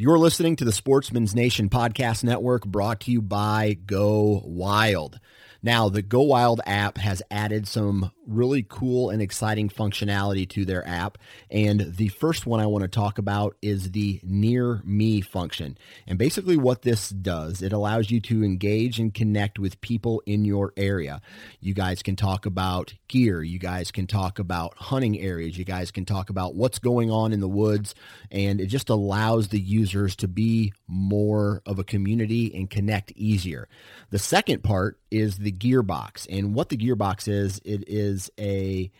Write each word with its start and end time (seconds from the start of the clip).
You're 0.00 0.20
listening 0.20 0.54
to 0.54 0.64
the 0.64 0.70
Sportsman's 0.70 1.34
Nation 1.34 1.68
Podcast 1.68 2.22
Network 2.22 2.64
brought 2.64 3.00
to 3.00 3.10
you 3.10 3.20
by 3.20 3.76
Go 3.84 4.40
Wild. 4.44 5.18
Now, 5.60 5.88
the 5.88 6.02
Go 6.02 6.22
Wild 6.22 6.60
app 6.66 6.98
has 6.98 7.20
added 7.32 7.66
some 7.66 8.12
really 8.28 8.64
cool 8.68 9.10
and 9.10 9.20
exciting 9.20 9.68
functionality 9.68 10.48
to 10.50 10.64
their 10.64 10.86
app. 10.86 11.18
And 11.50 11.96
the 11.96 12.08
first 12.08 12.46
one 12.46 12.60
I 12.60 12.66
want 12.66 12.82
to 12.82 12.88
talk 12.88 13.18
about 13.18 13.56
is 13.60 13.90
the 13.90 14.20
Near 14.22 14.82
Me 14.84 15.20
function. 15.20 15.76
And 16.06 16.16
basically, 16.16 16.56
what 16.56 16.82
this 16.82 17.08
does, 17.08 17.60
it 17.60 17.72
allows 17.72 18.10
you 18.10 18.20
to 18.20 18.44
engage 18.44 19.00
and 19.00 19.12
connect 19.12 19.58
with 19.58 19.80
people 19.80 20.22
in 20.26 20.44
your 20.44 20.72
area. 20.76 21.20
You 21.58 21.74
guys 21.74 22.02
can 22.04 22.14
talk 22.14 22.46
about 22.46 22.94
gear. 23.08 23.42
You 23.42 23.58
guys 23.58 23.90
can 23.90 24.06
talk 24.06 24.38
about 24.38 24.74
hunting 24.76 25.18
areas. 25.18 25.58
You 25.58 25.64
guys 25.64 25.90
can 25.90 26.04
talk 26.04 26.30
about 26.30 26.54
what's 26.54 26.78
going 26.78 27.10
on 27.10 27.32
in 27.32 27.40
the 27.40 27.48
woods. 27.48 27.96
And 28.30 28.60
it 28.60 28.66
just 28.66 28.90
allows 28.90 29.48
the 29.48 29.60
users 29.88 30.16
to 30.16 30.28
be 30.28 30.72
more 30.86 31.62
of 31.66 31.78
a 31.78 31.84
community 31.84 32.54
and 32.54 32.70
connect 32.70 33.12
easier. 33.12 33.68
The 34.10 34.18
second 34.18 34.62
part 34.62 34.98
is 35.10 35.38
the 35.38 35.52
gearbox. 35.52 36.26
And 36.30 36.54
what 36.54 36.68
the 36.68 36.76
gearbox 36.76 37.28
is, 37.28 37.60
it 37.64 37.84
is 37.88 38.30
a 38.38 38.90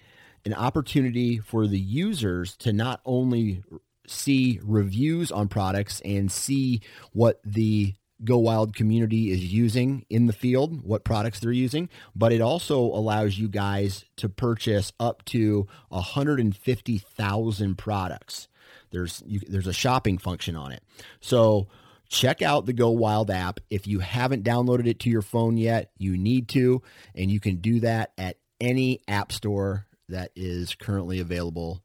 an 0.45 0.55
opportunity 0.55 1.39
for 1.39 1.67
the 1.67 1.79
users 1.79 2.57
to 2.57 2.73
not 2.73 3.01
only 3.05 3.63
see 4.07 4.61
reviews 4.63 5.31
on 5.31 5.49
products 5.49 6.01
and 6.05 6.33
see 6.33 6.81
what 7.13 7.41
the 7.45 7.95
Go 8.25 8.39
Wild 8.39 8.75
community 8.75 9.31
is 9.31 9.53
using 9.53 10.05
in 10.11 10.27
the 10.27 10.33
field, 10.33 10.83
what 10.83 11.05
products 11.05 11.39
they're 11.39 11.53
using, 11.53 11.89
but 12.17 12.33
it 12.33 12.41
also 12.41 12.81
allows 12.81 13.39
you 13.39 13.49
guys 13.49 14.07
to 14.17 14.29
purchase 14.29 14.93
up 14.99 15.25
to 15.27 15.69
150,000 15.91 17.79
products. 17.79 18.49
There's 18.91 19.23
you, 19.27 19.41
there's 19.49 19.67
a 19.67 19.73
shopping 19.73 20.19
function 20.19 20.57
on 20.57 20.73
it. 20.73 20.83
So 21.21 21.69
check 22.09 22.43
out 22.43 22.67
the 22.67 22.73
Go 22.73 22.91
Wild 22.91 23.31
app. 23.31 23.61
If 23.71 23.87
you 23.87 24.01
haven't 24.01 24.45
downloaded 24.45 24.87
it 24.87 25.01
to 25.01 25.11
your 25.11 25.23
phone 25.23 25.57
yet, 25.57 25.91
you 25.99 26.17
need 26.17 26.49
to, 26.51 26.83
and 27.15 27.31
you 27.31 27.41
can 27.41 27.57
do 27.57 27.81
that 27.81 28.13
at 28.19 28.37
any 28.61 29.01
app 29.07 29.33
store 29.33 29.87
that 30.09 30.31
is 30.35 30.75
currently 30.75 31.21
available. 31.21 31.83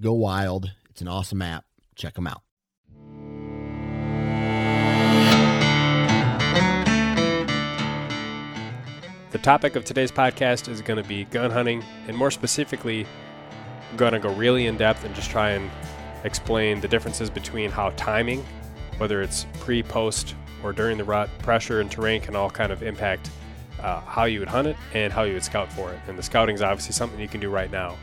Go 0.00 0.12
Wild. 0.14 0.70
It's 0.90 1.00
an 1.00 1.08
awesome 1.08 1.42
app. 1.42 1.64
Check 1.96 2.14
them 2.14 2.26
out. 2.26 2.42
The 9.30 9.38
topic 9.38 9.76
of 9.76 9.84
today's 9.84 10.10
podcast 10.10 10.68
is 10.68 10.82
going 10.82 11.00
to 11.00 11.08
be 11.08 11.24
gun 11.24 11.52
hunting, 11.52 11.84
and 12.08 12.16
more 12.16 12.32
specifically, 12.32 13.06
going 13.96 14.12
to 14.12 14.18
go 14.18 14.32
really 14.34 14.66
in 14.66 14.76
depth 14.76 15.04
and 15.04 15.14
just 15.14 15.30
try 15.30 15.50
and 15.50 15.70
explain 16.24 16.80
the 16.80 16.88
differences 16.88 17.30
between 17.30 17.70
how 17.70 17.90
timing 17.90 18.44
whether 19.00 19.22
it's 19.22 19.46
pre, 19.60 19.82
post, 19.82 20.34
or 20.62 20.74
during 20.74 20.98
the 20.98 21.04
rut, 21.04 21.30
pressure 21.38 21.80
and 21.80 21.90
terrain 21.90 22.20
can 22.20 22.36
all 22.36 22.50
kind 22.50 22.70
of 22.70 22.82
impact 22.82 23.30
uh, 23.82 23.98
how 24.02 24.24
you 24.24 24.38
would 24.40 24.48
hunt 24.48 24.68
it 24.68 24.76
and 24.92 25.10
how 25.10 25.22
you 25.22 25.32
would 25.32 25.42
scout 25.42 25.72
for 25.72 25.90
it. 25.90 25.98
And 26.06 26.18
the 26.18 26.22
scouting 26.22 26.54
is 26.54 26.60
obviously 26.60 26.92
something 26.92 27.18
you 27.18 27.26
can 27.26 27.40
do 27.40 27.48
right 27.48 27.70
now. 27.70 27.96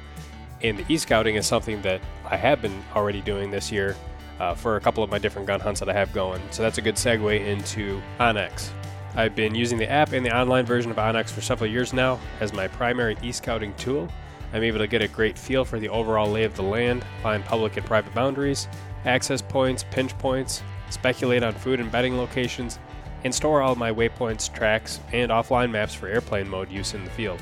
And 0.64 0.80
the 0.80 0.92
e-scouting 0.92 1.36
is 1.36 1.46
something 1.46 1.84
that 1.84 2.02
I 2.26 2.36
have 2.36 2.64
been 2.64 2.84
already 2.96 3.22
doing 3.22 3.52
this 3.52 3.72
year 3.72 3.96
uh, 4.40 4.56
for 4.56 4.76
a 4.76 4.82
couple 4.82 5.04
of 5.04 5.12
my 5.12 5.20
different 5.20 5.46
gun 5.46 5.60
hunts 5.60 5.80
that 5.82 5.88
I 5.88 5.94
have 5.94 6.12
going. 6.14 6.42
So 6.50 6.64
that's 6.64 6.80
a 6.80 6.82
good 6.82 6.96
segue 6.96 7.46
into 7.46 8.02
onX. 8.20 8.72
I've 9.16 9.36
been 9.36 9.54
using 9.54 9.78
the 9.78 9.90
app 9.90 10.14
and 10.14 10.26
the 10.26 10.36
online 10.36 10.66
version 10.66 10.90
of 10.90 10.98
onX 10.98 11.30
for 11.30 11.42
several 11.42 11.70
years 11.70 11.94
now 11.94 12.20
as 12.40 12.54
my 12.54 12.68
primary 12.68 13.16
e-scouting 13.22 13.76
tool. 13.76 14.10
I'm 14.54 14.64
able 14.64 14.80
to 14.80 14.88
get 14.88 15.02
a 15.02 15.08
great 15.08 15.38
feel 15.38 15.66
for 15.66 15.80
the 15.80 15.90
overall 15.90 16.30
lay 16.30 16.44
of 16.44 16.56
the 16.56 16.64
land, 16.64 17.04
find 17.22 17.44
public 17.44 17.78
and 17.78 17.86
private 17.86 18.14
boundaries, 18.14 18.68
access 19.06 19.42
points, 19.42 19.84
pinch 19.92 20.18
points, 20.18 20.64
speculate 20.90 21.44
on 21.44 21.54
food 21.54 21.80
and 21.80 21.92
bedding 21.92 22.18
locations, 22.18 22.80
and 23.24 23.34
store 23.34 23.62
all 23.62 23.76
my 23.76 23.92
waypoints, 23.92 24.54
tracks, 24.54 25.00
and 25.12 25.32
offline 25.32 25.72
maps 25.72 25.94
for 25.94 26.08
airplane 26.08 26.48
mode 26.48 26.72
use 26.72 26.94
in 26.94 27.04
the 27.04 27.12
field. 27.12 27.42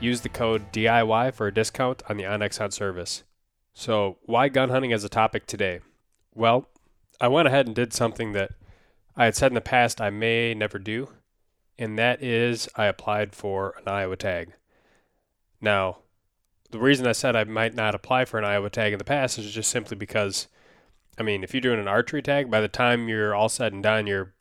Use 0.00 0.20
the 0.20 0.28
code 0.28 0.70
DIY 0.72 1.34
for 1.34 1.48
a 1.48 1.54
discount 1.54 2.02
on 2.08 2.16
the 2.16 2.22
onX 2.22 2.58
Hunt 2.58 2.72
service. 2.72 3.24
So, 3.74 4.18
why 4.22 4.48
gun 4.48 4.70
hunting 4.70 4.92
as 4.92 5.04
a 5.04 5.08
topic 5.08 5.46
today? 5.46 5.80
Well, 6.34 6.68
I 7.20 7.28
went 7.28 7.48
ahead 7.48 7.66
and 7.66 7.74
did 7.74 7.92
something 7.92 8.32
that 8.32 8.52
I 9.16 9.24
had 9.24 9.34
said 9.34 9.50
in 9.50 9.54
the 9.54 9.60
past 9.60 10.00
I 10.00 10.10
may 10.10 10.54
never 10.54 10.78
do, 10.78 11.08
and 11.76 11.98
that 11.98 12.22
is 12.22 12.68
I 12.76 12.86
applied 12.86 13.34
for 13.34 13.74
an 13.78 13.88
Iowa 13.88 14.16
tag. 14.16 14.52
Now, 15.60 15.98
the 16.70 16.78
reason 16.78 17.06
I 17.06 17.12
said 17.12 17.36
I 17.36 17.44
might 17.44 17.74
not 17.74 17.94
apply 17.94 18.24
for 18.24 18.38
an 18.38 18.44
Iowa 18.44 18.70
tag 18.70 18.92
in 18.92 18.98
the 18.98 19.04
past 19.04 19.38
is 19.38 19.50
just 19.52 19.70
simply 19.70 19.96
because 19.96 20.48
I 21.18 21.22
mean, 21.22 21.42
if 21.42 21.52
you're 21.52 21.60
doing 21.60 21.80
an 21.80 21.88
archery 21.88 22.22
tag, 22.22 22.50
by 22.50 22.60
the 22.60 22.68
time 22.68 23.08
you're 23.08 23.34
all 23.34 23.48
said 23.48 23.72
and 23.72 23.82
done, 23.82 24.06
you're 24.06 24.32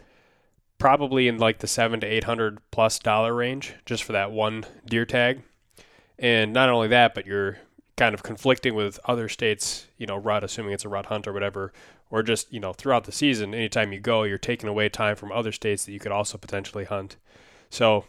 probably 0.78 1.28
in 1.28 1.38
like 1.40 1.60
the 1.60 1.68
seven 1.68 2.00
to 2.02 2.08
eight 2.08 2.26
hundred 2.26 2.60
plus 2.72 3.00
dollar 3.00 3.34
range 3.34 3.74
just 3.86 4.04
for 4.04 4.12
that 4.14 4.32
one 4.32 4.66
deer 4.86 5.06
tag. 5.06 5.42
And 6.20 6.54
not 6.54 6.70
only 6.70 6.88
that, 6.90 7.16
but 7.16 7.26
you're 7.26 7.58
kind 7.96 8.14
of 8.14 8.22
conflicting 8.22 8.76
with 8.76 9.00
other 9.06 9.28
states, 9.28 9.88
you 9.98 10.06
know, 10.06 10.18
rut, 10.18 10.44
assuming 10.44 10.74
it's 10.74 10.86
a 10.86 10.90
rut 10.90 11.08
hunt 11.08 11.28
or 11.28 11.34
whatever, 11.34 11.74
or 12.12 12.22
just, 12.22 12.52
you 12.54 12.60
know, 12.60 12.74
throughout 12.74 13.06
the 13.06 13.12
season, 13.12 13.56
anytime 13.56 13.92
you 13.92 14.00
go, 14.00 14.24
you're 14.24 14.38
taking 14.38 14.70
away 14.70 14.88
time 14.88 15.16
from 15.16 15.32
other 15.32 15.52
states 15.52 15.86
that 15.86 15.92
you 15.92 16.00
could 16.00 16.12
also 16.12 16.38
potentially 16.38 16.86
hunt. 16.86 17.18
So 17.72 18.06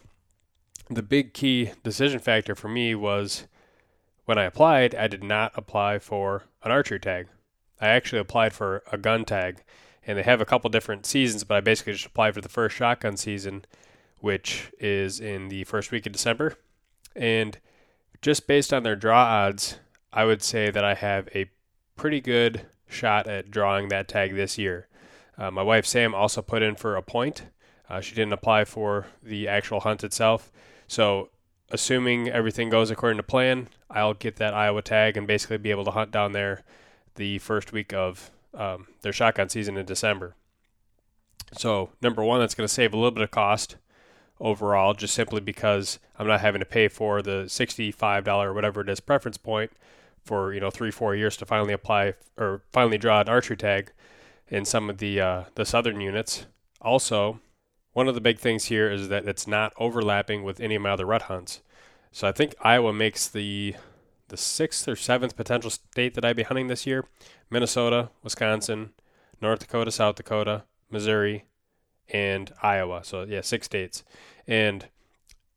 the 0.90 1.02
big 1.02 1.32
key 1.32 1.72
decision 1.82 2.20
factor 2.20 2.54
for 2.54 2.68
me 2.68 2.94
was 2.94 3.46
when 4.28 4.36
I 4.36 4.44
applied, 4.44 4.94
I 4.94 5.06
did 5.06 5.24
not 5.24 5.52
apply 5.54 6.00
for 6.00 6.44
an 6.62 6.70
archery 6.70 7.00
tag. 7.00 7.28
I 7.80 7.88
actually 7.88 8.18
applied 8.18 8.52
for 8.52 8.82
a 8.92 8.98
gun 8.98 9.24
tag, 9.24 9.62
and 10.06 10.18
they 10.18 10.22
have 10.22 10.42
a 10.42 10.44
couple 10.44 10.68
different 10.68 11.06
seasons, 11.06 11.44
but 11.44 11.56
I 11.56 11.60
basically 11.62 11.94
just 11.94 12.04
applied 12.04 12.34
for 12.34 12.42
the 12.42 12.48
first 12.50 12.76
shotgun 12.76 13.16
season, 13.16 13.64
which 14.18 14.70
is 14.78 15.18
in 15.18 15.48
the 15.48 15.64
first 15.64 15.90
week 15.90 16.04
of 16.04 16.12
December. 16.12 16.56
And 17.16 17.58
just 18.20 18.46
based 18.46 18.70
on 18.70 18.82
their 18.82 18.96
draw 18.96 19.24
odds, 19.24 19.78
I 20.12 20.26
would 20.26 20.42
say 20.42 20.70
that 20.70 20.84
I 20.84 20.92
have 20.92 21.30
a 21.34 21.50
pretty 21.96 22.20
good 22.20 22.66
shot 22.86 23.28
at 23.28 23.50
drawing 23.50 23.88
that 23.88 24.08
tag 24.08 24.34
this 24.34 24.58
year. 24.58 24.88
Uh, 25.38 25.50
my 25.50 25.62
wife 25.62 25.86
Sam 25.86 26.14
also 26.14 26.42
put 26.42 26.62
in 26.62 26.74
for 26.74 26.96
a 26.96 27.02
point. 27.02 27.44
Uh, 27.88 28.02
she 28.02 28.14
didn't 28.14 28.34
apply 28.34 28.66
for 28.66 29.06
the 29.22 29.48
actual 29.48 29.80
hunt 29.80 30.04
itself. 30.04 30.52
So, 30.86 31.30
assuming 31.70 32.28
everything 32.28 32.70
goes 32.70 32.90
according 32.90 33.18
to 33.18 33.22
plan, 33.22 33.68
I'll 33.90 34.14
get 34.14 34.36
that 34.36 34.54
Iowa 34.54 34.82
tag 34.82 35.16
and 35.16 35.26
basically 35.26 35.58
be 35.58 35.70
able 35.70 35.84
to 35.84 35.90
hunt 35.90 36.10
down 36.10 36.32
there 36.32 36.62
the 37.16 37.38
first 37.38 37.72
week 37.72 37.92
of 37.92 38.30
um, 38.54 38.88
their 39.02 39.12
shotgun 39.12 39.48
season 39.48 39.76
in 39.76 39.86
December. 39.86 40.34
So, 41.52 41.90
number 42.02 42.22
one, 42.22 42.40
that's 42.40 42.54
going 42.54 42.66
to 42.66 42.72
save 42.72 42.92
a 42.92 42.96
little 42.96 43.10
bit 43.10 43.22
of 43.22 43.30
cost 43.30 43.76
overall, 44.40 44.94
just 44.94 45.14
simply 45.14 45.40
because 45.40 45.98
I'm 46.18 46.26
not 46.26 46.40
having 46.40 46.60
to 46.60 46.66
pay 46.66 46.88
for 46.88 47.22
the 47.22 47.44
$65 47.46 48.28
or 48.44 48.52
whatever 48.52 48.80
it 48.82 48.88
is 48.88 49.00
preference 49.00 49.38
point 49.38 49.72
for 50.28 50.52
you 50.52 50.60
know 50.60 50.70
three 50.70 50.90
four 50.90 51.14
years 51.16 51.38
to 51.38 51.46
finally 51.46 51.72
apply 51.72 52.12
or 52.36 52.60
finally 52.70 52.98
draw 52.98 53.20
an 53.22 53.28
archery 53.30 53.56
tag 53.56 53.90
in 54.48 54.64
some 54.64 54.90
of 54.90 54.98
the 54.98 55.20
uh, 55.20 55.44
the 55.54 55.64
southern 55.64 56.00
units. 56.00 56.46
Also, 56.82 57.40
one 57.98 58.06
of 58.06 58.14
the 58.14 58.20
big 58.20 58.38
things 58.38 58.66
here 58.66 58.88
is 58.88 59.08
that 59.08 59.26
it's 59.26 59.48
not 59.48 59.72
overlapping 59.76 60.44
with 60.44 60.60
any 60.60 60.76
of 60.76 60.82
my 60.82 60.90
other 60.90 61.04
rut 61.04 61.22
hunts. 61.22 61.62
So 62.12 62.28
I 62.28 62.32
think 62.32 62.54
Iowa 62.62 62.92
makes 62.92 63.26
the 63.26 63.74
the 64.28 64.36
sixth 64.36 64.86
or 64.86 64.94
seventh 64.94 65.34
potential 65.34 65.68
state 65.68 66.14
that 66.14 66.24
I'd 66.24 66.36
be 66.36 66.44
hunting 66.44 66.68
this 66.68 66.86
year 66.86 67.06
Minnesota, 67.50 68.10
Wisconsin, 68.22 68.90
North 69.42 69.58
Dakota, 69.58 69.90
South 69.90 70.14
Dakota, 70.14 70.62
Missouri, 70.88 71.46
and 72.08 72.52
Iowa. 72.62 73.02
So, 73.02 73.24
yeah, 73.24 73.40
six 73.40 73.66
states. 73.66 74.04
And 74.46 74.86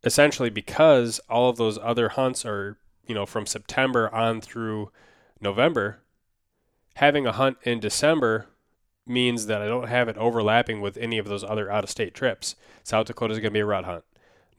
essentially, 0.04 0.50
because 0.50 1.20
all 1.30 1.48
of 1.48 1.58
those 1.58 1.78
other 1.78 2.10
hunts 2.10 2.44
are, 2.44 2.80
you 3.06 3.14
know, 3.14 3.28
from 3.28 3.46
September 3.46 4.12
on 4.12 4.42
through 4.42 4.90
November, 5.40 6.00
having 6.96 7.28
a 7.28 7.34
hunt 7.34 7.58
in 7.62 7.80
December 7.80 8.48
means 9.06 9.48
that 9.48 9.62
I 9.62 9.68
don't 9.68 9.88
have 9.88 10.08
it 10.08 10.18
overlapping 10.18 10.82
with 10.82 10.98
any 10.98 11.18
of 11.18 11.28
those 11.28 11.44
other 11.44 11.72
out 11.72 11.84
of 11.84 11.90
state 11.90 12.14
trips. 12.14 12.56
South 12.84 13.08
Dakota 13.08 13.34
is 13.34 13.40
going 13.40 13.52
to 13.52 13.54
be 13.54 13.60
a 13.60 13.66
rut 13.66 13.86
hunt. 13.86 14.04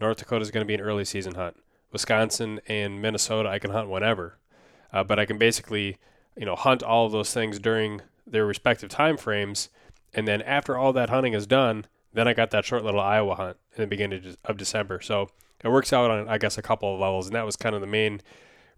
North 0.01 0.19
Dakota 0.19 0.43
is 0.43 0.51
going 0.51 0.65
to 0.65 0.69
be 0.69 0.75
an 0.75 0.81
early 0.81 1.05
season 1.05 1.35
hunt. 1.35 1.57
Wisconsin 1.93 2.61
and 2.67 3.01
Minnesota, 3.01 3.49
I 3.49 3.59
can 3.59 3.71
hunt 3.71 3.89
whenever. 3.89 4.39
Uh, 4.93 5.05
but 5.05 5.19
I 5.19 5.25
can 5.25 5.39
basically, 5.39 5.99
you 6.37 6.45
know, 6.45 6.57
hunt 6.57 6.83
all 6.83 7.07
of 7.07 7.13
those 7.13 7.33
things 7.33 7.59
during 7.59 8.03
their 8.27 8.47
respective 8.47 8.91
time 8.91 9.17
frames, 9.17 9.69
and 10.15 10.29
then 10.29 10.43
after 10.43 10.77
all 10.77 10.93
that 10.93 11.11
hunting 11.11 11.33
is 11.33 11.47
done, 11.47 11.87
then 12.13 12.29
I 12.29 12.35
got 12.35 12.51
that 12.51 12.65
short 12.65 12.85
little 12.85 13.01
Iowa 13.01 13.35
hunt 13.35 13.57
in 13.77 13.83
the 13.83 13.87
beginning 13.87 14.37
of 14.45 14.57
December. 14.57 15.01
So 15.01 15.31
it 15.65 15.69
works 15.69 15.93
out 15.93 16.11
on, 16.11 16.29
I 16.29 16.39
guess, 16.39 16.59
a 16.59 16.63
couple 16.63 16.93
of 16.93 17.01
levels, 17.01 17.27
and 17.27 17.35
that 17.35 17.47
was 17.47 17.57
kind 17.57 17.75
of 17.75 17.81
the 17.81 17.87
main 17.87 18.21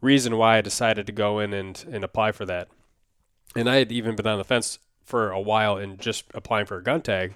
reason 0.01 0.37
why 0.37 0.59
I 0.59 0.61
decided 0.61 1.07
to 1.07 1.13
go 1.13 1.39
in 1.41 1.53
and, 1.53 1.85
and 1.91 2.05
apply 2.05 2.33
for 2.33 2.45
that. 2.47 2.69
And 3.57 3.69
I 3.69 3.77
had 3.77 3.91
even 3.91 4.17
been 4.17 4.27
on 4.27 4.39
the 4.39 4.45
fence 4.45 4.79
for 5.05 5.31
a 5.31 5.41
while 5.41 5.77
in 5.79 5.97
just 5.99 6.25
applying 6.35 6.67
for 6.67 6.79
a 6.79 6.83
gun 6.83 7.03
tag 7.03 7.35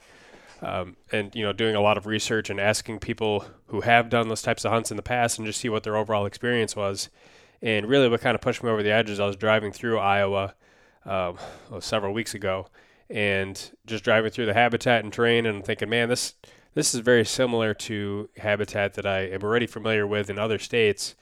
um, 0.62 0.97
and 1.12 1.35
you 1.35 1.43
know 1.43 1.53
doing 1.53 1.75
a 1.75 1.81
lot 1.81 1.97
of 1.97 2.06
research 2.06 2.50
and 2.50 2.61
asking 2.61 2.99
people 2.99 3.44
who 3.67 3.82
have 3.82 4.09
done 4.09 4.29
those 4.29 4.43
types 4.43 4.65
of 4.65 4.73
hunts 4.73 4.91
in 4.91 4.97
the 4.97 5.03
past 5.03 5.38
and 5.38 5.47
just 5.47 5.61
see 5.61 5.69
what 5.69 5.82
their 5.82 5.97
overall 5.97 6.26
experience 6.26 6.75
was. 6.75 7.09
And 7.61 7.87
really, 7.87 8.09
what 8.09 8.20
kind 8.20 8.35
of 8.35 8.41
pushed 8.41 8.62
me 8.62 8.70
over 8.70 8.82
the 8.82 8.93
edge 8.93 9.11
is 9.11 9.19
I 9.19 9.26
was 9.26 9.37
driving 9.37 9.73
through 9.73 9.99
Iowa 9.99 10.55
uh, 11.05 11.32
several 11.81 12.12
weeks 12.12 12.35
ago, 12.35 12.69
and 13.11 13.71
just 13.87 14.05
driving 14.05 14.31
through 14.31 14.47
the 14.47 14.55
habitat 14.55 15.05
and 15.05 15.12
terrain 15.12 15.47
and 15.47 15.64
thinking, 15.64 15.88
man, 15.88 16.09
this 16.09 16.35
this 16.75 16.94
is 16.94 17.00
very 17.00 17.25
similar 17.25 17.75
to 17.75 18.29
habitat 18.37 18.94
that 18.94 19.06
I 19.06 19.21
am 19.21 19.43
already 19.43 19.67
familiar 19.67 20.06
with 20.06 20.31
in 20.31 20.38
other 20.38 20.59
states, 20.59 21.14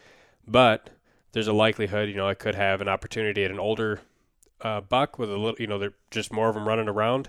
but 0.47 0.91
there's 1.33 1.49
a 1.49 1.53
likelihood, 1.53 2.09
you 2.09 2.15
know, 2.15 2.29
I 2.29 2.35
could 2.35 2.55
have 2.55 2.81
an 2.81 2.89
opportunity 2.89 3.45
at 3.45 3.51
an 3.51 3.59
older 3.59 4.01
uh, 4.61 4.81
buck 4.81 5.19
with 5.19 5.31
a 5.31 5.37
little, 5.37 5.57
you 5.59 5.67
know, 5.67 5.79
they're 5.79 5.95
just 6.11 6.33
more 6.33 6.49
of 6.49 6.55
them 6.55 6.67
running 6.67 6.89
around 6.89 7.29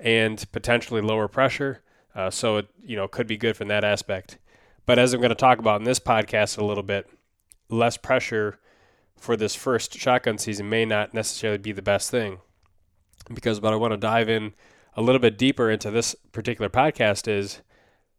and 0.00 0.50
potentially 0.52 1.00
lower 1.00 1.28
pressure. 1.28 1.82
Uh, 2.14 2.30
so 2.30 2.58
it, 2.58 2.68
you 2.82 2.96
know, 2.96 3.08
could 3.08 3.26
be 3.26 3.36
good 3.36 3.56
from 3.56 3.68
that 3.68 3.84
aspect. 3.84 4.38
But 4.86 4.98
as 4.98 5.12
I'm 5.12 5.20
going 5.20 5.30
to 5.30 5.34
talk 5.34 5.58
about 5.58 5.80
in 5.80 5.84
this 5.84 6.00
podcast 6.00 6.58
a 6.58 6.64
little 6.64 6.82
bit, 6.82 7.08
less 7.68 7.96
pressure 7.96 8.58
for 9.16 9.36
this 9.36 9.54
first 9.54 9.94
shotgun 9.94 10.38
season 10.38 10.68
may 10.68 10.84
not 10.84 11.14
necessarily 11.14 11.58
be 11.58 11.72
the 11.72 11.82
best 11.82 12.10
thing. 12.10 12.38
Because 13.32 13.60
what 13.60 13.72
I 13.72 13.76
want 13.76 13.92
to 13.92 13.96
dive 13.96 14.28
in 14.28 14.52
a 14.96 15.02
little 15.02 15.20
bit 15.20 15.38
deeper 15.38 15.70
into 15.70 15.90
this 15.90 16.14
particular 16.32 16.68
podcast 16.68 17.26
is 17.26 17.62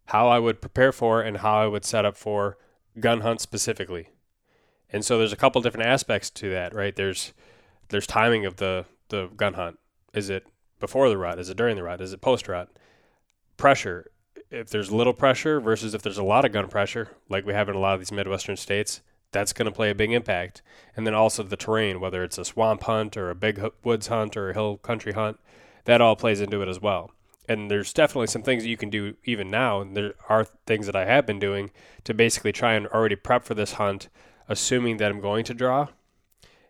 how 0.07 0.27
I 0.27 0.39
would 0.39 0.61
prepare 0.61 0.91
for 0.91 1.21
and 1.21 1.37
how 1.37 1.61
I 1.61 1.67
would 1.67 1.85
set 1.85 2.05
up 2.05 2.17
for 2.17 2.57
gun 2.99 3.21
hunts 3.21 3.43
specifically. 3.43 4.09
And 4.89 5.03
so 5.03 5.17
there's 5.17 5.33
a 5.33 5.37
couple 5.37 5.61
different 5.61 5.87
aspects 5.87 6.29
to 6.31 6.49
that, 6.51 6.73
right? 6.73 6.95
There's 6.95 7.33
there's 7.89 8.07
timing 8.07 8.45
of 8.45 8.57
the 8.57 8.85
the 9.09 9.27
gun 9.35 9.53
hunt. 9.53 9.77
Is 10.13 10.29
it 10.29 10.47
before 10.79 11.09
the 11.09 11.17
rut? 11.17 11.39
Is 11.39 11.49
it 11.49 11.57
during 11.57 11.75
the 11.75 11.83
rut? 11.83 12.01
Is 12.01 12.13
it 12.13 12.21
post 12.21 12.47
rut? 12.47 12.69
Pressure. 13.57 14.11
If 14.51 14.69
there's 14.69 14.91
little 14.91 15.13
pressure 15.13 15.59
versus 15.59 15.93
if 15.93 16.01
there's 16.01 16.17
a 16.17 16.23
lot 16.23 16.45
of 16.45 16.51
gun 16.51 16.67
pressure, 16.67 17.09
like 17.29 17.45
we 17.45 17.53
have 17.53 17.69
in 17.69 17.75
a 17.75 17.79
lot 17.79 17.95
of 17.95 17.99
these 17.99 18.11
Midwestern 18.11 18.57
states, 18.57 19.01
that's 19.31 19.53
going 19.53 19.65
to 19.65 19.71
play 19.71 19.89
a 19.89 19.95
big 19.95 20.11
impact. 20.11 20.61
And 20.95 21.05
then 21.05 21.13
also 21.13 21.43
the 21.43 21.57
terrain, 21.57 21.99
whether 21.99 22.23
it's 22.23 22.37
a 22.37 22.45
swamp 22.45 22.83
hunt 22.83 23.17
or 23.17 23.29
a 23.29 23.35
big 23.35 23.61
woods 23.83 24.07
hunt 24.07 24.37
or 24.37 24.49
a 24.49 24.53
hill 24.53 24.77
country 24.77 25.13
hunt, 25.13 25.39
that 25.85 26.01
all 26.01 26.15
plays 26.15 26.41
into 26.41 26.61
it 26.61 26.69
as 26.69 26.81
well. 26.81 27.11
And 27.47 27.69
there's 27.69 27.93
definitely 27.93 28.27
some 28.27 28.43
things 28.43 28.63
that 28.63 28.69
you 28.69 28.77
can 28.77 28.89
do 28.89 29.15
even 29.25 29.51
now. 29.51 29.81
And 29.81 29.95
there 29.95 30.13
are 30.29 30.45
things 30.45 30.85
that 30.85 30.95
I 30.95 31.05
have 31.05 31.25
been 31.25 31.39
doing 31.39 31.71
to 32.05 32.13
basically 32.13 32.51
try 32.51 32.73
and 32.73 32.87
already 32.87 33.15
prep 33.15 33.43
for 33.43 33.53
this 33.53 33.73
hunt, 33.73 34.09
assuming 34.47 34.97
that 34.97 35.11
I'm 35.11 35.21
going 35.21 35.43
to 35.45 35.53
draw. 35.53 35.89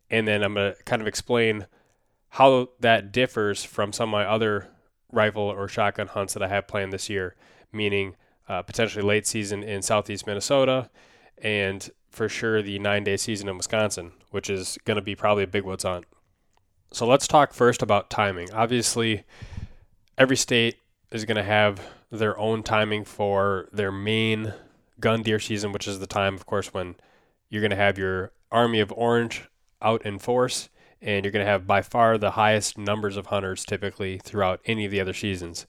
And 0.10 0.28
then 0.28 0.44
I'm 0.44 0.54
going 0.54 0.74
to 0.74 0.84
kind 0.84 1.02
of 1.02 1.08
explain 1.08 1.68
how 2.30 2.70
that 2.80 3.12
differs 3.12 3.64
from 3.64 3.94
some 3.94 4.10
of 4.10 4.12
my 4.12 4.26
other 4.26 4.68
rifle 5.12 5.44
or 5.44 5.68
shotgun 5.68 6.08
hunts 6.08 6.34
that 6.34 6.44
I 6.44 6.48
have 6.48 6.68
planned 6.68 6.94
this 6.94 7.10
year, 7.10 7.36
meaning 7.72 8.16
uh, 8.48 8.62
potentially 8.62 9.04
late 9.04 9.26
season 9.26 9.64
in 9.64 9.82
southeast 9.82 10.28
Minnesota 10.28 10.90
and 11.38 11.90
for 12.10 12.30
sure 12.30 12.62
the 12.62 12.80
nine 12.80 13.04
day 13.04 13.18
season 13.18 13.50
in 13.50 13.58
Wisconsin, 13.58 14.12
which 14.32 14.50
is 14.50 14.78
going 14.86 14.96
to 14.96 15.02
be 15.02 15.16
probably 15.16 15.44
a 15.44 15.48
big 15.48 15.64
woods 15.64 15.84
hunt. 15.84 16.06
So 16.92 17.06
let's 17.06 17.28
talk 17.28 17.54
first 17.54 17.82
about 17.82 18.10
timing. 18.10 18.52
Obviously, 18.54 19.24
every 20.18 20.38
state 20.38 20.76
is 21.12 21.26
going 21.26 21.38
to 21.38 21.44
have 21.44 21.82
their 22.12 22.38
own 22.38 22.64
timing 22.64 23.04
for 23.04 23.68
their 23.74 23.92
main 23.92 24.54
gun 25.00 25.24
deer 25.24 25.40
season, 25.40 25.72
which 25.72 25.88
is 25.88 26.00
the 26.00 26.08
time, 26.08 26.36
of 26.36 26.46
course, 26.46 26.74
when 26.74 26.96
you're 27.50 27.62
going 27.62 27.72
to 27.72 27.76
have 27.76 27.98
your 27.98 28.32
army 28.52 28.80
of 28.80 28.94
orange 28.96 29.50
out 29.82 30.06
in 30.06 30.20
force, 30.20 30.70
and 31.02 31.26
you're 31.26 31.32
going 31.32 31.46
to 31.46 31.52
have 31.52 31.68
by 31.68 31.82
far 31.82 32.18
the 32.18 32.32
highest 32.32 32.78
numbers 32.78 33.18
of 33.18 33.28
hunters 33.28 33.66
typically 33.66 34.20
throughout 34.24 34.62
any 34.66 34.86
of 34.86 34.92
the 34.92 35.02
other 35.02 35.14
seasons 35.14 35.66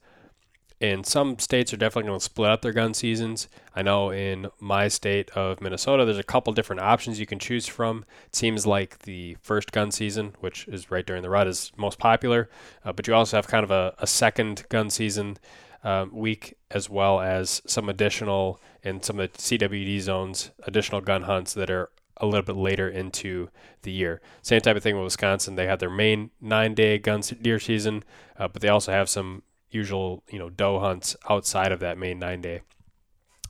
and 0.79 1.05
some 1.05 1.39
states 1.39 1.73
are 1.73 1.77
definitely 1.77 2.07
going 2.07 2.19
to 2.19 2.23
split 2.23 2.51
up 2.51 2.61
their 2.61 2.73
gun 2.73 2.93
seasons. 2.93 3.47
I 3.75 3.81
know 3.81 4.11
in 4.11 4.47
my 4.59 4.87
state 4.87 5.31
of 5.31 5.59
Minnesota, 5.59 6.05
there's 6.05 6.19
a 6.19 6.23
couple 6.23 6.53
different 6.53 6.81
options 6.81 7.19
you 7.19 7.25
can 7.25 7.39
choose 7.39 7.65
from. 7.65 8.05
It 8.27 8.35
seems 8.35 8.67
like 8.67 8.99
the 8.99 9.37
first 9.41 9.71
gun 9.71 9.91
season, 9.91 10.35
which 10.39 10.67
is 10.67 10.91
right 10.91 11.05
during 11.05 11.23
the 11.23 11.29
rut, 11.29 11.47
is 11.47 11.71
most 11.77 11.97
popular, 11.97 12.49
uh, 12.85 12.93
but 12.93 13.07
you 13.07 13.15
also 13.15 13.37
have 13.37 13.47
kind 13.47 13.63
of 13.63 13.71
a, 13.71 13.95
a 13.97 14.05
second 14.05 14.65
gun 14.69 14.89
season 14.89 15.37
um, 15.83 16.11
week 16.13 16.55
as 16.69 16.89
well 16.89 17.21
as 17.21 17.61
some 17.65 17.89
additional 17.89 18.59
in 18.83 19.01
some 19.01 19.19
of 19.19 19.31
the 19.31 19.37
CWD 19.37 19.99
zones, 20.01 20.51
additional 20.63 21.01
gun 21.01 21.23
hunts 21.23 21.53
that 21.53 21.71
are 21.71 21.89
a 22.19 22.25
little 22.25 22.43
bit 22.43 22.55
later 22.55 22.89
into 22.89 23.49
the 23.83 23.91
year. 23.91 24.21
Same 24.41 24.61
type 24.61 24.75
of 24.75 24.83
thing 24.83 24.95
with 24.95 25.03
Wisconsin. 25.03 25.55
They 25.55 25.67
have 25.67 25.79
their 25.79 25.89
main 25.89 26.31
nine 26.41 26.73
day 26.73 26.97
gun 26.97 27.21
deer 27.41 27.59
season, 27.59 28.03
uh, 28.37 28.47
but 28.47 28.61
they 28.61 28.69
also 28.69 28.91
have 28.91 29.09
some 29.09 29.43
usual, 29.69 30.23
you 30.29 30.39
know, 30.39 30.49
doe 30.49 30.79
hunts 30.79 31.15
outside 31.29 31.71
of 31.71 31.79
that 31.79 31.97
main 31.97 32.19
nine 32.19 32.41
day. 32.41 32.61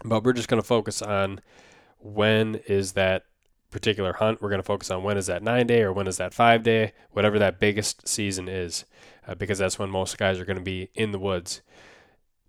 But 0.03 0.23
we're 0.23 0.33
just 0.33 0.47
going 0.47 0.61
to 0.61 0.67
focus 0.67 1.01
on 1.01 1.41
when 1.99 2.55
is 2.67 2.93
that 2.93 3.23
particular 3.71 4.13
hunt. 4.13 4.41
We're 4.41 4.49
going 4.49 4.61
to 4.61 4.65
focus 4.65 4.91
on 4.91 5.03
when 5.03 5.17
is 5.17 5.27
that 5.27 5.43
nine 5.43 5.67
day 5.67 5.81
or 5.81 5.91
when 5.91 6.07
is 6.07 6.17
that 6.17 6.33
five 6.33 6.63
day, 6.63 6.93
whatever 7.11 7.39
that 7.39 7.59
biggest 7.59 8.07
season 8.07 8.47
is, 8.47 8.85
uh, 9.27 9.35
because 9.35 9.57
that's 9.57 9.79
when 9.79 9.89
most 9.89 10.17
guys 10.17 10.39
are 10.39 10.45
going 10.45 10.57
to 10.57 10.63
be 10.63 10.89
in 10.95 11.11
the 11.11 11.19
woods. 11.19 11.61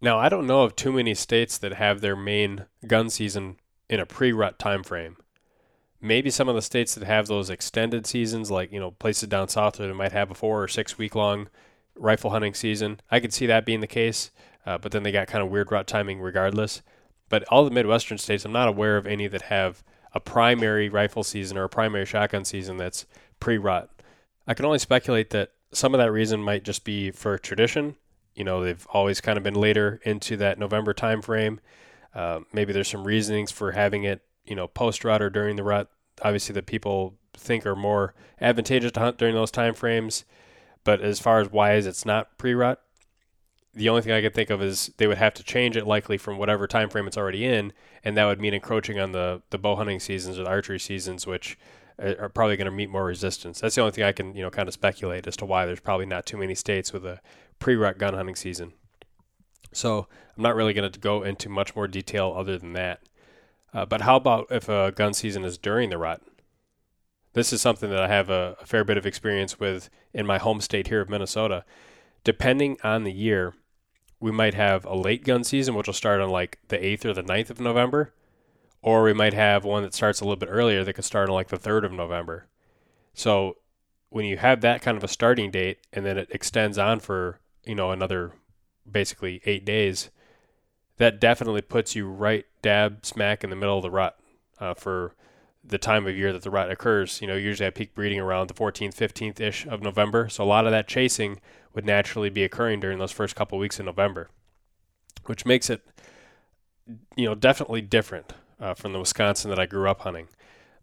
Now, 0.00 0.18
I 0.18 0.28
don't 0.28 0.46
know 0.46 0.62
of 0.62 0.76
too 0.76 0.92
many 0.92 1.14
states 1.14 1.58
that 1.58 1.74
have 1.74 2.00
their 2.00 2.14
main 2.14 2.66
gun 2.86 3.10
season 3.10 3.56
in 3.88 3.98
a 3.98 4.06
pre-rut 4.06 4.58
time 4.58 4.84
frame. 4.84 5.16
Maybe 6.00 6.30
some 6.30 6.48
of 6.48 6.54
the 6.54 6.62
states 6.62 6.94
that 6.94 7.04
have 7.04 7.26
those 7.26 7.50
extended 7.50 8.06
seasons, 8.06 8.50
like 8.50 8.72
you 8.72 8.80
know 8.80 8.92
places 8.92 9.28
down 9.28 9.48
south, 9.48 9.76
they 9.76 9.92
might 9.92 10.12
have 10.12 10.30
a 10.30 10.34
four 10.34 10.62
or 10.62 10.68
six 10.68 10.96
week 10.96 11.14
long 11.14 11.48
rifle 11.96 12.30
hunting 12.30 12.54
season. 12.54 13.00
I 13.10 13.20
could 13.20 13.32
see 13.32 13.46
that 13.46 13.66
being 13.66 13.80
the 13.80 13.86
case, 13.86 14.30
uh, 14.64 14.78
but 14.78 14.92
then 14.92 15.02
they 15.02 15.12
got 15.12 15.26
kind 15.26 15.42
of 15.42 15.50
weird 15.50 15.72
rut 15.72 15.86
timing 15.86 16.20
regardless. 16.20 16.82
But 17.28 17.44
all 17.48 17.64
the 17.64 17.70
Midwestern 17.70 18.18
states, 18.18 18.44
I'm 18.44 18.52
not 18.52 18.68
aware 18.68 18.96
of 18.96 19.06
any 19.06 19.26
that 19.26 19.42
have 19.42 19.82
a 20.14 20.20
primary 20.20 20.88
rifle 20.88 21.22
season 21.22 21.58
or 21.58 21.64
a 21.64 21.68
primary 21.68 22.06
shotgun 22.06 22.44
season 22.44 22.76
that's 22.76 23.06
pre 23.40 23.58
rut. 23.58 23.90
I 24.46 24.54
can 24.54 24.64
only 24.64 24.78
speculate 24.78 25.30
that 25.30 25.52
some 25.72 25.94
of 25.94 25.98
that 25.98 26.12
reason 26.12 26.42
might 26.42 26.64
just 26.64 26.84
be 26.84 27.10
for 27.10 27.36
tradition. 27.38 27.96
You 28.34 28.44
know, 28.44 28.62
they've 28.62 28.86
always 28.90 29.20
kind 29.20 29.36
of 29.36 29.44
been 29.44 29.54
later 29.54 30.00
into 30.04 30.36
that 30.38 30.58
November 30.58 30.94
time 30.94 31.20
frame. 31.20 31.60
Uh, 32.14 32.40
maybe 32.52 32.72
there's 32.72 32.88
some 32.88 33.04
reasonings 33.04 33.52
for 33.52 33.72
having 33.72 34.04
it, 34.04 34.22
you 34.48 34.56
know, 34.56 34.68
post 34.68 35.04
rut 35.04 35.22
or 35.22 35.30
during 35.30 35.56
the 35.56 35.64
rut. 35.64 35.90
Obviously, 36.22 36.52
that 36.54 36.66
people 36.66 37.14
think 37.34 37.64
are 37.64 37.76
more 37.76 38.14
advantageous 38.40 38.92
to 38.92 39.00
hunt 39.00 39.18
during 39.18 39.34
those 39.34 39.50
time 39.50 39.74
frames. 39.74 40.24
But 40.84 41.00
as 41.00 41.20
far 41.20 41.40
as 41.40 41.50
why 41.50 41.74
is 41.74 41.86
it's 41.86 42.06
not 42.06 42.38
pre-rut, 42.38 42.82
the 43.74 43.88
only 43.88 44.02
thing 44.02 44.12
I 44.12 44.20
could 44.20 44.34
think 44.34 44.50
of 44.50 44.62
is 44.62 44.90
they 44.96 45.06
would 45.06 45.18
have 45.18 45.34
to 45.34 45.44
change 45.44 45.76
it 45.76 45.86
likely 45.86 46.18
from 46.18 46.38
whatever 46.38 46.66
time 46.66 46.90
frame 46.90 47.06
it's 47.06 47.16
already 47.16 47.44
in, 47.44 47.72
and 48.02 48.16
that 48.16 48.24
would 48.24 48.40
mean 48.40 48.54
encroaching 48.54 48.98
on 48.98 49.12
the 49.12 49.42
the 49.50 49.58
bow 49.58 49.76
hunting 49.76 50.00
seasons 50.00 50.38
or 50.38 50.44
the 50.44 50.48
archery 50.50 50.78
seasons, 50.80 51.26
which 51.26 51.58
uh, 52.02 52.14
are 52.18 52.28
probably 52.28 52.56
going 52.56 52.64
to 52.66 52.72
meet 52.72 52.90
more 52.90 53.04
resistance. 53.04 53.60
That's 53.60 53.74
the 53.74 53.82
only 53.82 53.92
thing 53.92 54.04
I 54.04 54.12
can 54.12 54.34
you 54.34 54.42
know 54.42 54.50
kind 54.50 54.68
of 54.68 54.74
speculate 54.74 55.26
as 55.26 55.36
to 55.36 55.44
why 55.44 55.66
there's 55.66 55.80
probably 55.80 56.06
not 56.06 56.26
too 56.26 56.36
many 56.36 56.54
states 56.54 56.92
with 56.92 57.04
a 57.04 57.20
pre-rut 57.58 57.98
gun 57.98 58.14
hunting 58.14 58.36
season. 58.36 58.72
So 59.72 60.08
I'm 60.36 60.42
not 60.42 60.56
really 60.56 60.72
going 60.72 60.90
to 60.90 60.98
go 60.98 61.22
into 61.22 61.48
much 61.48 61.76
more 61.76 61.86
detail 61.86 62.34
other 62.36 62.58
than 62.58 62.72
that. 62.72 63.00
Uh, 63.72 63.84
but 63.84 64.02
how 64.02 64.16
about 64.16 64.46
if 64.50 64.68
a 64.68 64.92
gun 64.92 65.14
season 65.14 65.44
is 65.44 65.58
during 65.58 65.90
the 65.90 65.98
rut? 65.98 66.22
This 67.34 67.52
is 67.52 67.60
something 67.60 67.90
that 67.90 68.02
I 68.02 68.08
have 68.08 68.30
a, 68.30 68.56
a 68.60 68.66
fair 68.66 68.84
bit 68.84 68.96
of 68.96 69.06
experience 69.06 69.60
with 69.60 69.90
in 70.12 70.26
my 70.26 70.38
home 70.38 70.60
state 70.60 70.88
here 70.88 71.00
of 71.00 71.10
Minnesota. 71.10 71.64
Depending 72.24 72.78
on 72.82 73.04
the 73.04 73.12
year, 73.12 73.54
we 74.20 74.32
might 74.32 74.54
have 74.54 74.84
a 74.84 74.96
late 74.96 75.24
gun 75.24 75.44
season, 75.44 75.74
which 75.74 75.86
will 75.86 75.94
start 75.94 76.20
on 76.20 76.30
like 76.30 76.58
the 76.68 76.78
8th 76.78 77.04
or 77.04 77.12
the 77.12 77.22
9th 77.22 77.50
of 77.50 77.60
November, 77.60 78.14
or 78.82 79.02
we 79.02 79.12
might 79.12 79.34
have 79.34 79.64
one 79.64 79.82
that 79.82 79.94
starts 79.94 80.20
a 80.20 80.24
little 80.24 80.36
bit 80.36 80.48
earlier 80.50 80.82
that 80.82 80.94
could 80.94 81.04
start 81.04 81.28
on 81.28 81.34
like 81.34 81.48
the 81.48 81.58
3rd 81.58 81.84
of 81.84 81.92
November. 81.92 82.48
So 83.14 83.58
when 84.10 84.24
you 84.24 84.38
have 84.38 84.60
that 84.62 84.82
kind 84.82 84.96
of 84.96 85.04
a 85.04 85.08
starting 85.08 85.50
date 85.50 85.78
and 85.92 86.04
then 86.04 86.18
it 86.18 86.28
extends 86.30 86.78
on 86.78 87.00
for, 87.00 87.40
you 87.64 87.74
know, 87.74 87.90
another 87.90 88.32
basically 88.90 89.40
eight 89.44 89.64
days, 89.64 90.10
that 90.98 91.20
definitely 91.20 91.62
puts 91.62 91.96
you 91.96 92.08
right 92.08 92.46
dab 92.62 93.04
smack 93.04 93.42
in 93.42 93.50
the 93.50 93.56
middle 93.56 93.76
of 93.76 93.82
the 93.82 93.90
rut 93.90 94.18
uh, 94.60 94.74
for 94.74 95.14
the 95.64 95.78
time 95.78 96.06
of 96.06 96.16
year 96.16 96.32
that 96.32 96.42
the 96.42 96.50
rut 96.50 96.70
occurs. 96.70 97.20
You 97.20 97.28
know, 97.28 97.36
usually 97.36 97.66
I 97.66 97.70
peak 97.70 97.94
breeding 97.94 98.20
around 98.20 98.48
the 98.48 98.54
14th, 98.54 98.94
15th 98.94 99.40
ish 99.40 99.66
of 99.66 99.82
November. 99.82 100.28
So 100.28 100.42
a 100.42 100.46
lot 100.46 100.66
of 100.66 100.72
that 100.72 100.88
chasing 100.88 101.40
would 101.74 101.86
naturally 101.86 102.30
be 102.30 102.44
occurring 102.44 102.80
during 102.80 102.98
those 102.98 103.12
first 103.12 103.36
couple 103.36 103.58
of 103.58 103.60
weeks 103.60 103.78
in 103.78 103.86
November, 103.86 104.28
which 105.26 105.46
makes 105.46 105.70
it, 105.70 105.86
you 107.16 107.26
know, 107.26 107.34
definitely 107.34 107.80
different 107.80 108.32
uh, 108.60 108.74
from 108.74 108.92
the 108.92 108.98
Wisconsin 108.98 109.50
that 109.50 109.58
I 109.58 109.66
grew 109.66 109.88
up 109.88 110.00
hunting. 110.00 110.28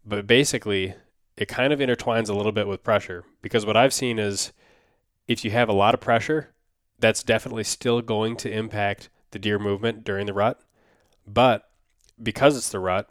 But 0.05 0.27
basically, 0.27 0.93
it 1.35 1.47
kind 1.47 1.73
of 1.73 1.79
intertwines 1.79 2.29
a 2.29 2.33
little 2.33 2.51
bit 2.51 2.67
with 2.67 2.83
pressure 2.83 3.25
because 3.41 3.65
what 3.65 3.75
I've 3.75 3.93
seen 3.93 4.19
is 4.19 4.53
if 5.27 5.43
you 5.43 5.51
have 5.51 5.67
a 5.67 5.73
lot 5.73 5.93
of 5.93 5.99
pressure, 5.99 6.53
that's 6.99 7.23
definitely 7.23 7.63
still 7.63 8.01
going 8.01 8.37
to 8.37 8.51
impact 8.51 9.09
the 9.31 9.39
deer 9.39 9.59
movement 9.59 10.03
during 10.03 10.25
the 10.25 10.33
rut. 10.33 10.61
But 11.27 11.69
because 12.21 12.55
it's 12.55 12.69
the 12.69 12.79
rut, 12.79 13.09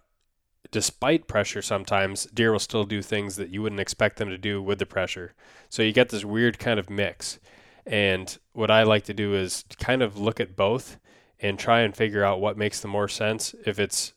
despite 0.71 1.29
pressure 1.29 1.63
sometimes 1.63 2.25
deer 2.27 2.53
will 2.53 2.59
still 2.59 2.85
do 2.85 3.03
things 3.03 3.37
that 3.37 3.51
you 3.51 3.63
wouldn't 3.63 3.81
expect 3.81 4.17
them 4.17 4.29
to 4.29 4.39
do 4.39 4.63
with 4.63 4.79
the 4.79 4.87
pressure. 4.87 5.35
So 5.69 5.83
you 5.83 5.93
get 5.93 6.09
this 6.09 6.25
weird 6.25 6.59
kind 6.59 6.79
of 6.79 6.91
mix. 6.91 7.39
And 7.87 8.37
what 8.55 8.71
i 8.71 8.83
like 8.83 9.05
to 9.05 9.15
do 9.15 9.35
is 9.35 9.65
kind 9.79 10.03
of 10.03 10.19
look 10.19 10.41
at 10.41 10.57
both 10.57 10.99
and 11.39 11.59
try 11.59 11.81
and 11.81 11.95
figure 11.95 12.25
out 12.25 12.41
what 12.41 12.57
makes 12.57 12.81
the 12.81 12.89
more 12.89 13.09
sense. 13.09 13.55
If 13.67 13.79
it's 13.79 14.15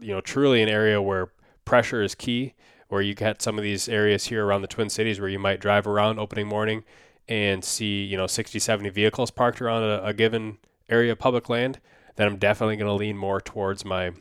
you 0.00 0.14
know 0.14 0.20
truly 0.20 0.62
an 0.62 0.68
area 0.68 1.00
where 1.00 1.32
pressure 1.64 2.02
is 2.02 2.14
key 2.14 2.54
where 2.90 3.00
you 3.00 3.14
get 3.14 3.40
some 3.40 3.56
of 3.56 3.64
these 3.64 3.88
areas 3.88 4.26
here 4.26 4.44
around 4.44 4.62
the 4.62 4.68
twin 4.68 4.90
cities 4.90 5.20
where 5.20 5.28
you 5.28 5.38
might 5.38 5.60
drive 5.60 5.86
around 5.86 6.18
opening 6.18 6.46
morning 6.46 6.82
and 7.28 7.64
see, 7.64 8.02
you 8.02 8.16
know, 8.16 8.26
60, 8.26 8.58
70 8.58 8.90
vehicles 8.90 9.30
parked 9.30 9.62
around 9.62 9.84
a, 9.84 10.04
a 10.04 10.12
given 10.12 10.58
area 10.90 11.12
of 11.12 11.18
public 11.18 11.48
land, 11.48 11.80
then 12.16 12.26
I'm 12.26 12.36
definitely 12.36 12.76
going 12.76 12.88
to 12.88 12.94
lean 12.94 13.16
more 13.16 13.40
towards 13.40 13.84
my 13.84 14.12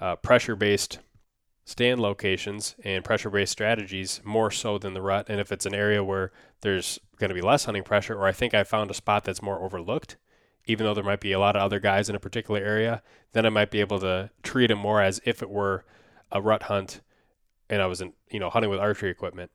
uh, 0.00 0.16
pressure 0.16 0.56
based 0.56 0.98
stand 1.64 2.00
locations 2.00 2.74
and 2.84 3.04
pressure 3.04 3.30
based 3.30 3.52
strategies 3.52 4.20
more 4.24 4.50
so 4.50 4.78
than 4.78 4.94
the 4.94 5.02
rut. 5.02 5.26
And 5.28 5.40
if 5.40 5.50
it's 5.50 5.66
an 5.66 5.74
area 5.74 6.04
where 6.04 6.30
there's 6.60 6.98
going 7.18 7.30
to 7.30 7.34
be 7.34 7.40
less 7.40 7.64
hunting 7.64 7.82
pressure, 7.82 8.14
or 8.14 8.26
I 8.26 8.32
think 8.32 8.54
I 8.54 8.64
found 8.64 8.90
a 8.90 8.94
spot 8.94 9.24
that's 9.24 9.42
more 9.42 9.62
overlooked, 9.62 10.16
even 10.66 10.84
though 10.84 10.94
there 10.94 11.04
might 11.04 11.20
be 11.20 11.32
a 11.32 11.38
lot 11.38 11.56
of 11.56 11.62
other 11.62 11.80
guys 11.80 12.08
in 12.08 12.16
a 12.16 12.20
particular 12.20 12.60
area, 12.60 13.02
then 13.32 13.46
I 13.46 13.50
might 13.50 13.70
be 13.70 13.80
able 13.80 13.98
to 14.00 14.30
treat 14.42 14.70
it 14.70 14.76
more 14.76 15.00
as 15.00 15.20
if 15.24 15.42
it 15.42 15.50
were 15.50 15.84
a 16.30 16.40
rut 16.40 16.64
hunt 16.64 17.00
and 17.68 17.80
I 17.80 17.86
was 17.86 18.00
in, 18.00 18.12
you 18.30 18.40
know, 18.40 18.50
hunting 18.50 18.70
with 18.70 18.80
archery 18.80 19.10
equipment. 19.10 19.50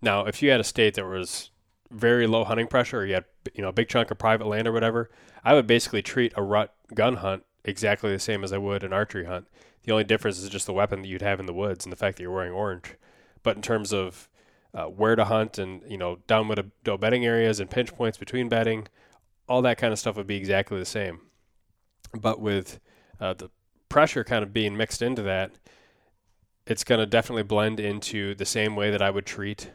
Now, 0.00 0.24
if 0.24 0.42
you 0.42 0.50
had 0.50 0.60
a 0.60 0.64
state 0.64 0.94
that 0.94 1.06
was 1.06 1.50
very 1.92 2.26
low 2.26 2.44
hunting 2.44 2.66
pressure, 2.66 3.00
or 3.00 3.06
you 3.06 3.14
had, 3.14 3.24
you 3.54 3.62
know, 3.62 3.68
a 3.68 3.72
big 3.72 3.88
chunk 3.88 4.10
of 4.10 4.18
private 4.18 4.46
land 4.46 4.66
or 4.66 4.72
whatever, 4.72 5.10
I 5.44 5.54
would 5.54 5.66
basically 5.66 6.02
treat 6.02 6.32
a 6.36 6.42
rut 6.42 6.74
gun 6.94 7.16
hunt 7.16 7.44
exactly 7.64 8.10
the 8.10 8.18
same 8.18 8.42
as 8.42 8.52
I 8.52 8.58
would 8.58 8.82
an 8.82 8.92
archery 8.92 9.24
hunt. 9.24 9.46
The 9.84 9.92
only 9.92 10.04
difference 10.04 10.38
is 10.38 10.48
just 10.48 10.66
the 10.66 10.72
weapon 10.72 11.02
that 11.02 11.08
you'd 11.08 11.22
have 11.22 11.40
in 11.40 11.46
the 11.46 11.54
woods 11.54 11.84
and 11.84 11.92
the 11.92 11.96
fact 11.96 12.16
that 12.16 12.22
you're 12.22 12.32
wearing 12.32 12.52
orange. 12.52 12.96
But 13.42 13.56
in 13.56 13.62
terms 13.62 13.92
of 13.92 14.28
uh, 14.74 14.84
where 14.84 15.16
to 15.16 15.24
hunt 15.24 15.58
and 15.58 15.82
you 15.86 15.98
know 15.98 16.18
downwind 16.26 16.58
of 16.86 17.00
bedding 17.00 17.26
areas 17.26 17.60
and 17.60 17.70
pinch 17.70 17.94
points 17.94 18.16
between 18.16 18.48
bedding, 18.48 18.88
all 19.48 19.62
that 19.62 19.78
kind 19.78 19.92
of 19.92 19.98
stuff 19.98 20.16
would 20.16 20.26
be 20.26 20.36
exactly 20.36 20.78
the 20.78 20.84
same. 20.84 21.20
But 22.18 22.40
with 22.40 22.80
uh, 23.20 23.34
the 23.34 23.50
pressure 23.88 24.24
kind 24.24 24.42
of 24.42 24.52
being 24.52 24.76
mixed 24.76 25.02
into 25.02 25.22
that, 25.22 25.52
it's 26.66 26.84
going 26.84 27.00
to 27.00 27.06
definitely 27.06 27.42
blend 27.42 27.80
into 27.80 28.34
the 28.34 28.46
same 28.46 28.76
way 28.76 28.90
that 28.90 29.02
I 29.02 29.10
would 29.10 29.26
treat 29.26 29.70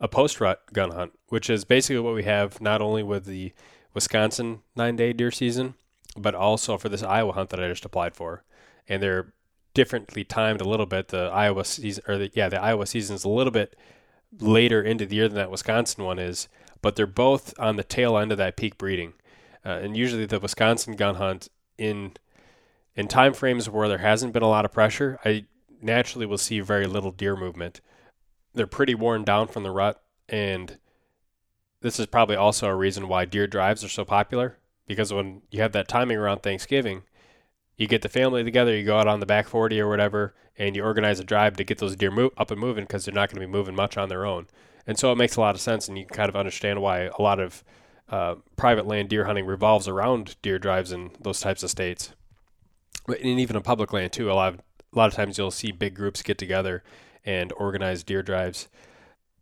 a 0.00 0.08
post 0.08 0.40
rut 0.40 0.60
gun 0.72 0.90
hunt, 0.90 1.12
which 1.28 1.48
is 1.48 1.64
basically 1.64 2.00
what 2.00 2.14
we 2.14 2.24
have 2.24 2.60
not 2.60 2.82
only 2.82 3.02
with 3.02 3.24
the 3.24 3.52
Wisconsin 3.94 4.60
nine 4.76 4.96
day 4.96 5.12
deer 5.12 5.30
season, 5.30 5.74
but 6.16 6.34
also 6.34 6.76
for 6.78 6.88
this 6.88 7.02
Iowa 7.02 7.32
hunt 7.32 7.50
that 7.50 7.62
I 7.62 7.68
just 7.68 7.84
applied 7.84 8.14
for. 8.14 8.44
And 8.88 9.02
they're 9.02 9.32
differently 9.72 10.24
timed 10.24 10.60
a 10.60 10.68
little 10.68 10.86
bit. 10.86 11.08
The 11.08 11.24
Iowa 11.26 11.64
season, 11.64 12.04
or 12.06 12.18
the, 12.18 12.30
yeah, 12.34 12.48
the 12.48 12.60
Iowa 12.60 12.86
season 12.86 13.16
is 13.16 13.24
a 13.24 13.28
little 13.28 13.52
bit 13.52 13.76
later 14.40 14.82
into 14.82 15.06
the 15.06 15.16
year 15.16 15.28
than 15.28 15.36
that 15.36 15.50
Wisconsin 15.50 16.04
one 16.04 16.18
is, 16.18 16.48
but 16.82 16.96
they're 16.96 17.06
both 17.06 17.54
on 17.58 17.76
the 17.76 17.84
tail 17.84 18.18
end 18.18 18.32
of 18.32 18.38
that 18.38 18.56
peak 18.56 18.78
breeding. 18.78 19.14
Uh, 19.64 19.80
and 19.82 19.96
usually 19.96 20.26
the 20.26 20.40
Wisconsin 20.40 20.96
gun 20.96 21.14
hunt 21.16 21.48
in 21.78 22.12
in 22.96 23.08
time 23.08 23.32
frames 23.32 23.68
where 23.68 23.88
there 23.88 23.98
hasn't 23.98 24.32
been 24.32 24.42
a 24.42 24.48
lot 24.48 24.64
of 24.64 24.72
pressure, 24.72 25.18
I 25.24 25.46
naturally 25.82 26.26
will 26.26 26.38
see 26.38 26.60
very 26.60 26.86
little 26.86 27.10
deer 27.10 27.34
movement. 27.34 27.80
They're 28.54 28.66
pretty 28.66 28.94
worn 28.94 29.24
down 29.24 29.48
from 29.48 29.62
the 29.62 29.70
rut, 29.70 30.02
and 30.28 30.78
this 31.80 32.00
is 32.00 32.06
probably 32.06 32.36
also 32.36 32.68
a 32.68 32.74
reason 32.74 33.08
why 33.08 33.24
deer 33.24 33.46
drives 33.46 33.84
are 33.84 33.88
so 33.88 34.04
popular. 34.04 34.58
Because 34.86 35.12
when 35.12 35.42
you 35.50 35.62
have 35.62 35.72
that 35.72 35.88
timing 35.88 36.18
around 36.18 36.42
Thanksgiving, 36.42 37.02
you 37.76 37.86
get 37.86 38.02
the 38.02 38.08
family 38.08 38.44
together, 38.44 38.76
you 38.76 38.84
go 38.84 38.98
out 38.98 39.08
on 39.08 39.20
the 39.20 39.26
back 39.26 39.48
40 39.48 39.80
or 39.80 39.88
whatever, 39.88 40.34
and 40.56 40.76
you 40.76 40.84
organize 40.84 41.18
a 41.20 41.24
drive 41.24 41.56
to 41.56 41.64
get 41.64 41.78
those 41.78 41.96
deer 41.96 42.12
up 42.36 42.50
and 42.50 42.60
moving 42.60 42.84
because 42.84 43.04
they're 43.04 43.14
not 43.14 43.28
going 43.28 43.40
to 43.40 43.46
be 43.46 43.52
moving 43.52 43.74
much 43.74 43.96
on 43.96 44.08
their 44.08 44.26
own. 44.26 44.46
And 44.86 44.98
so 44.98 45.10
it 45.10 45.16
makes 45.16 45.36
a 45.36 45.40
lot 45.40 45.54
of 45.54 45.60
sense, 45.60 45.88
and 45.88 45.98
you 45.98 46.06
kind 46.06 46.28
of 46.28 46.36
understand 46.36 46.82
why 46.82 47.10
a 47.18 47.22
lot 47.22 47.40
of 47.40 47.64
uh, 48.08 48.36
private 48.56 48.86
land 48.86 49.08
deer 49.08 49.24
hunting 49.24 49.46
revolves 49.46 49.88
around 49.88 50.36
deer 50.42 50.58
drives 50.58 50.92
in 50.92 51.10
those 51.20 51.40
types 51.40 51.62
of 51.62 51.70
states. 51.70 52.12
And 53.08 53.40
even 53.40 53.56
in 53.56 53.62
public 53.62 53.92
land 53.92 54.12
too, 54.12 54.30
a 54.30 54.34
lot 54.34 54.54
of 54.54 54.60
a 54.60 54.98
lot 54.98 55.08
of 55.08 55.14
times 55.14 55.36
you'll 55.36 55.50
see 55.50 55.72
big 55.72 55.94
groups 55.94 56.22
get 56.22 56.38
together 56.38 56.84
and 57.24 57.52
organize 57.52 58.02
deer 58.02 58.22
drives. 58.22 58.68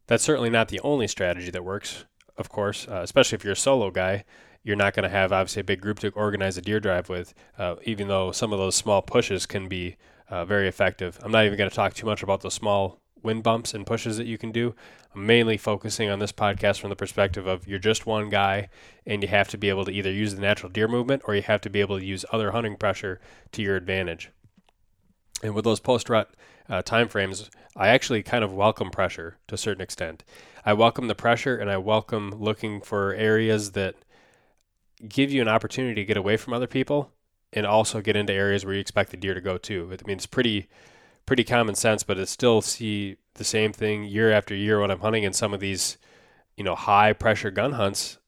That's 0.07 0.25
certainly 0.25 0.51
not 0.51 0.69
the 0.69 0.81
only 0.81 1.09
strategy 1.09 1.51
that 1.51 1.65
works, 1.65 2.05
of 2.37 2.49
course, 2.49 2.87
uh, 2.89 3.01
especially 3.03 3.37
if 3.37 3.45
you're 3.45 3.55
a 3.55 3.57
solo 3.57 3.91
guy. 3.91 4.25
You're 4.65 4.77
not 4.77 4.95
going 4.95 5.05
to 5.05 5.09
have 5.09 5.33
obviously 5.33 5.61
a 5.61 5.65
big 5.65 5.81
group 5.81 5.99
to 6.01 6.11
organize 6.11 6.57
a 6.57 6.63
deer 6.63 6.81
drive 6.81 7.09
with, 7.09 7.35
uh, 7.59 7.77
even 7.85 8.09
though 8.09 8.31
some 8.31 8.53
of 8.53 8.59
those 8.59 8.77
small 8.77 9.03
pushes 9.03 9.47
can 9.47 9.69
be 9.69 9.97
uh, 10.29 10.45
very 10.45 10.69
effective. 10.69 11.19
I'm 11.23 11.33
not 11.33 11.45
even 11.45 11.59
going 11.59 11.71
to 11.71 11.75
talk 11.75 11.95
too 11.95 12.07
much 12.07 12.23
about 12.23 12.43
the 12.43 12.51
small 12.51 13.01
wind 13.23 13.43
bumps 13.43 13.75
and 13.75 13.87
pushes 13.87 14.17
that 14.17 14.27
you 14.27 14.39
can 14.39 14.53
do. 14.53 14.75
I'm 15.15 15.27
mainly 15.27 15.57
focusing 15.57 16.09
on 16.09 16.19
this 16.19 16.33
podcast 16.33 16.81
from 16.81 16.91
the 16.91 16.97
perspective 16.97 17.47
of 17.47 17.69
you're 17.69 17.79
just 17.79 18.07
one 18.07 18.31
guy 18.31 18.69
and 19.07 19.23
you 19.23 19.29
have 19.29 19.49
to 19.49 19.59
be 19.59 19.69
able 19.69 19.85
to 19.85 19.93
either 19.93 20.11
use 20.11 20.35
the 20.35 20.41
natural 20.41 20.71
deer 20.71 20.89
movement 20.89 21.23
or 21.27 21.35
you 21.35 21.43
have 21.43 21.61
to 21.63 21.71
be 21.71 21.81
able 21.81 21.99
to 21.99 22.05
use 22.05 22.25
other 22.33 22.53
hunting 22.53 22.77
pressure 22.77 23.21
to 23.53 23.63
your 23.63 23.77
advantage. 23.77 24.31
And 25.43 25.55
with 25.55 25.65
those 25.65 25.81
post 25.81 26.09
rut 26.09 26.31
uh, 26.69 26.83
time 26.83 27.09
frames, 27.09 27.51
I 27.77 27.89
actually 27.89 28.23
kind 28.23 28.45
of 28.45 28.53
welcome 28.53 28.91
pressure 28.91 29.39
to 29.49 29.55
a 29.55 29.59
certain 29.59 29.83
extent. 29.83 30.25
I 30.65 30.73
welcome 30.75 31.09
the 31.09 31.15
pressure 31.15 31.57
and 31.57 31.71
I 31.71 31.79
welcome 31.79 32.31
looking 32.31 32.81
for 32.81 33.15
areas 33.15 33.73
that 33.73 33.97
give 35.09 35.33
you 35.33 35.43
an 35.43 35.49
opportunity 35.49 35.97
to 35.97 36.05
get 36.05 36.17
away 36.17 36.37
from 36.37 36.53
other 36.53 36.67
people 36.67 37.11
and 37.53 37.67
also 37.67 38.01
get 38.01 38.17
into 38.17 38.33
areas 38.33 38.65
where 38.65 38.75
you 38.75 38.81
expect 38.81 39.11
the 39.11 39.17
deer 39.17 39.35
to 39.35 39.41
go 39.41 39.59
to. 39.59 39.87
I 39.93 40.07
mean, 40.07 40.17
it's 40.17 40.27
pretty 40.27 40.69
pretty 41.27 41.45
common 41.45 41.75
sense, 41.75 42.03
but 42.03 42.19
I 42.19 42.25
still 42.25 42.63
see 42.63 43.17
the 43.35 43.45
same 43.45 43.73
thing 43.73 44.05
year 44.05 44.33
after 44.33 44.55
year 44.55 44.81
when 44.81 44.91
I'm 44.91 45.01
hunting 45.01 45.23
in 45.23 45.33
some 45.33 45.55
of 45.55 45.61
these, 45.61 45.97
you 46.57 46.65
know, 46.65 46.75
high 46.75 47.13
pressure 47.13 47.51
gun 47.51 47.73
hunts 47.73 48.19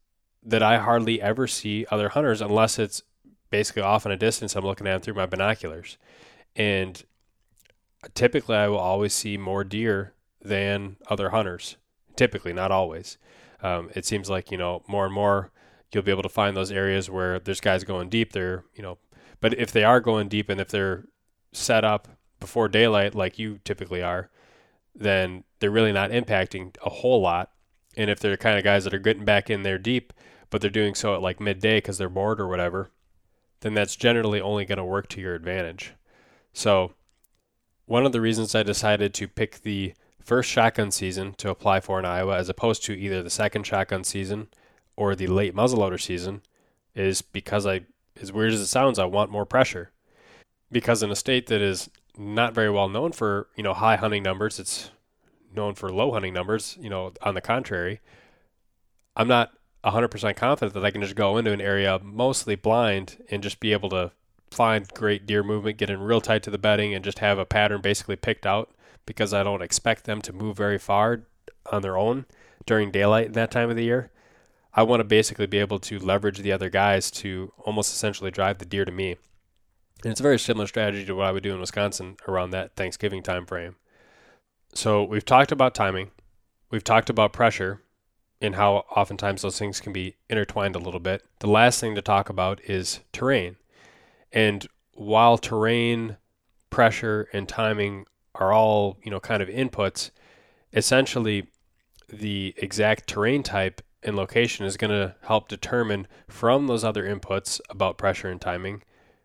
that 0.44 0.62
I 0.62 0.78
hardly 0.78 1.20
ever 1.20 1.46
see 1.46 1.86
other 1.90 2.10
hunters 2.10 2.40
unless 2.40 2.78
it's 2.78 3.02
basically 3.50 3.82
off 3.82 4.06
in 4.06 4.12
a 4.12 4.16
distance 4.16 4.54
I'm 4.54 4.64
looking 4.64 4.86
at 4.86 5.02
through 5.02 5.14
my 5.14 5.26
binoculars. 5.26 5.96
And 6.56 7.02
typically 8.14 8.56
I 8.56 8.68
will 8.68 8.78
always 8.78 9.12
see 9.12 9.36
more 9.36 9.64
deer 9.64 10.14
than 10.42 10.96
other 11.08 11.30
hunters. 11.30 11.76
Typically, 12.16 12.52
not 12.52 12.70
always. 12.70 13.18
Um, 13.62 13.90
it 13.94 14.04
seems 14.04 14.30
like, 14.30 14.50
you 14.50 14.58
know, 14.58 14.82
more 14.86 15.04
and 15.06 15.14
more 15.14 15.50
you'll 15.94 16.02
be 16.02 16.10
able 16.10 16.22
to 16.22 16.28
find 16.28 16.56
those 16.56 16.72
areas 16.72 17.08
where 17.08 17.38
there's 17.38 17.60
guys 17.60 17.84
going 17.84 18.08
deep 18.08 18.32
They're 18.32 18.64
you 18.74 18.82
know, 18.82 18.98
but 19.40 19.54
if 19.58 19.72
they 19.72 19.84
are 19.84 20.00
going 20.00 20.28
deep 20.28 20.48
and 20.48 20.60
if 20.60 20.68
they're 20.68 21.04
set 21.52 21.84
up 21.84 22.08
before 22.40 22.68
daylight 22.68 23.14
like 23.14 23.38
you 23.38 23.60
typically 23.64 24.02
are, 24.02 24.30
then 24.94 25.44
they're 25.60 25.70
really 25.70 25.92
not 25.92 26.10
impacting 26.10 26.76
a 26.84 26.90
whole 26.90 27.20
lot. 27.20 27.50
And 27.96 28.10
if 28.10 28.18
they're 28.18 28.32
the 28.32 28.36
kind 28.36 28.58
of 28.58 28.64
guys 28.64 28.84
that 28.84 28.94
are 28.94 28.98
getting 28.98 29.24
back 29.24 29.48
in 29.48 29.62
there 29.62 29.78
deep, 29.78 30.12
but 30.50 30.60
they're 30.60 30.70
doing 30.70 30.94
so 30.94 31.14
at 31.14 31.22
like 31.22 31.40
midday 31.40 31.78
because 31.78 31.96
they're 31.96 32.08
bored 32.08 32.40
or 32.40 32.48
whatever, 32.48 32.90
then 33.60 33.74
that's 33.74 33.96
generally 33.96 34.40
only 34.40 34.64
going 34.64 34.78
to 34.78 34.84
work 34.84 35.08
to 35.08 35.20
your 35.20 35.34
advantage. 35.34 35.94
So, 36.54 36.94
one 37.84 38.06
of 38.06 38.12
the 38.12 38.22
reasons 38.22 38.54
I 38.54 38.62
decided 38.62 39.12
to 39.14 39.28
pick 39.28 39.60
the 39.60 39.92
first 40.22 40.48
shotgun 40.50 40.90
season 40.90 41.34
to 41.34 41.50
apply 41.50 41.80
for 41.80 41.98
in 41.98 42.06
Iowa 42.06 42.38
as 42.38 42.48
opposed 42.48 42.82
to 42.84 42.94
either 42.94 43.22
the 43.22 43.28
second 43.28 43.66
shotgun 43.66 44.04
season 44.04 44.48
or 44.96 45.14
the 45.14 45.26
late 45.26 45.54
muzzleloader 45.54 46.00
season 46.00 46.40
is 46.94 47.20
because 47.20 47.66
I, 47.66 47.82
as 48.18 48.32
weird 48.32 48.54
as 48.54 48.60
it 48.60 48.68
sounds, 48.68 48.98
I 48.98 49.04
want 49.04 49.30
more 49.30 49.44
pressure. 49.44 49.90
Because 50.72 51.02
in 51.02 51.10
a 51.10 51.16
state 51.16 51.48
that 51.48 51.60
is 51.60 51.90
not 52.16 52.54
very 52.54 52.70
well 52.70 52.88
known 52.88 53.12
for 53.12 53.48
you 53.56 53.62
know 53.62 53.74
high 53.74 53.96
hunting 53.96 54.22
numbers. 54.22 54.58
It's 54.58 54.90
known 55.54 55.74
for 55.74 55.92
low 55.92 56.12
hunting 56.12 56.34
numbers. 56.34 56.76
You 56.80 56.90
know, 56.90 57.12
on 57.22 57.34
the 57.34 57.40
contrary, 57.40 58.00
I'm 59.16 59.28
not 59.28 59.52
100% 59.84 60.36
confident 60.36 60.74
that 60.74 60.84
I 60.84 60.90
can 60.90 61.02
just 61.02 61.14
go 61.14 61.36
into 61.36 61.52
an 61.52 61.60
area 61.60 62.00
mostly 62.02 62.54
blind 62.54 63.22
and 63.30 63.42
just 63.42 63.60
be 63.60 63.72
able 63.72 63.90
to 63.90 64.12
find 64.54 64.88
great 64.94 65.26
deer 65.26 65.42
movement, 65.42 65.78
get 65.78 65.90
in 65.90 66.00
real 66.00 66.20
tight 66.20 66.42
to 66.44 66.50
the 66.50 66.58
bedding, 66.58 66.94
and 66.94 67.04
just 67.04 67.18
have 67.18 67.38
a 67.38 67.44
pattern 67.44 67.80
basically 67.80 68.16
picked 68.16 68.46
out 68.46 68.74
because 69.06 69.34
I 69.34 69.42
don't 69.42 69.62
expect 69.62 70.04
them 70.04 70.22
to 70.22 70.32
move 70.32 70.56
very 70.56 70.78
far 70.78 71.24
on 71.70 71.82
their 71.82 71.96
own 71.96 72.26
during 72.66 72.90
daylight 72.90 73.32
that 73.34 73.50
time 73.50 73.70
of 73.70 73.76
the 73.76 73.84
year. 73.84 74.10
I 74.72 74.82
want 74.82 75.00
to 75.00 75.04
basically 75.04 75.46
be 75.46 75.58
able 75.58 75.78
to 75.80 75.98
leverage 75.98 76.38
the 76.38 76.52
other 76.52 76.68
guys 76.68 77.10
to 77.12 77.52
almost 77.58 77.92
essentially 77.92 78.30
drive 78.30 78.58
the 78.58 78.64
deer 78.64 78.84
to 78.84 78.90
me. 78.92 79.16
And 80.02 80.10
it's 80.10 80.20
a 80.20 80.24
very 80.24 80.38
similar 80.38 80.66
strategy 80.66 81.04
to 81.06 81.14
what 81.14 81.26
I 81.26 81.32
would 81.32 81.42
do 81.42 81.54
in 81.54 81.60
Wisconsin 81.60 82.16
around 82.26 82.50
that 82.50 82.74
Thanksgiving 82.74 83.22
time 83.22 83.46
frame. 83.46 83.76
So 84.74 85.04
we've 85.04 85.24
talked 85.24 85.52
about 85.52 85.74
timing, 85.74 86.10
we've 86.70 86.82
talked 86.82 87.08
about 87.08 87.32
pressure 87.32 87.82
and 88.40 88.56
how 88.56 88.84
oftentimes 88.94 89.42
those 89.42 89.58
things 89.58 89.80
can 89.80 89.92
be 89.92 90.16
intertwined 90.28 90.74
a 90.76 90.80
little 90.80 91.00
bit. 91.00 91.22
The 91.38 91.46
last 91.46 91.80
thing 91.80 91.94
to 91.94 92.02
talk 92.02 92.28
about 92.28 92.60
is 92.68 93.00
terrain. 93.12 93.56
And 94.34 94.66
while 94.92 95.38
terrain, 95.38 96.18
pressure, 96.68 97.28
and 97.32 97.48
timing 97.48 98.06
are 98.34 98.52
all, 98.52 98.98
you 99.04 99.10
know, 99.10 99.20
kind 99.20 99.42
of 99.42 99.48
inputs, 99.48 100.10
essentially 100.72 101.46
the 102.12 102.52
exact 102.58 103.06
terrain 103.06 103.42
type 103.42 103.80
and 104.02 104.16
location 104.16 104.66
is 104.66 104.76
going 104.76 104.90
to 104.90 105.14
help 105.22 105.48
determine 105.48 106.06
from 106.28 106.66
those 106.66 106.84
other 106.84 107.04
inputs 107.04 107.60
about 107.70 107.96
pressure 107.96 108.28
and 108.28 108.40
timing 108.40 108.82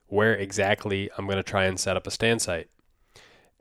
where 0.07 0.33
exactly 0.33 1.09
I'm 1.17 1.25
going 1.25 1.37
to 1.37 1.43
try 1.43 1.65
and 1.65 1.79
set 1.79 1.97
up 1.97 2.07
a 2.07 2.11
stand 2.11 2.41
site. 2.41 2.69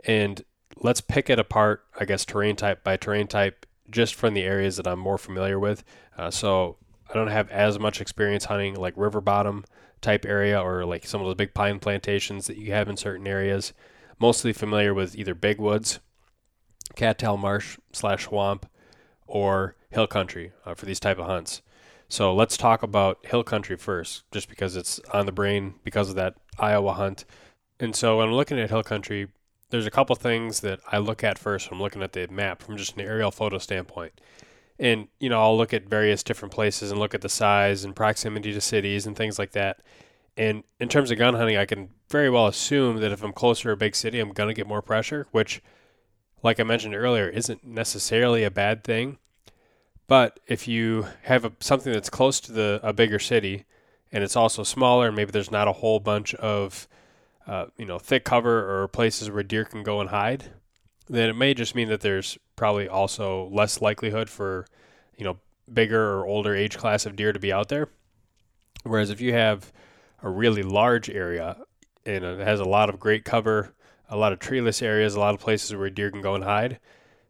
And 0.04 0.42
let's 0.76 1.00
pick 1.00 1.28
it 1.28 1.38
apart, 1.38 1.84
I 1.98 2.04
guess, 2.04 2.24
terrain 2.24 2.56
type 2.56 2.84
by 2.84 2.96
terrain 2.96 3.26
type, 3.26 3.66
just 3.90 4.14
from 4.14 4.34
the 4.34 4.42
areas 4.42 4.76
that 4.76 4.86
I'm 4.86 4.98
more 4.98 5.18
familiar 5.18 5.58
with. 5.58 5.82
Uh, 6.16 6.30
so 6.30 6.76
I 7.08 7.14
don't 7.14 7.28
have 7.28 7.50
as 7.50 7.78
much 7.78 8.00
experience 8.00 8.46
hunting 8.46 8.74
like 8.74 8.94
river 8.96 9.20
bottom 9.20 9.64
type 10.00 10.24
area 10.24 10.60
or 10.60 10.84
like 10.84 11.06
some 11.06 11.20
of 11.20 11.26
those 11.26 11.34
big 11.34 11.54
pine 11.54 11.78
plantations 11.78 12.46
that 12.46 12.58
you 12.58 12.72
have 12.72 12.88
in 12.88 12.96
certain 12.96 13.26
areas. 13.26 13.72
Mostly 14.18 14.52
familiar 14.52 14.92
with 14.92 15.16
either 15.16 15.34
big 15.34 15.58
woods, 15.58 16.00
cattail 16.96 17.36
marsh 17.36 17.78
slash 17.92 18.24
swamp, 18.24 18.66
or 19.26 19.76
hill 19.90 20.06
country 20.06 20.52
uh, 20.66 20.74
for 20.74 20.86
these 20.86 21.00
type 21.00 21.18
of 21.18 21.26
hunts. 21.26 21.62
So 22.08 22.34
let's 22.34 22.56
talk 22.56 22.82
about 22.82 23.24
hill 23.26 23.44
country 23.44 23.76
first, 23.76 24.24
just 24.32 24.48
because 24.48 24.76
it's 24.76 24.98
on 25.12 25.26
the 25.26 25.32
brain 25.32 25.74
because 25.84 26.08
of 26.08 26.16
that 26.16 26.34
Iowa 26.58 26.94
hunt. 26.94 27.24
And 27.78 27.94
so 27.94 28.18
when 28.18 28.28
I'm 28.28 28.34
looking 28.34 28.58
at 28.58 28.70
hill 28.70 28.82
country, 28.82 29.28
there's 29.70 29.86
a 29.86 29.90
couple 29.90 30.16
things 30.16 30.60
that 30.60 30.80
I 30.90 30.98
look 30.98 31.22
at 31.22 31.38
first 31.38 31.70
when 31.70 31.78
I'm 31.78 31.82
looking 31.82 32.02
at 32.02 32.14
the 32.14 32.26
map 32.28 32.62
from 32.62 32.76
just 32.76 32.94
an 32.96 33.02
aerial 33.02 33.30
photo 33.30 33.58
standpoint. 33.58 34.20
And, 34.78 35.08
you 35.18 35.28
know, 35.28 35.40
I'll 35.40 35.56
look 35.56 35.75
at 35.75 35.88
various 35.88 36.23
different 36.23 36.54
places 36.54 36.90
and 36.90 37.00
look 37.00 37.14
at 37.14 37.20
the 37.20 37.28
size 37.28 37.85
and 37.85 37.97
proximity 37.97 38.52
to 38.52 38.61
cities 38.61 39.06
and 39.06 39.16
things 39.16 39.38
like 39.38 39.52
that. 39.52 39.80
And 40.37 40.62
in 40.78 40.88
terms 40.88 41.11
of 41.11 41.18
gun 41.18 41.35
hunting, 41.35 41.56
I 41.56 41.64
can 41.64 41.88
very 42.11 42.30
well 42.30 42.47
assume 42.47 42.99
that 42.99 43.11
if 43.11 43.25
I'm 43.25 43.32
closer 43.32 43.64
to 43.64 43.73
a 43.73 43.76
big 43.76 43.97
city, 43.97 44.20
I'm 44.20 44.30
going 44.30 44.49
to 44.49 44.54
get 44.54 44.68
more 44.68 44.82
pressure, 44.82 45.26
which, 45.32 45.61
like 46.44 46.61
I 46.61 46.62
mentioned 46.62 46.94
earlier, 46.94 47.28
isn't 47.28 47.64
necessarily 47.64 48.44
a 48.44 48.50
bad 48.50 48.85
thing. 48.85 49.18
But 50.06 50.38
if 50.47 50.68
you 50.68 51.06
have 51.23 51.44
a, 51.44 51.52
something 51.58 51.92
that's 51.92 52.08
close 52.08 52.38
to 52.40 52.52
the 52.52 52.80
a 52.85 52.92
bigger 52.92 53.18
city, 53.18 53.64
and 54.12 54.23
it's 54.23 54.37
also 54.37 54.62
smaller, 54.62 55.11
maybe 55.11 55.32
there's 55.32 55.50
not 55.50 55.68
a 55.68 55.73
whole 55.73 55.99
bunch 55.99 56.35
of, 56.37 56.87
uh, 57.47 57.66
you 57.76 57.85
know, 57.85 57.99
thick 57.99 58.25
cover 58.25 58.82
or 58.82 58.88
places 58.88 59.30
where 59.30 59.42
deer 59.42 59.64
can 59.64 59.82
go 59.82 60.00
and 60.00 60.11
hide, 60.11 60.44
then 61.08 61.28
it 61.28 61.37
may 61.37 61.52
just 61.52 61.75
mean 61.75 61.88
that 61.88 62.00
there's 62.00 62.38
probably 62.58 62.88
also 62.88 63.48
less 63.48 63.80
likelihood 63.80 64.28
for, 64.28 64.66
you 65.16 65.24
know, 65.24 65.38
bigger 65.72 66.14
or 66.14 66.26
older 66.26 66.54
age 66.54 66.76
class 66.76 67.06
of 67.06 67.16
deer 67.16 67.32
to 67.32 67.38
be 67.38 67.52
out 67.52 67.68
there. 67.68 67.88
Whereas 68.82 69.10
if 69.10 69.20
you 69.20 69.32
have 69.32 69.72
a 70.22 70.28
really 70.28 70.62
large 70.62 71.08
area 71.08 71.56
and 72.04 72.24
it 72.24 72.40
has 72.40 72.60
a 72.60 72.64
lot 72.64 72.90
of 72.90 72.98
great 72.98 73.24
cover, 73.24 73.74
a 74.10 74.16
lot 74.16 74.32
of 74.32 74.38
treeless 74.38 74.82
areas, 74.82 75.14
a 75.14 75.20
lot 75.20 75.34
of 75.34 75.40
places 75.40 75.74
where 75.74 75.88
deer 75.88 76.10
can 76.10 76.20
go 76.20 76.34
and 76.34 76.44
hide, 76.44 76.80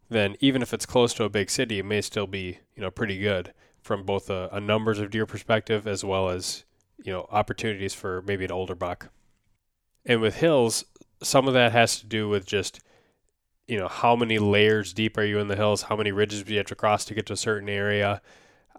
then 0.08 0.36
even 0.40 0.62
if 0.62 0.72
it's 0.72 0.86
close 0.86 1.12
to 1.14 1.24
a 1.24 1.28
big 1.28 1.50
city, 1.50 1.78
it 1.78 1.84
may 1.84 2.00
still 2.00 2.26
be 2.26 2.58
you 2.74 2.82
know 2.82 2.90
pretty 2.90 3.18
good 3.18 3.52
from 3.82 4.04
both 4.04 4.30
a, 4.30 4.48
a 4.52 4.60
numbers 4.60 4.98
of 4.98 5.10
deer 5.10 5.26
perspective 5.26 5.86
as 5.86 6.04
well 6.04 6.28
as 6.30 6.64
you 7.04 7.12
know 7.12 7.28
opportunities 7.30 7.94
for 7.94 8.22
maybe 8.22 8.44
an 8.44 8.52
older 8.52 8.74
buck. 8.74 9.10
And 10.06 10.20
with 10.20 10.36
hills, 10.36 10.84
some 11.22 11.46
of 11.46 11.54
that 11.54 11.72
has 11.72 12.00
to 12.00 12.06
do 12.06 12.28
with 12.28 12.46
just 12.46 12.80
you 13.68 13.78
know 13.78 13.86
how 13.86 14.16
many 14.16 14.38
layers 14.38 14.92
deep 14.92 15.16
are 15.18 15.24
you 15.24 15.38
in 15.38 15.48
the 15.48 15.56
hills, 15.56 15.82
how 15.82 15.96
many 15.96 16.10
ridges 16.10 16.42
do 16.42 16.52
you 16.52 16.58
have 16.58 16.66
to 16.66 16.74
cross 16.74 17.04
to 17.04 17.14
get 17.14 17.26
to 17.26 17.34
a 17.34 17.36
certain 17.36 17.68
area, 17.68 18.20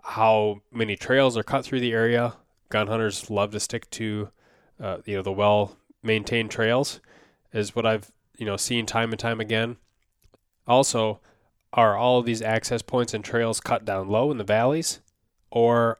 how 0.03 0.61
many 0.71 0.95
trails 0.95 1.37
are 1.37 1.43
cut 1.43 1.63
through 1.63 1.79
the 1.79 1.93
area, 1.93 2.33
gun 2.69 2.87
hunters 2.87 3.29
love 3.29 3.51
to 3.51 3.59
stick 3.59 3.89
to, 3.91 4.29
uh, 4.81 4.97
you 5.05 5.15
know, 5.15 5.21
the 5.21 5.31
well 5.31 5.77
maintained 6.01 6.49
trails, 6.49 6.99
is 7.53 7.75
what 7.75 7.85
I've 7.85 8.11
you 8.37 8.45
know 8.45 8.57
seen 8.57 8.85
time 8.85 9.11
and 9.11 9.19
time 9.19 9.39
again. 9.39 9.77
Also, 10.67 11.19
are 11.71 11.95
all 11.95 12.19
of 12.19 12.25
these 12.25 12.41
access 12.41 12.81
points 12.81 13.13
and 13.13 13.23
trails 13.23 13.59
cut 13.59 13.85
down 13.85 14.09
low 14.09 14.31
in 14.31 14.37
the 14.37 14.43
valleys, 14.43 15.01
or 15.51 15.99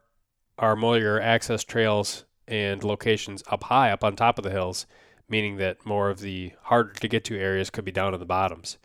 are 0.58 0.75
more 0.75 0.98
your 0.98 1.22
access 1.22 1.63
trails 1.63 2.25
and 2.48 2.84
locations 2.84 3.43
up 3.51 3.65
high, 3.65 3.91
up 3.91 4.03
on 4.03 4.15
top 4.15 4.39
of 4.39 4.43
the 4.43 4.50
hills, 4.50 4.88
meaning 5.30 5.58
that 5.58 5.86
more 5.86 6.10
of 6.10 6.20
the 6.20 6.54
harder 6.64 6.94
to 6.94 7.08
get 7.08 7.24
to 7.26 7.38
areas 7.38 7.70
could 7.70 7.86
be 7.86 7.92
down 7.92 8.14
in 8.14 8.20
the 8.20 8.26
bottoms. 8.26 8.78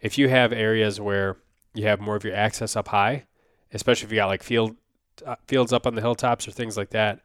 If 0.00 0.18
you 0.18 0.28
have 0.28 0.52
areas 0.52 1.00
where 1.00 1.36
you 1.74 1.84
have 1.84 2.00
more 2.00 2.16
of 2.16 2.24
your 2.24 2.34
access 2.34 2.76
up 2.76 2.88
high, 2.88 3.26
especially 3.72 4.06
if 4.06 4.12
you 4.12 4.16
got 4.16 4.26
like 4.26 4.42
field 4.42 4.76
uh, 5.24 5.36
fields 5.46 5.72
up 5.72 5.86
on 5.86 5.94
the 5.94 6.00
hilltops 6.00 6.48
or 6.48 6.50
things 6.50 6.76
like 6.76 6.90
that, 6.90 7.20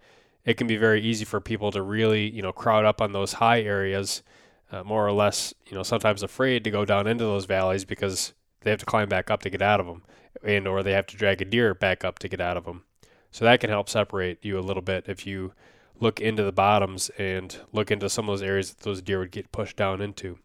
it 0.45 0.55
can 0.55 0.67
be 0.67 0.77
very 0.77 1.01
easy 1.01 1.25
for 1.25 1.39
people 1.39 1.71
to 1.71 1.81
really, 1.81 2.29
you 2.29 2.41
know, 2.41 2.51
crowd 2.51 2.85
up 2.85 3.01
on 3.01 3.11
those 3.11 3.33
high 3.33 3.61
areas, 3.61 4.23
uh, 4.71 4.83
more 4.83 5.05
or 5.05 5.11
less, 5.11 5.53
you 5.65 5.75
know, 5.75 5.83
sometimes 5.83 6.23
afraid 6.23 6.63
to 6.63 6.71
go 6.71 6.85
down 6.85 7.07
into 7.07 7.23
those 7.23 7.45
valleys 7.45 7.85
because 7.85 8.33
they 8.61 8.69
have 8.69 8.79
to 8.79 8.85
climb 8.85 9.09
back 9.09 9.29
up 9.29 9.41
to 9.41 9.49
get 9.49 9.61
out 9.61 9.79
of 9.79 9.85
them, 9.85 10.03
and 10.43 10.67
or 10.67 10.83
they 10.83 10.93
have 10.93 11.07
to 11.07 11.17
drag 11.17 11.41
a 11.41 11.45
deer 11.45 11.73
back 11.73 12.03
up 12.03 12.19
to 12.19 12.29
get 12.29 12.41
out 12.41 12.57
of 12.57 12.65
them. 12.65 12.83
So 13.31 13.45
that 13.45 13.59
can 13.59 13.69
help 13.69 13.89
separate 13.89 14.43
you 14.43 14.57
a 14.57 14.61
little 14.61 14.81
bit 14.81 15.05
if 15.07 15.27
you 15.27 15.53
look 15.99 16.19
into 16.19 16.43
the 16.43 16.51
bottoms 16.51 17.09
and 17.17 17.57
look 17.71 17.91
into 17.91 18.09
some 18.09 18.29
of 18.29 18.33
those 18.33 18.47
areas 18.47 18.73
that 18.73 18.83
those 18.83 19.01
deer 19.01 19.19
would 19.19 19.31
get 19.31 19.51
pushed 19.51 19.77
down 19.77 20.01
into. 20.01 20.37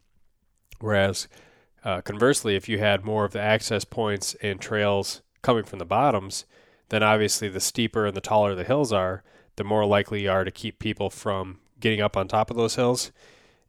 Whereas, 0.81 1.29
uh, 1.85 2.01
conversely, 2.01 2.57
if 2.57 2.69
you 2.69 2.79
had 2.79 3.05
more 3.05 3.25
of 3.25 3.33
the 3.33 3.41
access 3.41 3.85
points 3.85 4.35
and 4.43 4.61
trails 4.61 5.23
coming 5.43 5.65
from 5.65 5.79
the 5.79 5.85
bottoms, 5.85 6.45
then 6.89 7.03
obviously 7.03 7.49
the 7.49 7.61
steeper 7.61 8.07
and 8.07 8.17
the 8.17 8.21
taller 8.21 8.55
the 8.55 8.65
hills 8.65 8.93
are, 8.93 9.23
the 9.57 9.65
more 9.65 9.85
likely 9.85 10.23
you 10.23 10.31
are 10.31 10.45
to 10.45 10.51
keep 10.51 10.79
people 10.79 11.11
from 11.11 11.59
getting 11.81 12.01
up 12.01 12.17
on 12.17 12.29
top 12.29 12.51
of 12.51 12.57
those 12.57 12.77
hills. 12.77 13.13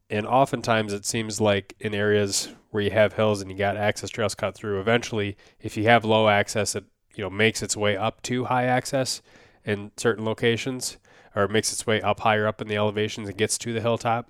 And 0.09 0.27
oftentimes 0.27 0.93
it 0.93 1.05
seems 1.05 1.41
like 1.41 1.75
in 1.79 1.93
areas 1.93 2.49
where 2.69 2.83
you 2.83 2.91
have 2.91 3.13
hills 3.13 3.41
and 3.41 3.49
you 3.49 3.57
got 3.57 3.77
access 3.77 4.09
trails 4.09 4.35
cut 4.35 4.55
through, 4.55 4.79
eventually 4.79 5.37
if 5.59 5.75
you 5.77 5.85
have 5.85 6.05
low 6.05 6.27
access 6.27 6.75
it 6.75 6.85
you 7.15 7.23
know 7.23 7.29
makes 7.29 7.61
its 7.61 7.77
way 7.77 7.95
up 7.95 8.21
to 8.23 8.45
high 8.45 8.65
access 8.65 9.21
in 9.65 9.91
certain 9.97 10.25
locations 10.25 10.97
or 11.35 11.47
makes 11.47 11.71
its 11.71 11.85
way 11.87 12.01
up 12.01 12.21
higher 12.21 12.47
up 12.47 12.61
in 12.61 12.67
the 12.67 12.75
elevations 12.75 13.27
and 13.27 13.37
gets 13.37 13.57
to 13.57 13.73
the 13.73 13.81
hilltop. 13.81 14.29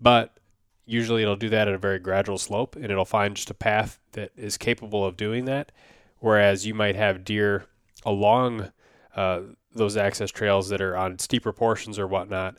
But 0.00 0.38
usually 0.86 1.22
it'll 1.22 1.36
do 1.36 1.48
that 1.50 1.68
at 1.68 1.74
a 1.74 1.78
very 1.78 1.98
gradual 1.98 2.38
slope 2.38 2.76
and 2.76 2.86
it'll 2.86 3.04
find 3.04 3.36
just 3.36 3.50
a 3.50 3.54
path 3.54 3.98
that 4.12 4.32
is 4.36 4.56
capable 4.56 5.04
of 5.04 5.16
doing 5.16 5.44
that. 5.44 5.72
Whereas 6.18 6.66
you 6.66 6.74
might 6.74 6.96
have 6.96 7.24
deer 7.24 7.66
along 8.04 8.72
uh, 9.14 9.40
those 9.74 9.96
access 9.96 10.30
trails 10.30 10.68
that 10.68 10.80
are 10.80 10.96
on 10.96 11.18
steeper 11.18 11.52
portions 11.52 11.98
or 11.98 12.06
whatnot, 12.06 12.56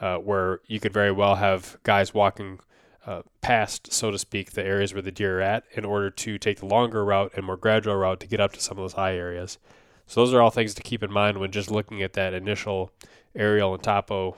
uh, 0.00 0.16
where 0.16 0.60
you 0.66 0.80
could 0.80 0.92
very 0.92 1.12
well 1.12 1.36
have 1.36 1.76
guys 1.82 2.14
walking 2.14 2.60
uh, 3.06 3.22
past, 3.42 3.92
so 3.92 4.10
to 4.10 4.18
speak, 4.18 4.52
the 4.52 4.64
areas 4.64 4.94
where 4.94 5.02
the 5.02 5.12
deer 5.12 5.38
are 5.38 5.42
at 5.42 5.64
in 5.72 5.84
order 5.84 6.10
to 6.10 6.38
take 6.38 6.58
the 6.58 6.66
longer 6.66 7.04
route 7.04 7.32
and 7.36 7.44
more 7.44 7.56
gradual 7.56 7.96
route 7.96 8.20
to 8.20 8.26
get 8.26 8.40
up 8.40 8.52
to 8.52 8.60
some 8.60 8.78
of 8.78 8.82
those 8.82 8.94
high 8.94 9.14
areas. 9.14 9.58
So 10.06 10.20
those 10.20 10.34
are 10.34 10.40
all 10.40 10.50
things 10.50 10.74
to 10.74 10.82
keep 10.82 11.02
in 11.02 11.12
mind 11.12 11.38
when 11.38 11.50
just 11.50 11.70
looking 11.70 12.02
at 12.02 12.14
that 12.14 12.34
initial 12.34 12.92
aerial 13.34 13.74
and 13.74 13.82
topo 13.82 14.36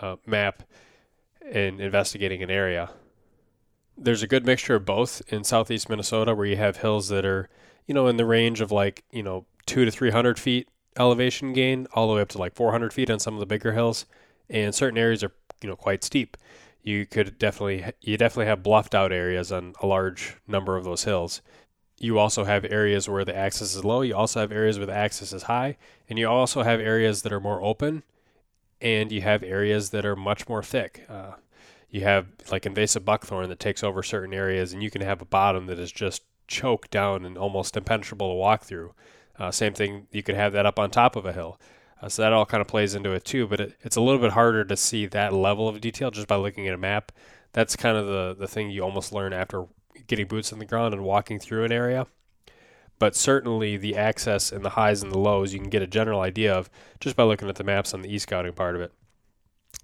uh, 0.00 0.16
map 0.26 0.62
and 1.50 1.80
investigating 1.80 2.42
an 2.42 2.50
area. 2.50 2.90
There's 3.96 4.22
a 4.22 4.28
good 4.28 4.46
mixture 4.46 4.76
of 4.76 4.84
both 4.84 5.22
in 5.28 5.44
southeast 5.44 5.88
Minnesota 5.88 6.34
where 6.34 6.46
you 6.46 6.56
have 6.56 6.78
hills 6.78 7.08
that 7.08 7.24
are, 7.24 7.48
you 7.86 7.94
know, 7.94 8.06
in 8.06 8.16
the 8.16 8.26
range 8.26 8.60
of 8.60 8.70
like, 8.70 9.04
you 9.10 9.22
know, 9.22 9.46
two 9.66 9.84
to 9.84 9.90
300 9.90 10.38
feet 10.38 10.68
elevation 10.96 11.52
gain, 11.52 11.86
all 11.94 12.08
the 12.08 12.14
way 12.14 12.20
up 12.20 12.28
to 12.28 12.38
like 12.38 12.54
400 12.54 12.92
feet 12.92 13.10
on 13.10 13.18
some 13.18 13.34
of 13.34 13.40
the 13.40 13.46
bigger 13.46 13.72
hills. 13.72 14.06
And 14.50 14.74
certain 14.74 14.98
areas 14.98 15.22
are, 15.24 15.32
you 15.62 15.68
know, 15.68 15.76
quite 15.76 16.04
steep. 16.04 16.36
You 16.82 17.06
could 17.06 17.38
definitely, 17.38 17.92
you 18.00 18.16
definitely 18.16 18.46
have 18.46 18.62
bluffed 18.62 18.94
out 18.94 19.12
areas 19.12 19.52
on 19.52 19.74
a 19.82 19.86
large 19.86 20.36
number 20.46 20.76
of 20.76 20.84
those 20.84 21.04
hills. 21.04 21.42
You 22.00 22.18
also 22.18 22.44
have 22.44 22.64
areas 22.64 23.08
where 23.08 23.24
the 23.24 23.36
axis 23.36 23.74
is 23.74 23.84
low. 23.84 24.02
You 24.02 24.14
also 24.14 24.40
have 24.40 24.52
areas 24.52 24.78
where 24.78 24.86
the 24.86 24.94
axis 24.94 25.32
is 25.32 25.44
high. 25.44 25.76
And 26.08 26.18
you 26.18 26.28
also 26.28 26.62
have 26.62 26.80
areas 26.80 27.22
that 27.22 27.32
are 27.32 27.40
more 27.40 27.62
open. 27.62 28.04
And 28.80 29.10
you 29.10 29.22
have 29.22 29.42
areas 29.42 29.90
that 29.90 30.06
are 30.06 30.16
much 30.16 30.48
more 30.48 30.62
thick. 30.62 31.04
Uh, 31.08 31.32
you 31.90 32.02
have 32.02 32.26
like 32.50 32.66
invasive 32.66 33.04
buckthorn 33.04 33.48
that 33.48 33.58
takes 33.58 33.82
over 33.82 34.02
certain 34.02 34.34
areas, 34.34 34.72
and 34.72 34.82
you 34.82 34.90
can 34.90 35.00
have 35.00 35.20
a 35.20 35.26
bottom 35.26 35.66
that 35.66 35.78
is 35.78 35.90
just 35.90 36.22
choked 36.46 36.90
down 36.90 37.24
and 37.24 37.36
almost 37.36 37.76
impenetrable 37.76 38.30
to 38.30 38.34
walk 38.34 38.62
through. 38.62 38.94
Uh, 39.38 39.50
same 39.50 39.72
thing, 39.72 40.06
you 40.10 40.22
could 40.22 40.34
have 40.34 40.52
that 40.52 40.66
up 40.66 40.78
on 40.78 40.90
top 40.90 41.16
of 41.16 41.26
a 41.26 41.32
hill. 41.32 41.60
Uh, 42.00 42.08
so 42.08 42.22
that 42.22 42.32
all 42.32 42.46
kind 42.46 42.60
of 42.60 42.66
plays 42.66 42.94
into 42.94 43.12
it 43.12 43.24
too, 43.24 43.46
but 43.46 43.60
it, 43.60 43.76
it's 43.82 43.96
a 43.96 44.00
little 44.00 44.20
bit 44.20 44.32
harder 44.32 44.64
to 44.64 44.76
see 44.76 45.06
that 45.06 45.32
level 45.32 45.68
of 45.68 45.80
detail 45.80 46.10
just 46.10 46.28
by 46.28 46.36
looking 46.36 46.68
at 46.68 46.74
a 46.74 46.78
map. 46.78 47.12
That's 47.52 47.76
kind 47.76 47.96
of 47.96 48.06
the, 48.06 48.36
the 48.38 48.48
thing 48.48 48.70
you 48.70 48.82
almost 48.82 49.12
learn 49.12 49.32
after 49.32 49.66
getting 50.06 50.26
boots 50.26 50.52
on 50.52 50.58
the 50.58 50.64
ground 50.64 50.94
and 50.94 51.02
walking 51.02 51.38
through 51.38 51.64
an 51.64 51.72
area. 51.72 52.06
But 52.98 53.14
certainly 53.14 53.76
the 53.76 53.96
access 53.96 54.50
and 54.50 54.64
the 54.64 54.70
highs 54.70 55.02
and 55.02 55.12
the 55.12 55.18
lows 55.18 55.52
you 55.52 55.60
can 55.60 55.70
get 55.70 55.82
a 55.82 55.86
general 55.86 56.20
idea 56.20 56.52
of 56.52 56.68
just 57.00 57.14
by 57.14 57.22
looking 57.22 57.48
at 57.48 57.56
the 57.56 57.64
maps 57.64 57.94
on 57.94 58.02
the 58.02 58.12
e-scouting 58.12 58.54
part 58.54 58.74
of 58.74 58.80
it. 58.80 58.92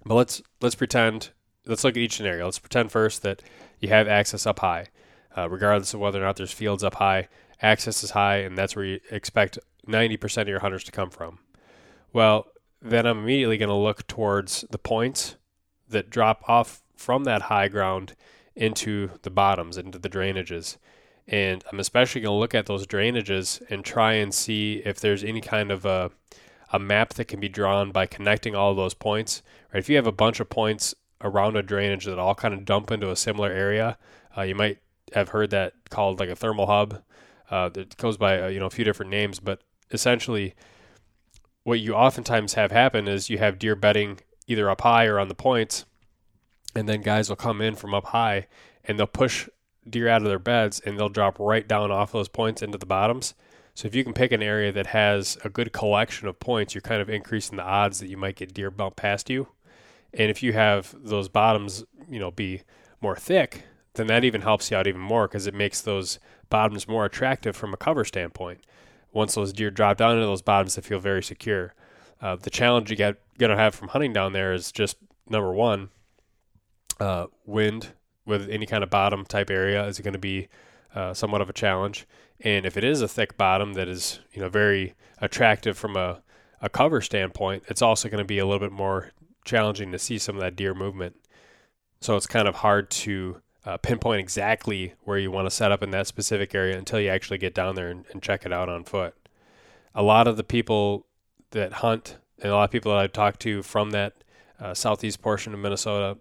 But 0.05 0.15
let's 0.15 0.41
let's 0.61 0.75
pretend 0.75 1.31
let's 1.65 1.83
look 1.83 1.93
at 1.95 2.01
each 2.01 2.17
scenario. 2.17 2.45
Let's 2.45 2.59
pretend 2.59 2.91
first 2.91 3.21
that 3.23 3.41
you 3.79 3.89
have 3.89 4.07
access 4.07 4.45
up 4.45 4.59
high, 4.59 4.87
uh, 5.35 5.49
regardless 5.49 5.93
of 5.93 5.99
whether 5.99 6.21
or 6.21 6.25
not 6.25 6.35
there's 6.35 6.51
fields 6.51 6.83
up 6.83 6.95
high 6.95 7.29
access 7.61 8.03
is 8.03 8.11
high, 8.11 8.37
and 8.37 8.57
that's 8.57 8.75
where 8.75 8.85
you 8.85 8.99
expect 9.11 9.59
90% 9.87 10.41
of 10.43 10.47
your 10.47 10.59
hunters 10.59 10.83
to 10.85 10.91
come 10.91 11.09
from. 11.09 11.39
Well, 12.13 12.47
then 12.81 13.05
I'm 13.05 13.19
immediately 13.19 13.57
going 13.57 13.69
to 13.69 13.75
look 13.75 14.07
towards 14.07 14.65
the 14.69 14.77
points 14.77 15.35
that 15.89 16.09
drop 16.09 16.43
off 16.47 16.81
from 16.95 17.23
that 17.25 17.43
high 17.43 17.67
ground 17.67 18.15
into 18.55 19.11
the 19.23 19.29
bottoms, 19.29 19.77
into 19.77 19.99
the 19.99 20.09
drainages. 20.09 20.77
And 21.27 21.63
I'm 21.71 21.79
especially 21.79 22.21
going 22.21 22.35
to 22.35 22.39
look 22.39 22.53
at 22.53 22.67
those 22.67 22.85
drainages 22.85 23.61
and 23.69 23.83
try 23.83 24.13
and 24.13 24.33
see 24.33 24.81
if 24.85 24.99
there's 24.99 25.23
any 25.23 25.41
kind 25.41 25.71
of 25.71 25.85
a, 25.85 26.11
a 26.71 26.77
map 26.77 27.15
that 27.15 27.25
can 27.25 27.39
be 27.39 27.49
drawn 27.49 27.91
by 27.91 28.05
connecting 28.05 28.55
all 28.55 28.75
those 28.75 28.93
points. 28.93 29.41
Right? 29.73 29.79
If 29.79 29.89
you 29.89 29.95
have 29.95 30.07
a 30.07 30.11
bunch 30.11 30.39
of 30.39 30.49
points 30.49 30.93
around 31.21 31.55
a 31.55 31.63
drainage 31.63 32.05
that 32.05 32.19
all 32.19 32.35
kind 32.35 32.53
of 32.53 32.65
dump 32.65 32.91
into 32.91 33.09
a 33.09 33.15
similar 33.15 33.51
area, 33.51 33.97
uh, 34.37 34.43
you 34.43 34.53
might 34.53 34.79
have 35.13 35.29
heard 35.29 35.49
that 35.49 35.73
called 35.89 36.19
like 36.19 36.29
a 36.29 36.35
thermal 36.35 36.67
hub. 36.67 37.01
Uh, 37.49 37.69
it 37.75 37.97
goes 37.97 38.17
by 38.17 38.41
uh, 38.41 38.47
you 38.47 38.59
know 38.59 38.65
a 38.65 38.71
few 38.71 38.83
different 38.83 39.11
names, 39.11 39.39
but 39.39 39.61
essentially, 39.91 40.55
what 41.63 41.79
you 41.79 41.93
oftentimes 41.93 42.55
have 42.55 42.71
happen 42.71 43.07
is 43.07 43.29
you 43.29 43.37
have 43.37 43.59
deer 43.59 43.75
bedding 43.75 44.19
either 44.47 44.69
up 44.69 44.81
high 44.81 45.05
or 45.05 45.19
on 45.19 45.27
the 45.27 45.35
points, 45.35 45.85
and 46.75 46.89
then 46.89 47.01
guys 47.01 47.29
will 47.29 47.35
come 47.35 47.61
in 47.61 47.75
from 47.75 47.93
up 47.93 48.07
high 48.07 48.47
and 48.87 48.99
they'll 48.99 49.07
push 49.07 49.49
deer 49.89 50.07
out 50.07 50.21
of 50.21 50.27
their 50.27 50.39
beds 50.39 50.79
and 50.79 50.97
they'll 50.97 51.09
drop 51.09 51.37
right 51.39 51.67
down 51.67 51.91
off 51.91 52.11
those 52.11 52.27
points 52.27 52.61
into 52.61 52.77
the 52.77 52.85
bottoms. 52.85 53.33
So 53.73 53.87
if 53.87 53.95
you 53.95 54.03
can 54.03 54.13
pick 54.13 54.31
an 54.31 54.41
area 54.41 54.71
that 54.71 54.87
has 54.87 55.37
a 55.43 55.49
good 55.49 55.73
collection 55.73 56.27
of 56.27 56.39
points, 56.39 56.73
you're 56.73 56.81
kind 56.81 57.01
of 57.01 57.09
increasing 57.09 57.57
the 57.57 57.63
odds 57.63 57.99
that 57.99 58.07
you 58.07 58.17
might 58.17 58.37
get 58.37 58.53
deer 58.53 58.71
bump 58.71 58.95
past 58.95 59.29
you. 59.29 59.49
And 60.13 60.31
if 60.31 60.41
you 60.41 60.53
have 60.53 60.95
those 60.97 61.27
bottoms, 61.27 61.83
you 62.09 62.19
know, 62.19 62.31
be 62.31 62.61
more 63.01 63.17
thick, 63.17 63.63
then 63.95 64.07
that 64.07 64.23
even 64.23 64.41
helps 64.41 64.71
you 64.71 64.77
out 64.77 64.87
even 64.87 65.01
more 65.01 65.27
because 65.27 65.45
it 65.45 65.53
makes 65.53 65.81
those 65.81 66.19
bottoms 66.49 66.87
more 66.87 67.05
attractive 67.05 67.55
from 67.55 67.73
a 67.73 67.77
cover 67.77 68.05
standpoint. 68.05 68.61
Once 69.11 69.35
those 69.35 69.51
deer 69.51 69.71
drop 69.71 69.97
down 69.97 70.13
into 70.13 70.25
those 70.25 70.41
bottoms, 70.41 70.75
they 70.75 70.81
feel 70.81 70.99
very 70.99 71.23
secure. 71.23 71.73
Uh, 72.21 72.35
the 72.37 72.49
challenge 72.49 72.89
you 72.89 72.95
get 72.95 73.17
gonna 73.37 73.57
have 73.57 73.75
from 73.75 73.89
hunting 73.89 74.13
down 74.13 74.31
there 74.31 74.53
is 74.53 74.71
just 74.71 74.97
number 75.29 75.53
one, 75.53 75.89
uh, 76.99 77.27
wind 77.45 77.89
with 78.25 78.49
any 78.49 78.65
kind 78.65 78.83
of 78.83 78.89
bottom 78.89 79.25
type 79.25 79.49
area 79.49 79.85
is 79.85 79.99
going 79.99 80.13
to 80.13 80.19
be 80.19 80.47
uh, 80.93 81.13
somewhat 81.13 81.41
of 81.41 81.49
a 81.49 81.53
challenge. 81.53 82.07
And 82.41 82.65
if 82.65 82.77
it 82.77 82.83
is 82.83 83.01
a 83.01 83.07
thick 83.07 83.37
bottom 83.37 83.73
that 83.73 83.87
is 83.87 84.19
you 84.33 84.41
know 84.41 84.49
very 84.49 84.93
attractive 85.19 85.77
from 85.77 85.95
a, 85.95 86.21
a 86.61 86.69
cover 86.69 87.01
standpoint, 87.01 87.63
it's 87.67 87.81
also 87.81 88.09
going 88.09 88.19
to 88.19 88.25
be 88.25 88.39
a 88.39 88.45
little 88.45 88.59
bit 88.59 88.71
more 88.71 89.11
challenging 89.45 89.91
to 89.91 89.99
see 89.99 90.17
some 90.17 90.35
of 90.35 90.41
that 90.41 90.55
deer 90.55 90.73
movement. 90.73 91.15
So 92.01 92.15
it's 92.15 92.27
kind 92.27 92.47
of 92.47 92.55
hard 92.55 92.89
to 92.91 93.41
uh, 93.65 93.77
pinpoint 93.77 94.19
exactly 94.19 94.93
where 95.03 95.17
you 95.17 95.31
want 95.31 95.47
to 95.47 95.55
set 95.55 95.71
up 95.71 95.81
in 95.81 95.91
that 95.91 96.07
specific 96.07 96.53
area 96.53 96.77
until 96.77 96.99
you 96.99 97.09
actually 97.09 97.37
get 97.37 97.53
down 97.53 97.75
there 97.75 97.89
and, 97.89 98.05
and 98.11 98.21
check 98.21 98.45
it 98.45 98.53
out 98.53 98.69
on 98.69 98.83
foot. 98.83 99.15
A 99.93 100.03
lot 100.03 100.27
of 100.27 100.37
the 100.37 100.43
people 100.43 101.07
that 101.51 101.73
hunt 101.73 102.17
and 102.41 102.51
a 102.51 102.55
lot 102.55 102.65
of 102.65 102.71
people 102.71 102.91
that 102.91 103.01
I've 103.01 103.13
talked 103.13 103.39
to 103.41 103.63
from 103.63 103.91
that 103.91 104.13
uh, 104.59 104.73
southeast 104.73 105.21
portion 105.21 105.53
of 105.53 105.59
Minnesota 105.59 106.17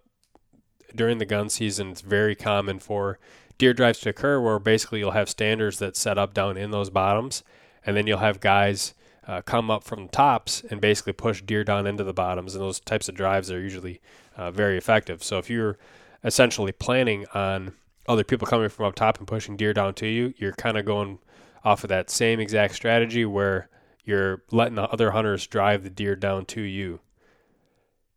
during 0.95 1.19
the 1.19 1.25
gun 1.25 1.49
season, 1.49 1.91
it's 1.91 2.01
very 2.01 2.35
common 2.35 2.79
for 2.79 3.19
deer 3.59 3.73
drives 3.73 4.01
to 4.01 4.11
occur 4.11 4.41
where 4.41 4.59
basically 4.59 4.99
you'll 4.99 5.13
have 5.13 5.29
standers 5.29 5.79
that 5.79 5.97
set 5.97 6.19
up 6.19 6.35
down 6.35 6.57
in 6.57 6.71
those 6.71 6.91
bottoms, 6.91 7.43
and 7.87 7.97
then 7.97 8.07
you'll 8.07 8.19
have 8.19 8.41
guys 8.41 8.95
uh, 9.27 9.43
come 9.43 9.71
up 9.71 9.85
from 9.85 10.05
the 10.05 10.13
tops 10.13 10.63
and 10.71 10.81
basically 10.81 11.13
push 11.13 11.43
deer 11.43 11.65
down 11.65 11.87
into 11.87 12.05
the 12.05 12.13
bottoms. 12.13 12.55
And 12.55 12.63
those 12.63 12.81
types 12.81 13.09
of 13.09 13.15
drives 13.15 13.51
are 13.51 13.61
usually 13.61 14.01
uh, 14.37 14.51
very 14.51 14.77
effective. 14.77 15.23
So 15.23 15.39
if 15.39 15.49
you're 15.49 15.79
essentially 16.23 16.73
planning 16.73 17.27
on 17.35 17.73
other 18.07 18.25
people 18.25 18.47
coming 18.47 18.69
from 18.69 18.87
up 18.87 18.95
top 18.95 19.19
and 19.19 19.27
pushing 19.27 19.57
deer 19.57 19.73
down 19.73 19.95
to 19.95 20.07
you, 20.07 20.35
you're 20.37 20.53
kind 20.53 20.77
of 20.77 20.85
going 20.85 21.19
off 21.65 21.85
of 21.85 21.89
that 21.89 22.11
same 22.11 22.41
exact 22.41 22.75
strategy 22.75 23.25
where 23.25 23.69
you're 24.05 24.43
letting 24.51 24.75
the 24.75 24.83
other 24.83 25.13
hunters 25.13 25.47
drive 25.47 25.83
the 25.83 25.91
deer 25.91 26.15
down 26.15 26.45
to 26.45 26.61
you. 26.61 27.01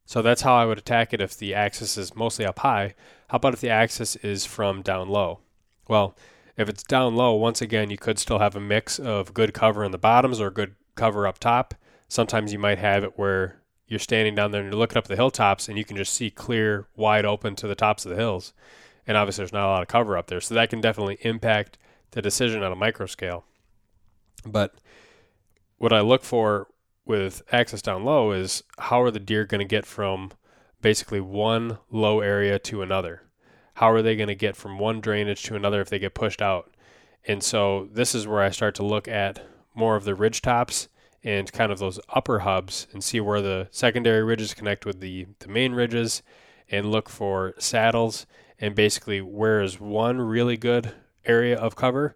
So 0.08 0.22
that's 0.22 0.42
how 0.42 0.56
I 0.56 0.64
would 0.64 0.78
attack 0.78 1.14
it 1.14 1.20
if 1.20 1.38
the 1.38 1.54
axis 1.54 1.98
is 1.98 2.16
mostly 2.16 2.46
up 2.46 2.60
high. 2.60 2.96
How 3.28 3.36
about 3.36 3.54
if 3.54 3.60
the 3.60 3.70
axis 3.70 4.16
is 4.16 4.46
from 4.46 4.82
down 4.82 5.10
low? 5.10 5.42
Well, 5.90 6.16
if 6.56 6.70
it's 6.70 6.82
down 6.82 7.18
low, 7.18 7.36
once 7.36 7.62
again, 7.62 7.90
you 7.90 7.98
could 7.98 8.18
still 8.18 8.40
have 8.40 8.56
a 8.56 8.62
mix 8.62 9.00
of 9.00 9.34
good 9.34 9.54
cover 9.54 9.84
in 9.84 9.92
the 9.92 9.98
bottoms 9.98 10.40
or 10.40 10.50
good 10.50 10.76
cover 10.96 11.28
up 11.28 11.40
top. 11.40 11.76
Sometimes 12.08 12.54
you 12.54 12.58
might 12.58 12.78
have 12.78 13.04
it 13.04 13.20
where 13.20 13.62
you're 13.86 14.00
standing 14.00 14.34
down 14.34 14.52
there 14.52 14.62
and 14.62 14.72
you're 14.72 14.80
looking 14.80 14.98
up 14.98 15.08
the 15.08 15.18
hilltops 15.18 15.68
and 15.68 15.78
you 15.78 15.84
can 15.84 15.98
just 15.98 16.14
see 16.14 16.32
clear, 16.32 16.88
wide 16.96 17.26
open 17.26 17.58
to 17.58 17.68
the 17.68 17.76
tops 17.76 18.06
of 18.06 18.10
the 18.10 18.16
hills. 18.18 18.54
And 19.06 19.18
obviously, 19.18 19.42
there's 19.42 19.52
not 19.52 19.68
a 19.68 19.74
lot 19.74 19.82
of 19.82 19.90
cover 19.90 20.18
up 20.18 20.28
there. 20.28 20.40
So 20.40 20.56
that 20.56 20.70
can 20.70 20.80
definitely 20.80 21.18
impact 21.20 21.78
the 22.12 22.22
decision 22.22 22.64
on 22.64 22.72
a 22.72 22.78
micro 22.78 23.08
scale. 23.08 23.44
But 24.46 24.74
what 25.78 25.92
I 25.92 26.00
look 26.00 26.24
for 26.24 26.70
with 27.08 27.42
access 27.52 27.82
down 27.82 28.04
low 28.04 28.32
is 28.32 28.64
how 28.80 29.02
are 29.02 29.12
the 29.12 29.20
deer 29.20 29.46
going 29.46 29.60
to 29.60 29.66
get 29.66 29.86
from 29.86 30.32
basically 30.82 31.22
one 31.22 31.80
low 31.90 32.22
area 32.22 32.60
to 32.60 32.82
another? 32.82 33.24
How 33.76 33.92
are 33.92 34.02
they 34.02 34.16
going 34.16 34.28
to 34.28 34.36
get 34.36 34.56
from 34.56 34.80
one 34.80 35.02
drainage 35.02 35.44
to 35.44 35.56
another 35.56 35.82
if 35.82 35.90
they 35.90 36.00
get 36.00 36.14
pushed 36.14 36.42
out? 36.42 36.74
And 37.28 37.44
so 37.44 37.90
this 37.92 38.16
is 38.16 38.28
where 38.28 38.42
I 38.42 38.50
start 38.50 38.76
to 38.76 38.86
look 38.86 39.08
at 39.08 39.46
more 39.76 39.96
of 39.96 40.04
the 40.04 40.16
ridge 40.16 40.42
tops 40.42 40.90
and 41.24 41.52
kind 41.52 41.72
of 41.72 41.80
those 41.80 42.00
upper 42.10 42.40
hubs 42.40 42.88
and 42.94 43.04
see 43.04 43.20
where 43.20 43.42
the 43.42 43.68
secondary 43.72 44.24
ridges 44.24 44.54
connect 44.54 44.86
with 44.86 45.00
the, 45.00 45.28
the 45.40 45.48
main 45.48 45.74
ridges 45.74 46.24
and 46.70 46.92
look 46.92 47.10
for 47.10 47.54
saddles 47.60 48.26
and 48.60 48.76
basically 48.76 49.22
where 49.22 49.62
is 49.62 49.80
one 49.80 50.20
really 50.20 50.58
good 50.58 50.94
area 51.26 51.58
of 51.58 51.76
cover, 51.76 52.16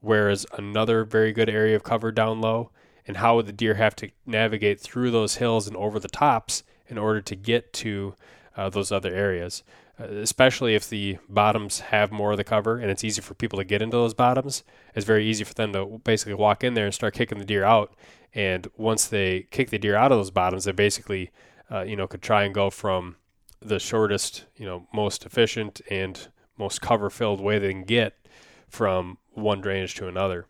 where 0.00 0.28
is 0.28 0.46
another 0.56 1.04
very 1.04 1.32
good 1.32 1.48
area 1.48 1.74
of 1.74 1.82
cover 1.82 2.12
down 2.12 2.40
low, 2.40 2.70
and 3.06 3.18
how 3.18 3.36
would 3.36 3.46
the 3.46 3.52
deer 3.52 3.74
have 3.74 3.96
to 3.96 4.10
navigate 4.26 4.80
through 4.80 5.10
those 5.10 5.36
hills 5.36 5.66
and 5.66 5.76
over 5.76 5.98
the 5.98 6.08
tops 6.08 6.62
in 6.88 6.98
order 6.98 7.20
to 7.20 7.34
get 7.34 7.72
to 7.72 8.14
uh, 8.56 8.68
those 8.68 8.92
other 8.92 9.12
areas. 9.12 9.62
Uh, 10.00 10.04
especially 10.04 10.74
if 10.74 10.88
the 10.88 11.18
bottoms 11.28 11.80
have 11.80 12.10
more 12.10 12.32
of 12.32 12.36
the 12.36 12.44
cover 12.44 12.78
and 12.78 12.90
it's 12.90 13.04
easy 13.04 13.20
for 13.20 13.34
people 13.34 13.58
to 13.58 13.64
get 13.64 13.82
into 13.82 13.96
those 13.96 14.14
bottoms, 14.14 14.62
it's 14.94 15.06
very 15.06 15.26
easy 15.26 15.44
for 15.44 15.54
them 15.54 15.72
to 15.72 16.00
basically 16.04 16.34
walk 16.34 16.64
in 16.64 16.74
there 16.74 16.86
and 16.86 16.94
start 16.94 17.14
kicking 17.14 17.38
the 17.38 17.44
deer 17.44 17.64
out. 17.64 17.94
And 18.34 18.68
once 18.76 19.06
they 19.06 19.46
kick 19.50 19.70
the 19.70 19.78
deer 19.78 19.96
out 19.96 20.12
of 20.12 20.18
those 20.18 20.30
bottoms, 20.30 20.64
they 20.64 20.72
basically, 20.72 21.30
uh, 21.70 21.82
you 21.82 21.96
know, 21.96 22.06
could 22.06 22.22
try 22.22 22.44
and 22.44 22.54
go 22.54 22.70
from 22.70 23.16
the 23.60 23.78
shortest, 23.78 24.46
you 24.56 24.66
know, 24.66 24.86
most 24.92 25.26
efficient 25.26 25.80
and 25.90 26.28
most 26.58 26.80
cover 26.80 27.10
filled 27.10 27.40
way 27.40 27.58
they 27.58 27.72
can 27.72 27.84
get 27.84 28.16
from 28.68 29.18
one 29.32 29.60
drainage 29.60 29.94
to 29.96 30.08
another. 30.08 30.46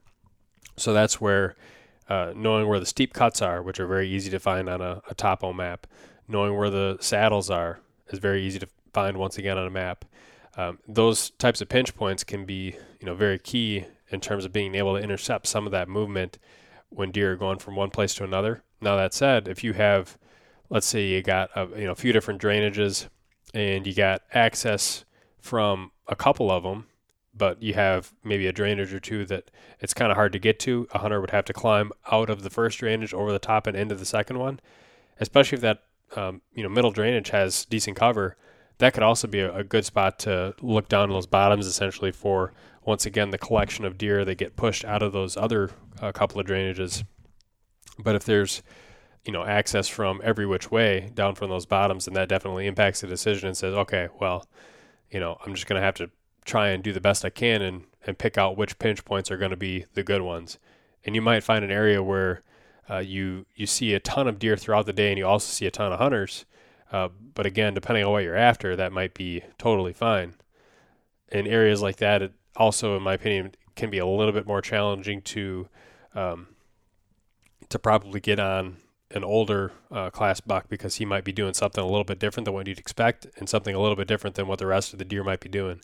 So 0.77 0.93
that's 0.93 1.21
where 1.21 1.57
uh, 2.09 2.33
knowing 2.35 2.69
where 2.69 2.81
the 2.81 2.87
steep 2.87 3.13
cuts 3.13 3.41
are, 3.41 3.63
which 3.63 3.81
are 3.81 3.87
very 3.87 4.09
easy 4.09 4.31
to 4.31 4.39
find 4.39 4.69
on 4.69 4.81
a, 4.81 5.03
a 5.09 5.15
topo 5.15 5.53
map, 5.53 5.87
knowing 6.29 6.57
where 6.57 6.71
the 6.71 6.99
saddles 7.01 7.51
are 7.51 7.81
is 8.09 8.19
very 8.19 8.43
easy 8.43 8.59
to 8.59 8.69
find 8.93 9.17
once 9.17 9.39
again 9.39 9.59
on 9.59 9.67
a 9.67 9.71
map. 9.71 10.05
Um, 10.57 10.79
those 10.87 11.31
types 11.31 11.61
of 11.61 11.69
pinch 11.69 11.95
points 11.95 12.25
can 12.25 12.45
be, 12.45 12.77
you 13.01 13.07
know, 13.07 13.15
very 13.15 13.39
key 13.39 13.87
in 14.11 14.21
terms 14.21 14.45
of 14.45 14.53
being 14.53 14.75
able 14.75 14.97
to 14.97 15.03
intercept 15.03 15.47
some 15.47 15.67
of 15.67 15.73
that 15.73 15.89
movement 15.89 16.39
when 16.91 17.11
deer 17.11 17.33
are 17.33 17.37
going 17.37 17.59
from 17.59 17.75
one 17.75 17.91
place 17.91 18.15
to 18.15 18.25
another. 18.25 18.63
Now 18.81 18.97
that 18.97 19.15
said, 19.15 19.49
if 19.49 19.65
you 19.65 19.73
have, 19.73 20.19
let's 20.69 20.87
say 20.87 21.07
you 21.07 21.23
got 21.23 21.51
a, 21.57 21.67
you 21.79 21.87
know 21.87 21.93
a 21.93 21.97
few 21.97 22.13
different 22.13 22.43
drainages 22.43 23.09
and 23.55 23.87
you 23.87 23.95
got 23.95 24.23
access 24.33 25.05
from 25.41 25.93
a 26.07 26.17
couple 26.17 26.51
of 26.51 26.63
them, 26.63 26.87
but 27.35 27.63
you 27.63 27.75
have 27.75 28.13
maybe 28.25 28.47
a 28.47 28.53
drainage 28.53 28.93
or 28.93 29.01
two 29.01 29.25
that 29.27 29.51
it's 29.81 29.95
kind 29.95 30.11
of 30.11 30.17
hard 30.17 30.33
to 30.33 30.39
get 30.39 30.59
to. 30.61 30.87
A 30.93 30.99
hunter 30.99 31.21
would 31.21 31.31
have 31.31 31.45
to 31.47 31.53
climb 31.53 31.93
out 32.11 32.29
of 32.29 32.43
the 32.43 32.51
first 32.51 32.79
drainage 32.79 33.15
over 33.15 33.33
the 33.33 33.39
top 33.39 33.67
and 33.67 33.77
into 33.77 33.95
the 33.95 34.05
second 34.05 34.39
one, 34.39 34.61
especially 35.19 35.57
if 35.57 35.63
that 35.63 35.83
um, 36.17 36.43
you 36.55 36.63
know 36.63 36.69
middle 36.69 36.91
drainage 36.91 37.31
has 37.31 37.65
decent 37.65 37.97
cover. 37.97 38.37
That 38.79 38.95
could 38.95 39.03
also 39.03 39.29
be 39.29 39.41
a, 39.41 39.55
a 39.55 39.65
good 39.65 39.85
spot 39.85 40.19
to 40.21 40.55
look 40.61 40.89
down 40.89 41.09
those 41.11 41.27
bottoms, 41.27 41.67
essentially 41.67 42.13
for 42.13 42.53
once 42.85 43.07
again 43.07 43.31
the 43.31 43.39
collection 43.39 43.85
of 43.85 43.97
deer 43.97 44.25
that 44.25 44.35
get 44.37 44.57
pushed 44.57 44.85
out 44.85 45.03
of 45.03 45.13
those 45.13 45.37
other 45.37 45.71
uh, 46.01 46.13
couple 46.13 46.41
of 46.41 46.47
drainages. 46.47 47.05
But 47.99 48.15
if 48.15 48.25
there's 48.25 48.63
you 49.25 49.33
know 49.33 49.45
access 49.45 49.89
from 49.89 50.21
every 50.23 50.47
which 50.47 50.71
way 50.71 51.11
down 51.15 51.35
from 51.35 51.49
those 51.49 51.65
bottoms, 51.65 52.05
then 52.05 52.15
that 52.15 52.29
definitely 52.29 52.67
impacts 52.67 53.01
the 53.01 53.07
decision 53.07 53.49
and 53.49 53.57
says, 53.57 53.73
okay, 53.73 54.09
well, 54.21 54.47
you 55.11 55.21
know, 55.21 55.39
I'm 55.47 55.55
just 55.55 55.67
going 55.67 55.81
to 55.81 55.85
have 55.85 55.95
to 55.95 56.11
try 56.45 56.69
and 56.69 56.83
do 56.83 56.93
the 56.93 57.01
best 57.01 57.25
I 57.25 57.31
can 57.31 57.63
and, 57.63 57.85
and 58.07 58.19
pick 58.19 58.37
out 58.37 58.57
which 58.57 58.79
pinch 58.79 59.05
points 59.05 59.31
are 59.31 59.37
going 59.37 59.51
to 59.51 59.57
be 59.57 59.87
the 59.95 60.03
good 60.03 60.23
ones. 60.23 60.59
And 61.05 61.15
you 61.15 61.23
might 61.23 61.45
find 61.45 61.65
an 61.65 61.71
area 61.71 62.03
where 62.03 62.43
uh, 62.91 62.99
you 62.99 63.47
you 63.55 63.67
see 63.67 63.95
a 63.95 64.01
ton 64.01 64.29
of 64.29 64.39
deer 64.39 64.57
throughout 64.57 64.87
the 64.87 64.93
day, 64.93 65.11
and 65.11 65.19
you 65.19 65.27
also 65.27 65.51
see 65.51 65.67
a 65.67 65.71
ton 65.71 65.93
of 65.93 65.99
hunters. 65.99 66.45
Uh, 66.91 67.09
but 67.35 67.47
again, 67.47 67.75
depending 67.75 68.05
on 68.05 68.13
what 68.13 68.23
you're 68.23 68.37
after, 68.37 68.77
that 68.77 68.93
might 68.93 69.15
be 69.15 69.43
totally 69.59 69.93
fine. 69.93 70.35
In 71.31 71.47
areas 71.47 71.81
like 71.81 71.97
that, 71.97 72.23
it 72.23 72.33
also, 72.57 72.97
in 72.97 73.03
my 73.03 73.15
opinion, 73.15 73.55
can 73.77 73.89
be 73.89 73.99
a 73.99 74.07
little 74.07 74.33
bit 74.33 74.47
more 74.47 74.61
challenging 74.61 75.23
to 75.23 75.69
um, 76.15 76.49
to 77.69 77.79
probably 77.79 78.21
get 78.21 78.39
on 78.39 78.77
an 79.13 79.25
older 79.25 79.73
uh, 79.91 80.11
class 80.11 80.41
buck 80.41 80.69
because 80.69 80.97
he 80.97 81.05
might 81.05 81.25
be 81.25 81.33
doing 81.33 81.55
something 81.55 81.83
a 81.83 81.87
little 81.87 82.05
bit 82.05 82.19
different 82.19 82.45
than 82.45 82.55
what 82.55 82.67
you'd 82.67 82.79
expect, 82.79 83.27
and 83.39 83.49
something 83.49 83.75
a 83.75 83.81
little 83.81 83.97
bit 83.97 84.09
different 84.09 84.37
than 84.37 84.47
what 84.47 84.59
the 84.59 84.67
rest 84.67 84.93
of 84.93 84.99
the 84.99 85.05
deer 85.05 85.25
might 85.25 85.41
be 85.41 85.49
doing 85.49 85.81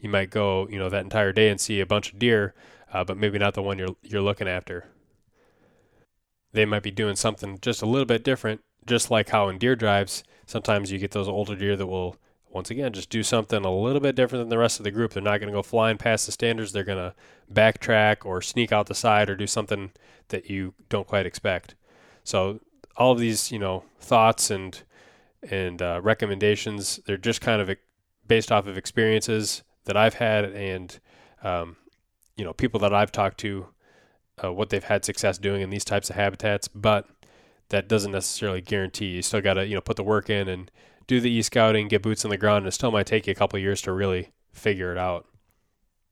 you 0.00 0.08
might 0.08 0.30
go, 0.30 0.68
you 0.68 0.78
know, 0.78 0.88
that 0.88 1.04
entire 1.04 1.32
day 1.32 1.48
and 1.48 1.60
see 1.60 1.80
a 1.80 1.86
bunch 1.86 2.12
of 2.12 2.18
deer, 2.18 2.54
uh, 2.92 3.04
but 3.04 3.16
maybe 3.16 3.38
not 3.38 3.54
the 3.54 3.62
one 3.62 3.78
you're 3.78 3.96
you're 4.02 4.22
looking 4.22 4.48
after. 4.48 4.88
They 6.52 6.64
might 6.64 6.82
be 6.82 6.90
doing 6.90 7.16
something 7.16 7.58
just 7.60 7.82
a 7.82 7.86
little 7.86 8.06
bit 8.06 8.24
different, 8.24 8.62
just 8.86 9.10
like 9.10 9.30
how 9.30 9.48
in 9.48 9.58
deer 9.58 9.76
drives, 9.76 10.24
sometimes 10.46 10.90
you 10.90 10.98
get 10.98 11.10
those 11.10 11.28
older 11.28 11.56
deer 11.56 11.76
that 11.76 11.86
will 11.86 12.16
once 12.50 12.70
again 12.70 12.92
just 12.92 13.10
do 13.10 13.22
something 13.22 13.64
a 13.64 13.74
little 13.74 14.00
bit 14.00 14.14
different 14.16 14.42
than 14.42 14.48
the 14.48 14.58
rest 14.58 14.80
of 14.80 14.84
the 14.84 14.90
group. 14.90 15.12
They're 15.12 15.22
not 15.22 15.38
going 15.38 15.52
to 15.52 15.56
go 15.56 15.62
flying 15.62 15.98
past 15.98 16.24
the 16.24 16.32
standers. 16.32 16.72
They're 16.72 16.84
going 16.84 16.96
to 16.98 17.14
backtrack 17.52 18.24
or 18.24 18.40
sneak 18.40 18.72
out 18.72 18.86
the 18.86 18.94
side 18.94 19.28
or 19.28 19.36
do 19.36 19.46
something 19.46 19.92
that 20.28 20.48
you 20.48 20.72
don't 20.88 21.06
quite 21.06 21.26
expect. 21.26 21.74
So 22.24 22.60
all 22.96 23.12
of 23.12 23.18
these, 23.18 23.52
you 23.52 23.58
know, 23.58 23.84
thoughts 24.00 24.50
and 24.50 24.80
and 25.48 25.82
uh, 25.82 26.00
recommendations, 26.02 26.98
they're 27.06 27.18
just 27.18 27.40
kind 27.40 27.60
of 27.60 27.76
based 28.26 28.50
off 28.50 28.66
of 28.66 28.78
experiences 28.78 29.62
that 29.86 29.96
I've 29.96 30.14
had 30.14 30.44
and 30.44 30.98
um, 31.42 31.76
you 32.36 32.44
know 32.44 32.52
people 32.52 32.78
that 32.80 32.94
I've 32.94 33.10
talked 33.10 33.38
to 33.38 33.68
uh, 34.42 34.52
what 34.52 34.70
they've 34.70 34.84
had 34.84 35.04
success 35.04 35.38
doing 35.38 35.62
in 35.62 35.70
these 35.70 35.84
types 35.84 36.10
of 36.10 36.16
habitats, 36.16 36.68
but 36.68 37.08
that 37.70 37.88
doesn't 37.88 38.12
necessarily 38.12 38.60
guarantee. 38.60 39.06
You 39.06 39.22
still 39.22 39.40
got 39.40 39.54
to 39.54 39.66
you 39.66 39.74
know 39.74 39.80
put 39.80 39.96
the 39.96 40.04
work 40.04 40.30
in 40.30 40.48
and 40.48 40.70
do 41.06 41.20
the 41.20 41.30
e-scouting, 41.30 41.88
get 41.88 42.02
boots 42.02 42.24
on 42.24 42.30
the 42.30 42.36
ground, 42.36 42.58
and 42.58 42.68
it 42.68 42.72
still 42.72 42.90
might 42.90 43.06
take 43.06 43.26
you 43.26 43.30
a 43.30 43.34
couple 43.34 43.58
years 43.58 43.80
to 43.82 43.92
really 43.92 44.32
figure 44.52 44.92
it 44.92 44.98
out. 44.98 45.26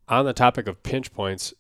On 0.09 0.25
the 0.25 0.33
topic 0.33 0.69
of 0.69 0.83
pinch 0.83 1.13
points, 1.13 1.53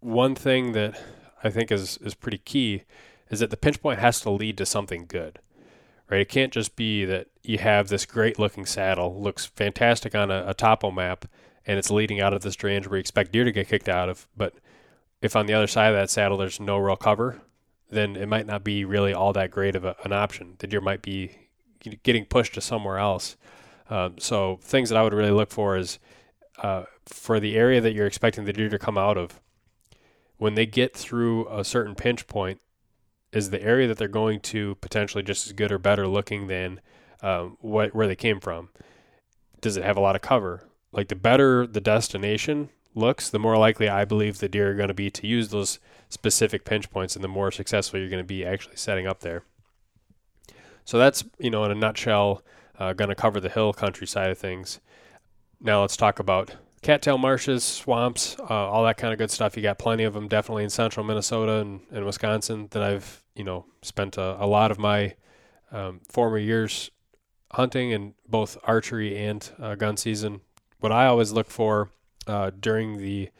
one 0.00 0.34
thing 0.34 0.72
that 0.72 1.00
I 1.42 1.50
think 1.50 1.70
is 1.70 1.98
is 1.98 2.14
pretty 2.14 2.38
key 2.38 2.82
is 3.30 3.40
that 3.40 3.50
the 3.50 3.56
pinch 3.56 3.80
point 3.80 3.98
has 3.98 4.20
to 4.20 4.30
lead 4.30 4.58
to 4.58 4.66
something 4.66 5.06
good, 5.06 5.40
right? 6.10 6.20
It 6.20 6.28
can't 6.28 6.52
just 6.52 6.76
be 6.76 7.04
that 7.04 7.28
you 7.42 7.58
have 7.58 7.88
this 7.88 8.06
great 8.06 8.38
looking 8.38 8.66
saddle, 8.66 9.20
looks 9.20 9.46
fantastic 9.46 10.14
on 10.14 10.30
a, 10.30 10.44
a 10.48 10.54
topo 10.54 10.90
map, 10.90 11.26
and 11.66 11.78
it's 11.78 11.90
leading 11.90 12.20
out 12.20 12.32
of 12.32 12.42
this 12.42 12.56
drainage 12.56 12.88
where 12.88 12.98
you 12.98 13.00
expect 13.00 13.32
deer 13.32 13.44
to 13.44 13.52
get 13.52 13.68
kicked 13.68 13.88
out 13.88 14.08
of. 14.08 14.26
But 14.36 14.54
if 15.20 15.34
on 15.34 15.46
the 15.46 15.54
other 15.54 15.66
side 15.66 15.88
of 15.88 15.96
that 15.96 16.10
saddle 16.10 16.38
there's 16.38 16.60
no 16.60 16.76
real 16.76 16.96
cover, 16.96 17.40
then 17.90 18.16
it 18.16 18.26
might 18.26 18.46
not 18.46 18.64
be 18.64 18.84
really 18.84 19.12
all 19.12 19.32
that 19.32 19.50
great 19.50 19.76
of 19.76 19.84
a, 19.84 19.96
an 20.04 20.12
option. 20.12 20.56
The 20.58 20.66
deer 20.66 20.80
might 20.80 21.02
be 21.02 21.36
getting 22.02 22.24
pushed 22.24 22.54
to 22.54 22.60
somewhere 22.60 22.98
else. 22.98 23.36
Um, 23.88 24.16
so 24.18 24.58
things 24.62 24.88
that 24.88 24.98
I 24.98 25.02
would 25.02 25.14
really 25.14 25.30
look 25.30 25.50
for 25.50 25.76
is 25.76 25.98
uh, 26.58 26.84
for 27.04 27.38
the 27.38 27.56
area 27.56 27.80
that 27.80 27.92
you're 27.92 28.06
expecting 28.06 28.44
the 28.44 28.52
deer 28.52 28.68
to 28.68 28.78
come 28.78 28.98
out 28.98 29.16
of, 29.16 29.40
when 30.38 30.54
they 30.54 30.66
get 30.66 30.94
through 30.94 31.48
a 31.48 31.64
certain 31.64 31.94
pinch 31.94 32.26
point, 32.26 32.60
is 33.32 33.50
the 33.50 33.62
area 33.62 33.86
that 33.88 33.98
they're 33.98 34.08
going 34.08 34.40
to 34.40 34.76
potentially 34.76 35.22
just 35.22 35.46
as 35.46 35.52
good 35.52 35.72
or 35.72 35.78
better 35.78 36.06
looking 36.06 36.46
than 36.46 36.80
um, 37.22 37.56
what 37.60 37.94
where 37.94 38.06
they 38.06 38.16
came 38.16 38.40
from? 38.40 38.68
Does 39.60 39.76
it 39.76 39.84
have 39.84 39.96
a 39.96 40.00
lot 40.00 40.16
of 40.16 40.22
cover? 40.22 40.68
Like 40.92 41.08
the 41.08 41.16
better 41.16 41.66
the 41.66 41.80
destination 41.80 42.70
looks, 42.94 43.28
the 43.28 43.38
more 43.38 43.58
likely 43.58 43.88
I 43.88 44.04
believe 44.04 44.38
the 44.38 44.48
deer 44.48 44.70
are 44.70 44.74
going 44.74 44.88
to 44.88 44.94
be 44.94 45.10
to 45.10 45.26
use 45.26 45.48
those 45.48 45.78
specific 46.08 46.64
pinch 46.64 46.90
points, 46.90 47.14
and 47.14 47.24
the 47.24 47.28
more 47.28 47.50
successful 47.50 47.98
you're 47.98 48.08
going 48.08 48.22
to 48.22 48.24
be 48.24 48.44
actually 48.44 48.76
setting 48.76 49.06
up 49.06 49.20
there. 49.20 49.42
So 50.84 50.98
that's 50.98 51.24
you 51.38 51.50
know 51.50 51.64
in 51.64 51.70
a 51.70 51.74
nutshell, 51.74 52.42
uh, 52.78 52.92
going 52.92 53.10
to 53.10 53.14
cover 53.14 53.40
the 53.40 53.48
hill 53.48 53.72
country 53.72 54.06
side 54.06 54.30
of 54.30 54.38
things. 54.38 54.80
Now 55.60 55.80
let's 55.80 55.96
talk 55.96 56.18
about 56.18 56.56
cattail 56.86 57.18
marshes, 57.18 57.64
swamps, 57.64 58.36
uh, 58.38 58.44
all 58.44 58.84
that 58.84 58.96
kind 58.96 59.12
of 59.12 59.18
good 59.18 59.30
stuff. 59.30 59.56
You 59.56 59.62
got 59.64 59.76
plenty 59.76 60.04
of 60.04 60.14
them, 60.14 60.28
definitely 60.28 60.62
in 60.62 60.70
central 60.70 61.04
Minnesota 61.04 61.54
and, 61.54 61.80
and 61.90 62.06
Wisconsin 62.06 62.68
that 62.70 62.80
I've 62.80 63.24
you 63.34 63.42
know 63.42 63.66
spent 63.82 64.16
a, 64.16 64.40
a 64.42 64.46
lot 64.46 64.70
of 64.70 64.78
my 64.78 65.16
um, 65.72 66.00
former 66.08 66.38
years 66.38 66.92
hunting 67.50 67.90
in 67.90 68.14
both 68.28 68.56
archery 68.62 69.18
and 69.18 69.50
uh, 69.58 69.74
gun 69.74 69.96
season. 69.96 70.42
What 70.78 70.92
I 70.92 71.06
always 71.06 71.32
look 71.32 71.50
for 71.50 71.90
uh, 72.28 72.52
during 72.60 72.98
the 72.98 73.30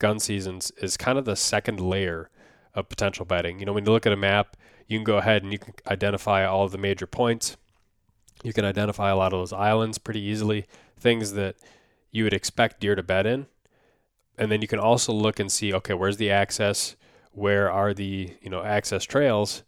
gun 0.00 0.18
seasons 0.18 0.72
is 0.82 0.96
kind 0.96 1.18
of 1.18 1.24
the 1.24 1.36
second 1.36 1.78
layer 1.78 2.30
of 2.74 2.88
potential 2.88 3.24
bedding. 3.24 3.60
You 3.60 3.66
know, 3.66 3.74
when 3.74 3.86
you 3.86 3.92
look 3.92 4.06
at 4.06 4.12
a 4.12 4.16
map, 4.16 4.56
you 4.88 4.98
can 4.98 5.04
go 5.04 5.18
ahead 5.18 5.44
and 5.44 5.52
you 5.52 5.60
can 5.60 5.74
identify 5.86 6.44
all 6.44 6.64
of 6.64 6.72
the 6.72 6.78
major 6.78 7.06
points. 7.06 7.56
You 8.42 8.52
can 8.52 8.64
identify 8.64 9.10
a 9.10 9.16
lot 9.16 9.32
of 9.32 9.38
those 9.38 9.52
islands 9.52 9.98
pretty 9.98 10.20
easily, 10.20 10.66
things 10.98 11.34
that 11.34 11.54
you 12.10 12.24
would 12.24 12.34
expect 12.34 12.80
deer 12.80 12.94
to 12.94 13.02
bed 13.02 13.26
in. 13.26 13.46
And 14.36 14.52
then 14.52 14.62
you 14.62 14.68
can 14.68 14.78
also 14.78 15.12
look 15.12 15.40
and 15.40 15.50
see, 15.50 15.72
okay, 15.74 15.94
where's 15.94 16.16
the 16.16 16.30
access? 16.30 16.96
Where 17.32 17.70
are 17.70 17.92
the, 17.92 18.36
you 18.40 18.50
know, 18.50 18.62
access 18.62 19.04
trails? 19.04 19.64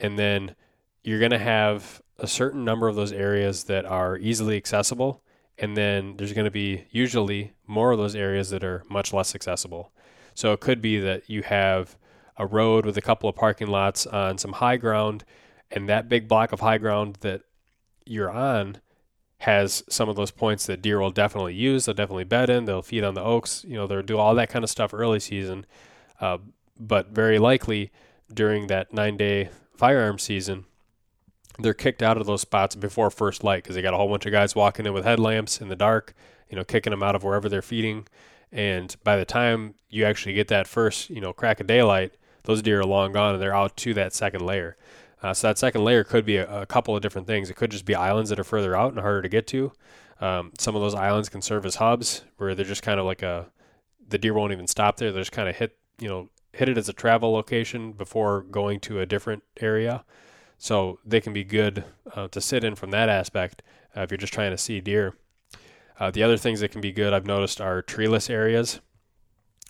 And 0.00 0.18
then 0.18 0.54
you're 1.02 1.20
going 1.20 1.30
to 1.30 1.38
have 1.38 2.02
a 2.18 2.26
certain 2.26 2.64
number 2.64 2.88
of 2.88 2.96
those 2.96 3.12
areas 3.12 3.64
that 3.64 3.84
are 3.84 4.18
easily 4.18 4.56
accessible. 4.56 5.22
And 5.56 5.76
then 5.76 6.16
there's 6.16 6.32
going 6.32 6.44
to 6.44 6.50
be 6.50 6.84
usually 6.90 7.52
more 7.66 7.92
of 7.92 7.98
those 7.98 8.14
areas 8.14 8.50
that 8.50 8.64
are 8.64 8.82
much 8.88 9.12
less 9.12 9.34
accessible. 9.34 9.92
So 10.34 10.52
it 10.52 10.60
could 10.60 10.80
be 10.80 11.00
that 11.00 11.28
you 11.28 11.42
have 11.42 11.96
a 12.36 12.46
road 12.46 12.86
with 12.86 12.96
a 12.96 13.02
couple 13.02 13.28
of 13.28 13.34
parking 13.34 13.66
lots 13.66 14.06
on 14.06 14.38
some 14.38 14.52
high 14.52 14.76
ground, 14.76 15.24
and 15.70 15.88
that 15.88 16.08
big 16.08 16.28
block 16.28 16.52
of 16.52 16.60
high 16.60 16.78
ground 16.78 17.18
that 17.20 17.42
you're 18.06 18.30
on 18.30 18.78
has 19.38 19.84
some 19.88 20.08
of 20.08 20.16
those 20.16 20.32
points 20.32 20.66
that 20.66 20.82
deer 20.82 20.98
will 20.98 21.10
definitely 21.10 21.54
use. 21.54 21.84
They'll 21.84 21.94
definitely 21.94 22.24
bed 22.24 22.50
in. 22.50 22.64
They'll 22.64 22.82
feed 22.82 23.04
on 23.04 23.14
the 23.14 23.22
oaks. 23.22 23.64
You 23.66 23.74
know, 23.74 23.86
they'll 23.86 24.02
do 24.02 24.18
all 24.18 24.34
that 24.34 24.50
kind 24.50 24.64
of 24.64 24.70
stuff 24.70 24.92
early 24.92 25.20
season. 25.20 25.64
Uh, 26.20 26.38
but 26.78 27.10
very 27.10 27.38
likely 27.38 27.90
during 28.32 28.66
that 28.66 28.92
nine 28.92 29.16
day 29.16 29.50
firearm 29.76 30.18
season, 30.18 30.64
they're 31.58 31.74
kicked 31.74 32.02
out 32.02 32.16
of 32.16 32.26
those 32.26 32.40
spots 32.40 32.74
before 32.74 33.10
first 33.10 33.44
light 33.44 33.62
because 33.62 33.76
they 33.76 33.82
got 33.82 33.94
a 33.94 33.96
whole 33.96 34.08
bunch 34.08 34.26
of 34.26 34.32
guys 34.32 34.54
walking 34.54 34.86
in 34.86 34.92
with 34.92 35.04
headlamps 35.04 35.60
in 35.60 35.68
the 35.68 35.76
dark, 35.76 36.14
you 36.48 36.56
know, 36.56 36.64
kicking 36.64 36.90
them 36.90 37.02
out 37.02 37.14
of 37.14 37.22
wherever 37.22 37.48
they're 37.48 37.62
feeding. 37.62 38.06
And 38.50 38.94
by 39.04 39.16
the 39.16 39.24
time 39.24 39.74
you 39.88 40.04
actually 40.04 40.34
get 40.34 40.48
that 40.48 40.66
first, 40.66 41.10
you 41.10 41.20
know, 41.20 41.32
crack 41.32 41.60
of 41.60 41.66
daylight, 41.66 42.12
those 42.44 42.62
deer 42.62 42.80
are 42.80 42.84
long 42.84 43.12
gone 43.12 43.34
and 43.34 43.42
they're 43.42 43.54
out 43.54 43.76
to 43.78 43.94
that 43.94 44.14
second 44.14 44.44
layer. 44.44 44.76
Uh, 45.22 45.34
so 45.34 45.48
that 45.48 45.58
second 45.58 45.84
layer 45.84 46.04
could 46.04 46.24
be 46.24 46.36
a, 46.36 46.62
a, 46.62 46.66
couple 46.66 46.94
of 46.94 47.02
different 47.02 47.26
things. 47.26 47.50
It 47.50 47.56
could 47.56 47.70
just 47.70 47.84
be 47.84 47.94
islands 47.94 48.30
that 48.30 48.38
are 48.38 48.44
further 48.44 48.76
out 48.76 48.92
and 48.92 49.00
harder 49.00 49.22
to 49.22 49.28
get 49.28 49.46
to. 49.48 49.72
Um, 50.20 50.52
some 50.58 50.76
of 50.76 50.82
those 50.82 50.94
islands 50.94 51.28
can 51.28 51.42
serve 51.42 51.66
as 51.66 51.76
hubs 51.76 52.24
where 52.36 52.54
they're 52.54 52.64
just 52.64 52.82
kind 52.82 53.00
of 53.00 53.06
like 53.06 53.22
a 53.22 53.46
the 54.08 54.18
deer 54.18 54.32
won't 54.32 54.52
even 54.52 54.66
stop 54.66 54.96
there. 54.96 55.12
They 55.12 55.20
just 55.20 55.32
kind 55.32 55.48
of 55.48 55.56
hit 55.56 55.76
you 56.00 56.08
know 56.08 56.28
hit 56.52 56.68
it 56.68 56.78
as 56.78 56.88
a 56.88 56.92
travel 56.92 57.32
location 57.32 57.92
before 57.92 58.42
going 58.42 58.80
to 58.80 59.00
a 59.00 59.06
different 59.06 59.42
area. 59.60 60.04
So 60.56 60.98
they 61.04 61.20
can 61.20 61.32
be 61.32 61.44
good 61.44 61.84
uh, 62.14 62.28
to 62.28 62.40
sit 62.40 62.64
in 62.64 62.74
from 62.74 62.90
that 62.90 63.08
aspect 63.08 63.62
uh, 63.96 64.02
if 64.02 64.10
you're 64.10 64.18
just 64.18 64.32
trying 64.32 64.50
to 64.50 64.58
see 64.58 64.80
deer. 64.80 65.14
Uh, 66.00 66.10
the 66.10 66.22
other 66.22 66.36
things 66.36 66.60
that 66.60 66.70
can 66.70 66.80
be 66.80 66.92
good 66.92 67.12
I've 67.12 67.26
noticed 67.26 67.60
are 67.60 67.82
treeless 67.82 68.28
areas. 68.30 68.80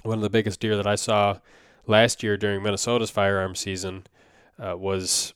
One 0.02 0.18
of 0.18 0.22
the 0.22 0.30
biggest 0.30 0.60
deer 0.60 0.76
that 0.76 0.86
I 0.86 0.94
saw 0.94 1.38
last 1.86 2.22
year 2.22 2.36
during 2.36 2.62
Minnesota's 2.62 3.10
firearm 3.10 3.54
season 3.54 4.06
uh, 4.58 4.76
was 4.76 5.34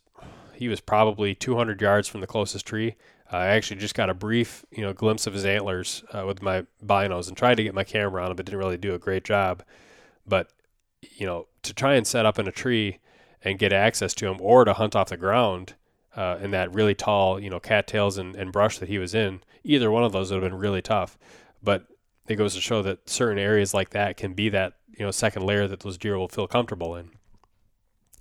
he 0.63 0.69
was 0.69 0.81
probably 0.81 1.35
200 1.35 1.81
yards 1.81 2.07
from 2.07 2.21
the 2.21 2.27
closest 2.27 2.65
tree. 2.65 2.95
Uh, 3.33 3.39
I 3.39 3.47
actually 3.49 3.81
just 3.81 3.97
got 3.97 4.09
a 4.09 4.15
brief, 4.15 4.65
you 4.71 4.83
know, 4.83 4.93
glimpse 4.93 5.27
of 5.27 5.35
his 5.35 5.45
antlers 5.45 6.05
uh, 6.13 6.25
with 6.25 6.41
my 6.41 6.65
binos 6.85 7.27
and 7.27 7.37
tried 7.37 7.57
to 7.57 7.65
get 7.65 7.75
my 7.75 7.83
camera 7.83 8.23
on 8.23 8.31
him, 8.31 8.37
but 8.37 8.47
didn't 8.47 8.61
really 8.61 8.77
do 8.77 8.95
a 8.95 8.99
great 8.99 9.25
job. 9.25 9.65
But 10.25 10.51
you 11.01 11.27
know, 11.27 11.49
to 11.65 11.75
try 11.75 11.95
and 11.95 12.07
set 12.07 12.27
up 12.27 12.39
in 12.39 12.47
a 12.47 12.53
tree 12.53 12.99
and 13.43 13.59
get 13.59 13.73
access 13.73 14.15
to 14.15 14.29
him, 14.29 14.37
or 14.41 14.65
to 14.65 14.73
hunt 14.73 14.95
off 14.95 15.09
the 15.09 15.17
ground 15.17 15.75
uh, 16.15 16.39
in 16.41 16.53
that 16.53 16.73
really 16.73 16.95
tall, 16.95 17.41
you 17.41 17.51
know, 17.51 17.59
cattails 17.59 18.19
and, 18.19 18.37
and 18.37 18.53
brush 18.53 18.79
that 18.79 18.89
he 18.89 18.99
was 18.99 19.17
in, 19.17 19.41
either 19.65 19.91
one 19.91 20.05
of 20.05 20.13
those 20.13 20.31
would 20.31 20.41
have 20.41 20.49
been 20.49 20.61
really 20.61 20.81
tough. 20.81 21.19
But 21.61 21.87
it 22.29 22.37
goes 22.37 22.55
to 22.55 22.61
show 22.61 22.83
that 22.83 23.11
certain 23.11 23.39
areas 23.39 23.75
like 23.75 23.91
that 23.91 24.17
can 24.17 24.35
be 24.35 24.49
that 24.51 24.75
you 24.97 25.05
know 25.05 25.11
second 25.11 25.45
layer 25.45 25.67
that 25.67 25.81
those 25.81 25.99
deer 25.99 26.17
will 26.17 26.29
feel 26.29 26.47
comfortable 26.47 26.95
in. 26.95 27.11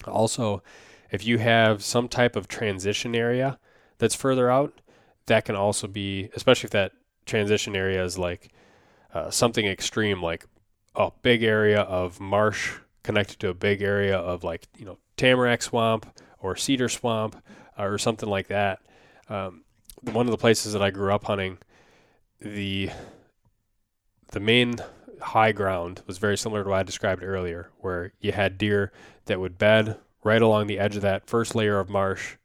Also, 0.08 0.64
if 1.12 1.26
you 1.26 1.38
have 1.38 1.84
some 1.84 2.08
type 2.08 2.36
of 2.36 2.48
transition 2.48 3.16
area 3.16 3.60
that's 3.98 4.16
further 4.16 4.50
out, 4.50 4.82
that 5.28 5.46
can 5.46 5.56
also 5.56 5.88
be, 5.88 6.30
especially 6.36 6.68
if 6.68 6.72
that 6.72 6.94
transition 7.26 7.76
area 7.76 8.04
is 8.04 8.18
like 8.18 8.50
uh, 9.14 9.30
something 9.30 9.66
extreme, 9.66 10.24
like 10.24 10.46
a 10.96 11.12
big 11.22 11.44
area 11.44 11.82
of 11.82 12.20
marsh 12.20 12.74
connected 13.04 13.40
to 13.40 13.50
a 13.50 13.54
big 13.54 13.82
area 13.82 14.18
of 14.18 14.44
like, 14.44 14.68
you 14.78 14.86
know, 14.86 14.98
tamarack 15.18 15.62
swamp 15.62 16.06
or 16.40 16.56
cedar 16.56 16.90
swamp 16.90 17.36
uh, 17.78 17.84
or 17.84 17.98
something 17.98 18.30
like 18.30 18.48
that. 18.48 18.80
Um, 19.30 19.64
one 20.02 20.26
of 20.26 20.32
the 20.32 20.38
places 20.38 20.74
that 20.74 20.82
I 20.82 20.92
grew 20.92 21.14
up 21.14 21.26
hunting, 21.26 21.58
the 22.40 22.90
the 24.32 24.40
main 24.40 24.78
high 25.20 25.52
ground 25.52 26.02
was 26.08 26.18
very 26.18 26.38
similar 26.38 26.64
to 26.64 26.70
what 26.70 26.80
I 26.80 26.84
described 26.84 27.22
earlier, 27.22 27.70
where 27.80 28.14
you 28.22 28.32
had 28.32 28.58
deer 28.58 28.92
that 29.26 29.40
would 29.40 29.58
bed 29.58 29.98
right 30.24 30.42
along 30.42 30.68
the 30.68 30.80
edge 30.80 30.96
of 30.96 31.02
that 31.02 31.28
first 31.28 31.56
layer 31.56 31.80
of 31.80 31.90
marsh. 31.90 32.38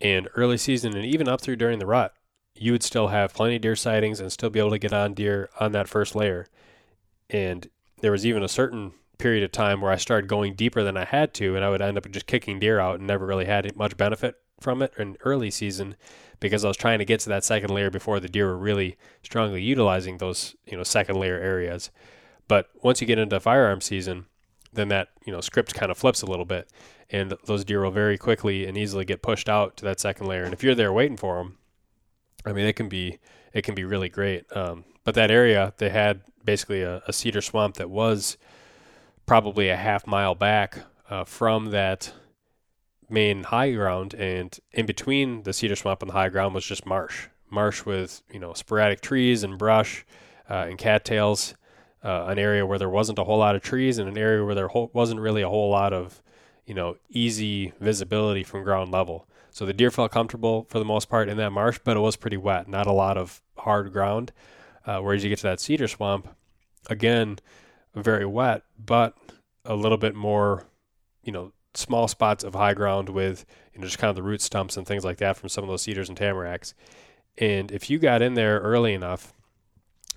And 0.00 0.28
early 0.36 0.58
season 0.58 0.94
and 0.94 1.04
even 1.04 1.28
up 1.28 1.40
through 1.40 1.56
during 1.56 1.78
the 1.78 1.86
rut, 1.86 2.12
you 2.54 2.72
would 2.72 2.82
still 2.82 3.08
have 3.08 3.34
plenty 3.34 3.56
of 3.56 3.62
deer 3.62 3.76
sightings 3.76 4.20
and 4.20 4.32
still 4.32 4.50
be 4.50 4.58
able 4.58 4.70
to 4.70 4.78
get 4.78 4.92
on 4.92 5.14
deer 5.14 5.48
on 5.58 5.72
that 5.72 5.88
first 5.88 6.14
layer. 6.14 6.46
And 7.30 7.68
there 8.00 8.12
was 8.12 8.26
even 8.26 8.42
a 8.42 8.48
certain 8.48 8.92
period 9.18 9.42
of 9.42 9.52
time 9.52 9.80
where 9.80 9.92
I 9.92 9.96
started 9.96 10.28
going 10.28 10.54
deeper 10.54 10.82
than 10.82 10.96
I 10.96 11.04
had 11.04 11.32
to, 11.34 11.56
and 11.56 11.64
I 11.64 11.70
would 11.70 11.82
end 11.82 11.96
up 11.96 12.10
just 12.10 12.26
kicking 12.26 12.58
deer 12.58 12.78
out 12.78 12.98
and 12.98 13.06
never 13.06 13.26
really 13.26 13.46
had 13.46 13.74
much 13.76 13.96
benefit 13.96 14.36
from 14.60 14.82
it 14.82 14.92
in 14.98 15.16
early 15.24 15.50
season 15.50 15.96
because 16.40 16.64
I 16.64 16.68
was 16.68 16.76
trying 16.76 16.98
to 16.98 17.04
get 17.04 17.20
to 17.20 17.28
that 17.30 17.44
second 17.44 17.70
layer 17.70 17.90
before 17.90 18.20
the 18.20 18.28
deer 18.28 18.46
were 18.46 18.58
really 18.58 18.96
strongly 19.22 19.62
utilizing 19.62 20.18
those, 20.18 20.54
you 20.66 20.76
know, 20.76 20.82
second 20.82 21.16
layer 21.16 21.38
areas. 21.38 21.90
But 22.48 22.68
once 22.82 23.00
you 23.00 23.06
get 23.06 23.18
into 23.18 23.40
firearm 23.40 23.80
season, 23.80 24.26
then 24.72 24.88
that, 24.88 25.08
you 25.24 25.32
know, 25.32 25.40
script 25.40 25.74
kind 25.74 25.90
of 25.90 25.98
flips 25.98 26.22
a 26.22 26.26
little 26.26 26.44
bit 26.44 26.70
and 27.10 27.34
those 27.44 27.64
deer 27.64 27.82
will 27.82 27.90
very 27.90 28.18
quickly 28.18 28.66
and 28.66 28.76
easily 28.76 29.04
get 29.04 29.22
pushed 29.22 29.48
out 29.48 29.76
to 29.76 29.84
that 29.84 30.00
second 30.00 30.26
layer. 30.26 30.44
And 30.44 30.52
if 30.52 30.62
you're 30.62 30.74
there 30.74 30.92
waiting 30.92 31.16
for 31.16 31.36
them, 31.36 31.58
I 32.44 32.52
mean, 32.52 32.66
it 32.66 32.74
can 32.74 32.88
be 32.88 33.18
it 33.52 33.62
can 33.62 33.74
be 33.74 33.84
really 33.84 34.08
great. 34.08 34.44
Um, 34.56 34.84
but 35.04 35.14
that 35.14 35.30
area, 35.30 35.72
they 35.78 35.88
had 35.88 36.20
basically 36.44 36.82
a, 36.82 37.02
a, 37.06 37.12
cedar 37.12 37.40
swamp 37.40 37.76
that 37.76 37.88
was 37.88 38.36
probably 39.24 39.68
a 39.68 39.76
half 39.76 40.06
mile 40.06 40.34
back 40.34 40.78
uh, 41.08 41.24
from 41.24 41.70
that 41.70 42.12
main 43.08 43.44
high 43.44 43.72
ground, 43.72 44.14
and 44.14 44.58
in 44.72 44.86
between 44.86 45.42
the 45.44 45.52
cedar 45.52 45.76
swamp 45.76 46.02
and 46.02 46.10
the 46.10 46.14
high 46.14 46.28
ground 46.28 46.54
was 46.54 46.66
just 46.66 46.86
marsh, 46.86 47.28
marsh 47.50 47.84
with 47.84 48.22
you 48.32 48.38
know 48.38 48.52
sporadic 48.52 49.00
trees 49.00 49.42
and 49.42 49.58
brush 49.58 50.04
uh, 50.50 50.66
and 50.68 50.78
cattails. 50.78 51.54
Uh, 52.04 52.26
an 52.28 52.38
area 52.38 52.64
where 52.64 52.78
there 52.78 52.90
wasn't 52.90 53.18
a 53.18 53.24
whole 53.24 53.38
lot 53.38 53.56
of 53.56 53.62
trees, 53.62 53.98
and 53.98 54.08
an 54.08 54.18
area 54.18 54.44
where 54.44 54.54
there 54.54 54.68
ho- 54.68 54.90
wasn't 54.92 55.18
really 55.20 55.42
a 55.42 55.48
whole 55.48 55.70
lot 55.70 55.92
of 55.92 56.22
you 56.66 56.74
know, 56.74 56.96
easy 57.08 57.72
visibility 57.80 58.42
from 58.42 58.64
ground 58.64 58.90
level. 58.90 59.26
So 59.50 59.64
the 59.64 59.72
deer 59.72 59.90
felt 59.90 60.12
comfortable 60.12 60.66
for 60.68 60.78
the 60.78 60.84
most 60.84 61.08
part 61.08 61.28
in 61.28 61.38
that 61.38 61.50
marsh, 61.50 61.78
but 61.82 61.96
it 61.96 62.00
was 62.00 62.16
pretty 62.16 62.36
wet, 62.36 62.68
not 62.68 62.86
a 62.86 62.92
lot 62.92 63.16
of 63.16 63.40
hard 63.56 63.92
ground. 63.92 64.32
Uh, 64.84 64.98
whereas 64.98 65.24
you 65.24 65.30
get 65.30 65.38
to 65.38 65.44
that 65.44 65.60
cedar 65.60 65.88
swamp, 65.88 66.28
again, 66.88 67.38
very 67.94 68.26
wet, 68.26 68.62
but 68.84 69.16
a 69.64 69.74
little 69.74 69.98
bit 69.98 70.14
more, 70.14 70.64
you 71.24 71.32
know, 71.32 71.52
small 71.74 72.08
spots 72.08 72.44
of 72.44 72.54
high 72.54 72.74
ground 72.74 73.08
with 73.08 73.44
you 73.74 73.80
know 73.80 73.86
just 73.86 73.98
kind 73.98 74.08
of 74.08 74.16
the 74.16 74.22
root 74.22 74.40
stumps 74.40 74.76
and 74.76 74.86
things 74.86 75.04
like 75.04 75.18
that 75.18 75.36
from 75.36 75.48
some 75.48 75.62
of 75.62 75.68
those 75.68 75.82
cedars 75.82 76.08
and 76.08 76.18
tamaracks. 76.18 76.74
And 77.38 77.70
if 77.70 77.90
you 77.90 77.98
got 77.98 78.22
in 78.22 78.34
there 78.34 78.60
early 78.60 78.94
enough 78.94 79.32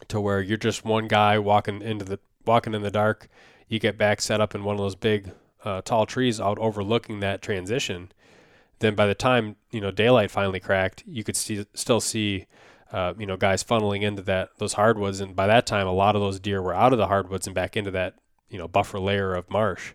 to 0.08 0.22
where 0.22 0.42
you're 0.42 0.58
just 0.58 0.86
one 0.86 1.08
guy 1.08 1.38
walking 1.38 1.82
into 1.82 2.06
the 2.06 2.20
walking 2.46 2.74
in 2.74 2.82
the 2.82 2.92
dark, 2.92 3.28
you 3.68 3.80
get 3.80 3.98
back 3.98 4.22
set 4.22 4.42
up 4.42 4.56
in 4.56 4.64
one 4.64 4.76
of 4.76 4.80
those 4.80 4.96
big 4.96 5.32
uh, 5.64 5.82
tall 5.82 6.06
trees 6.06 6.40
out 6.40 6.58
overlooking 6.60 7.20
that 7.20 7.42
transition. 7.42 8.12
Then 8.80 8.96
by 8.96 9.08
the 9.08 9.16
time 9.16 9.58
you 9.72 9.82
know 9.82 9.92
daylight 9.92 10.32
finally 10.32 10.60
cracked, 10.60 11.04
you 11.06 11.24
could 11.24 11.36
see, 11.36 11.66
still 11.74 12.00
see 12.00 12.46
uh, 12.92 13.14
you 13.18 13.26
know 13.26 13.38
guys 13.38 13.64
funneling 13.64 14.02
into 14.02 14.22
that 14.24 14.50
those 14.58 14.74
hardwoods, 14.74 15.20
and 15.20 15.36
by 15.36 15.48
that 15.48 15.66
time 15.66 15.88
a 15.88 15.94
lot 15.94 16.16
of 16.16 16.22
those 16.22 16.40
deer 16.40 16.62
were 16.62 16.74
out 16.74 16.94
of 16.94 17.00
the 17.00 17.08
hardwoods 17.08 17.48
and 17.48 17.56
back 17.56 17.76
into 17.76 17.92
that 17.92 18.16
you 18.50 18.58
know 18.58 18.68
buffer 18.68 19.00
layer 19.00 19.34
of 19.36 19.50
marsh, 19.50 19.94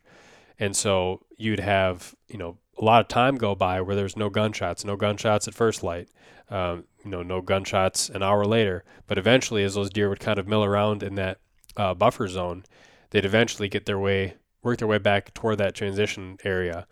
and 0.59 0.77
so 0.77 1.25
you'd 1.37 1.61
have 1.61 2.15
you 2.29 2.39
know 2.39 2.59
a 2.79 2.85
lot 2.85 3.01
of 3.01 3.09
time 3.09 3.37
go 3.37 3.55
by 3.55 3.81
where 3.81 3.97
there's 3.97 4.17
no 4.17 4.29
gunshots, 4.29 4.85
no 4.85 4.97
gunshots 4.97 5.47
at 5.47 5.55
first 5.55 5.83
light, 5.83 6.09
um, 6.51 6.85
you 7.05 7.11
know, 7.11 7.23
no 7.23 7.41
gunshots 7.41 8.09
an 8.09 8.23
hour 8.23 8.45
later. 8.45 8.85
But 9.07 9.19
eventually, 9.19 9.65
as 9.65 9.75
those 9.75 9.91
deer 9.91 10.09
would 10.09 10.21
kind 10.21 10.39
of 10.39 10.49
mill 10.49 10.65
around 10.65 11.03
in 11.03 11.15
that 11.17 11.39
uh, 11.77 11.95
buffer 11.95 12.29
zone, 12.29 12.65
they'd 13.11 13.25
eventually 13.25 13.69
get 13.69 13.87
their 13.87 13.99
way, 13.99 14.35
work 14.65 14.79
their 14.79 14.89
way 14.89 14.99
back 14.99 15.33
toward 15.35 15.59
that 15.59 15.75
transition 15.75 16.39
area. 16.43 16.87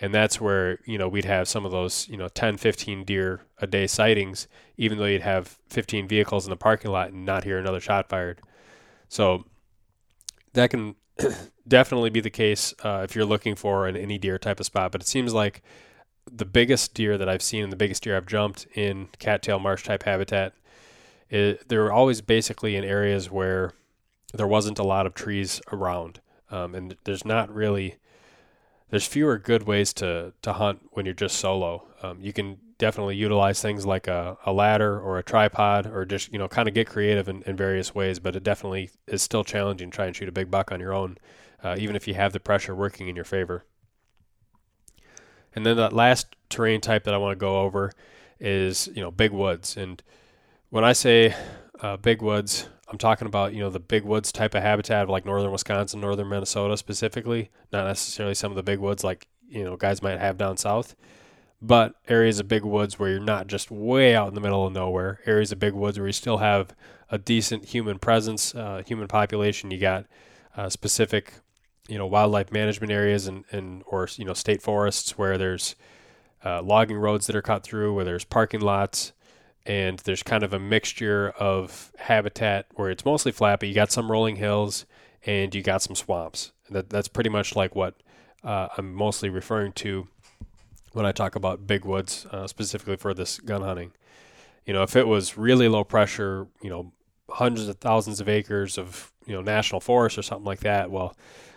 And 0.00 0.14
that's 0.14 0.40
where, 0.40 0.78
you 0.84 0.96
know, 0.98 1.08
we'd 1.08 1.24
have 1.24 1.48
some 1.48 1.64
of 1.64 1.72
those, 1.72 2.08
you 2.08 2.16
know, 2.16 2.28
10, 2.28 2.56
15 2.56 3.04
deer 3.04 3.42
a 3.58 3.66
day 3.66 3.86
sightings, 3.86 4.48
even 4.76 4.98
though 4.98 5.04
you'd 5.04 5.22
have 5.22 5.58
15 5.70 6.08
vehicles 6.08 6.46
in 6.46 6.50
the 6.50 6.56
parking 6.56 6.90
lot 6.90 7.12
and 7.12 7.24
not 7.24 7.44
hear 7.44 7.58
another 7.58 7.80
shot 7.80 8.08
fired. 8.08 8.40
So 9.08 9.44
that 10.52 10.70
can 10.70 10.94
definitely 11.68 12.10
be 12.10 12.20
the 12.20 12.30
case 12.30 12.74
uh, 12.84 13.02
if 13.04 13.14
you're 13.14 13.24
looking 13.24 13.54
for 13.54 13.86
an 13.86 13.96
any 13.96 14.18
deer 14.18 14.38
type 14.38 14.60
of 14.60 14.66
spot. 14.66 14.92
But 14.92 15.00
it 15.00 15.08
seems 15.08 15.34
like 15.34 15.62
the 16.30 16.44
biggest 16.44 16.94
deer 16.94 17.18
that 17.18 17.28
I've 17.28 17.42
seen 17.42 17.64
and 17.64 17.72
the 17.72 17.76
biggest 17.76 18.02
deer 18.02 18.16
I've 18.16 18.26
jumped 18.26 18.66
in 18.74 19.08
cattail 19.18 19.58
marsh 19.58 19.84
type 19.84 20.04
habitat, 20.04 20.54
it, 21.30 21.68
they 21.68 21.76
were 21.76 21.92
always 21.92 22.20
basically 22.20 22.76
in 22.76 22.84
areas 22.84 23.30
where 23.30 23.72
there 24.34 24.46
wasn't 24.46 24.78
a 24.78 24.84
lot 24.84 25.06
of 25.06 25.14
trees 25.14 25.60
around, 25.72 26.20
um, 26.50 26.74
and 26.74 26.96
there's 27.04 27.24
not 27.24 27.52
really 27.52 27.96
there's 28.90 29.06
fewer 29.06 29.38
good 29.38 29.64
ways 29.64 29.92
to 29.94 30.32
to 30.42 30.54
hunt 30.54 30.80
when 30.92 31.04
you're 31.04 31.14
just 31.14 31.36
solo. 31.36 31.86
Um, 32.02 32.18
you 32.20 32.32
can 32.32 32.58
definitely 32.78 33.16
utilize 33.16 33.60
things 33.60 33.84
like 33.84 34.06
a, 34.06 34.38
a 34.46 34.52
ladder 34.52 34.98
or 34.98 35.18
a 35.18 35.22
tripod 35.22 35.86
or 35.86 36.04
just 36.04 36.32
you 36.32 36.38
know 36.38 36.48
kind 36.48 36.68
of 36.68 36.74
get 36.74 36.86
creative 36.86 37.28
in, 37.28 37.42
in 37.42 37.56
various 37.56 37.94
ways 37.94 38.20
but 38.20 38.36
it 38.36 38.44
definitely 38.44 38.88
is 39.08 39.20
still 39.20 39.42
challenging 39.44 39.90
to 39.90 39.94
try 39.94 40.06
and 40.06 40.14
shoot 40.14 40.28
a 40.28 40.32
big 40.32 40.50
buck 40.50 40.70
on 40.70 40.78
your 40.78 40.94
own 40.94 41.18
uh, 41.64 41.74
even 41.76 41.96
if 41.96 42.06
you 42.06 42.14
have 42.14 42.32
the 42.32 42.40
pressure 42.40 42.74
working 42.74 43.08
in 43.08 43.16
your 43.16 43.24
favor 43.24 43.64
and 45.54 45.66
then 45.66 45.76
that 45.76 45.92
last 45.92 46.36
terrain 46.48 46.80
type 46.80 47.02
that 47.02 47.12
i 47.12 47.18
want 47.18 47.32
to 47.32 47.40
go 47.40 47.60
over 47.60 47.92
is 48.38 48.88
you 48.94 49.02
know 49.02 49.10
big 49.10 49.32
woods 49.32 49.76
and 49.76 50.02
when 50.70 50.84
i 50.84 50.92
say 50.92 51.34
uh, 51.80 51.96
big 51.96 52.22
woods 52.22 52.68
i'm 52.90 52.98
talking 52.98 53.26
about 53.26 53.52
you 53.52 53.60
know 53.60 53.70
the 53.70 53.80
big 53.80 54.04
woods 54.04 54.32
type 54.32 54.54
of 54.54 54.62
habitat 54.62 55.04
of 55.04 55.08
like 55.08 55.24
northern 55.24 55.52
wisconsin 55.52 56.00
northern 56.00 56.28
minnesota 56.28 56.76
specifically 56.76 57.50
not 57.72 57.86
necessarily 57.86 58.34
some 58.34 58.52
of 58.52 58.56
the 58.56 58.62
big 58.62 58.78
woods 58.78 59.04
like 59.04 59.28
you 59.48 59.64
know 59.64 59.76
guys 59.76 60.02
might 60.02 60.18
have 60.18 60.36
down 60.36 60.56
south 60.56 60.94
but 61.60 61.94
areas 62.08 62.38
of 62.38 62.46
big 62.46 62.64
woods 62.64 62.98
where 62.98 63.10
you're 63.10 63.20
not 63.20 63.48
just 63.48 63.70
way 63.70 64.14
out 64.14 64.28
in 64.28 64.34
the 64.34 64.40
middle 64.40 64.64
of 64.66 64.72
nowhere, 64.72 65.20
areas 65.26 65.50
of 65.50 65.58
big 65.58 65.74
woods 65.74 65.98
where 65.98 66.06
you 66.06 66.12
still 66.12 66.38
have 66.38 66.74
a 67.10 67.18
decent 67.18 67.64
human 67.66 67.98
presence, 67.98 68.54
uh, 68.54 68.82
human 68.86 69.08
population. 69.08 69.70
You 69.70 69.78
got 69.78 70.06
uh, 70.56 70.68
specific, 70.68 71.34
you 71.88 71.98
know, 71.98 72.06
wildlife 72.06 72.52
management 72.52 72.92
areas 72.92 73.26
and, 73.26 73.44
and 73.50 73.82
or 73.86 74.08
you 74.16 74.24
know 74.24 74.34
state 74.34 74.62
forests 74.62 75.18
where 75.18 75.36
there's 75.36 75.74
uh, 76.44 76.62
logging 76.62 76.96
roads 76.96 77.26
that 77.26 77.34
are 77.34 77.42
cut 77.42 77.64
through, 77.64 77.92
where 77.94 78.04
there's 78.04 78.24
parking 78.24 78.60
lots, 78.60 79.12
and 79.68 79.98
there's 80.00 80.22
kind 80.22 80.42
of 80.42 80.54
a 80.54 80.58
mixture 80.58 81.28
of 81.38 81.92
habitat 81.98 82.66
where 82.74 82.90
it's 82.90 83.04
mostly 83.04 83.30
flat, 83.30 83.60
but 83.60 83.68
you 83.68 83.74
got 83.74 83.92
some 83.92 84.10
rolling 84.10 84.36
hills 84.36 84.86
and 85.26 85.54
you 85.54 85.62
got 85.62 85.82
some 85.82 85.94
swamps. 85.94 86.52
That 86.70 86.88
that's 86.88 87.06
pretty 87.06 87.30
much 87.30 87.54
like 87.54 87.76
what 87.76 87.94
uh, 88.42 88.68
I'm 88.76 88.94
mostly 88.94 89.28
referring 89.28 89.72
to 89.74 90.08
when 90.92 91.04
I 91.04 91.12
talk 91.12 91.36
about 91.36 91.66
big 91.66 91.84
woods, 91.84 92.26
uh, 92.32 92.46
specifically 92.46 92.96
for 92.96 93.12
this 93.12 93.38
gun 93.38 93.60
hunting. 93.60 93.92
You 94.64 94.72
know, 94.72 94.82
if 94.82 94.96
it 94.96 95.06
was 95.06 95.36
really 95.36 95.68
low 95.68 95.84
pressure, 95.84 96.46
you 96.62 96.70
know, 96.70 96.92
hundreds 97.28 97.68
of 97.68 97.76
thousands 97.76 98.20
of 98.20 98.28
acres 98.28 98.78
of 98.78 99.12
you 99.26 99.34
know 99.34 99.42
national 99.42 99.82
forest 99.82 100.16
or 100.16 100.22
something 100.22 100.46
like 100.46 100.60
that, 100.60 100.90
well, 100.90 101.14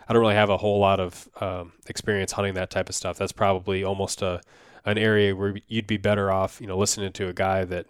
I 0.09 0.13
don't 0.13 0.21
really 0.21 0.35
have 0.35 0.49
a 0.49 0.57
whole 0.57 0.79
lot 0.79 0.99
of 0.99 1.29
um, 1.39 1.71
experience 1.87 2.33
hunting 2.33 2.55
that 2.55 2.69
type 2.69 2.89
of 2.89 2.95
stuff. 2.95 3.17
That's 3.17 3.31
probably 3.31 3.85
almost 3.85 4.21
a 4.21 4.41
an 4.83 4.97
area 4.97 5.33
where 5.33 5.55
you'd 5.67 5.87
be 5.87 5.97
better 5.97 6.31
off, 6.31 6.59
you 6.59 6.67
know, 6.67 6.77
listening 6.77 7.13
to 7.13 7.27
a 7.27 7.33
guy 7.33 7.63
that 7.65 7.85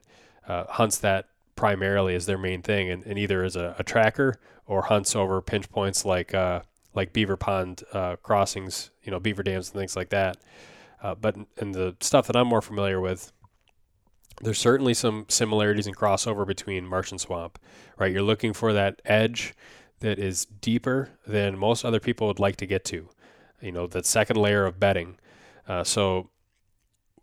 uh, 0.52 0.66
hunts 0.68 0.98
that 0.98 1.28
primarily 1.56 2.14
as 2.14 2.26
their 2.26 2.38
main 2.38 2.62
thing, 2.62 2.90
and, 2.90 3.06
and 3.06 3.18
either 3.18 3.42
as 3.44 3.56
a, 3.56 3.74
a, 3.80 3.84
tracker 3.84 4.38
or 4.66 4.82
hunts 4.82 5.16
over 5.16 5.42
pinch 5.42 5.70
points 5.70 6.04
like 6.04 6.34
uh, 6.34 6.62
like 6.94 7.14
beaver 7.14 7.38
pond 7.38 7.84
uh, 7.94 8.18
crossings, 8.18 8.92
you 9.02 9.12
know, 9.12 9.20
beaver 9.20 9.44
dams 9.44 9.70
and 9.70 9.80
things 9.80 9.96
like 9.96 10.10
that. 10.10 10.36
Uh, 11.02 11.16
but 11.16 11.38
in 11.58 11.72
the 11.72 11.96
stuff 12.02 12.28
that 12.28 12.36
I'm 12.36 12.48
more 12.48 12.62
familiar 12.62 13.00
with, 13.00 13.32
there's 14.42 14.60
certainly 14.60 14.94
some 14.94 15.26
similarities 15.30 15.88
and 15.88 15.96
crossover 15.96 16.46
between 16.46 16.86
marsh 16.86 17.12
and 17.12 17.22
swamp, 17.22 17.58
right? 17.98 18.12
You're 18.12 18.22
looking 18.22 18.52
for 18.52 18.74
that 18.74 19.02
edge 19.06 19.54
that 20.02 20.20
is 20.20 20.46
deeper 20.46 21.12
than 21.26 21.58
most 21.58 21.86
other 21.86 22.02
people 22.02 22.28
would 22.28 22.40
like 22.40 22.58
to 22.58 22.66
get 22.66 22.84
to, 22.86 23.08
you 23.62 23.72
know, 23.72 23.88
that 23.88 24.06
second 24.06 24.36
layer 24.36 24.66
of 24.66 24.82
bedding. 24.82 25.18
Uh, 25.66 25.86
so 25.86 26.30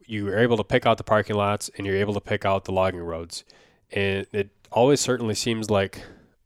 you 0.09 0.29
are 0.29 0.39
able 0.39 0.57
to 0.57 0.65
pick 0.65 0.87
out 0.87 0.97
the 0.97 1.05
parking 1.05 1.37
lots 1.37 1.71
and 1.77 1.87
you're 1.87 1.97
able 1.97 2.15
to 2.15 2.21
pick 2.21 2.45
out 2.45 2.65
the 2.65 2.73
logging 2.73 3.01
roads. 3.01 3.45
And 3.93 4.27
it 4.33 4.51
always 4.73 5.01
certainly 5.01 5.35
seems 5.35 5.71
like 5.71 6.03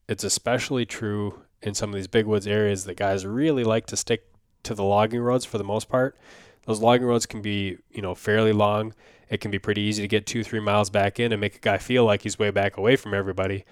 it's 0.09 0.25
especially 0.25 0.85
true 0.85 1.42
in 1.62 1.75
some 1.75 1.90
of 1.90 1.94
these 1.94 2.09
big 2.09 2.27
woods 2.27 2.46
areas 2.46 2.85
that 2.85 2.96
guys 2.96 3.25
really 3.25 3.64
like 3.64 3.87
to 3.87 3.96
stick 3.96 4.27
to 4.64 4.75
the 4.75 4.85
logging 4.85 5.20
roads 5.20 5.44
for 5.44 5.59
the 5.59 5.64
most 5.64 5.88
part 5.88 6.16
those 6.66 6.81
logging 6.81 7.07
roads 7.07 7.27
can 7.27 7.42
be, 7.42 7.79
you 7.90 8.03
know, 8.03 8.14
fairly 8.14 8.53
long. 8.53 8.94
It 9.29 9.40
can 9.40 9.51
be 9.51 9.59
pretty 9.59 9.81
easy 9.81 10.03
to 10.03 10.09
get 10.09 10.27
two, 10.27 10.44
three 10.44 10.61
miles 10.61 10.90
back 10.90 11.18
in 11.18 11.33
and 11.33 11.40
make 11.40 11.57
a 11.57 11.61
guy 11.61 11.79
feel 11.79 12.05
like 12.05 12.22
he's 12.22 12.38
way 12.38 12.51
back 12.51 12.77
away 12.77 12.96
from 12.96 13.14
everybody. 13.14 13.64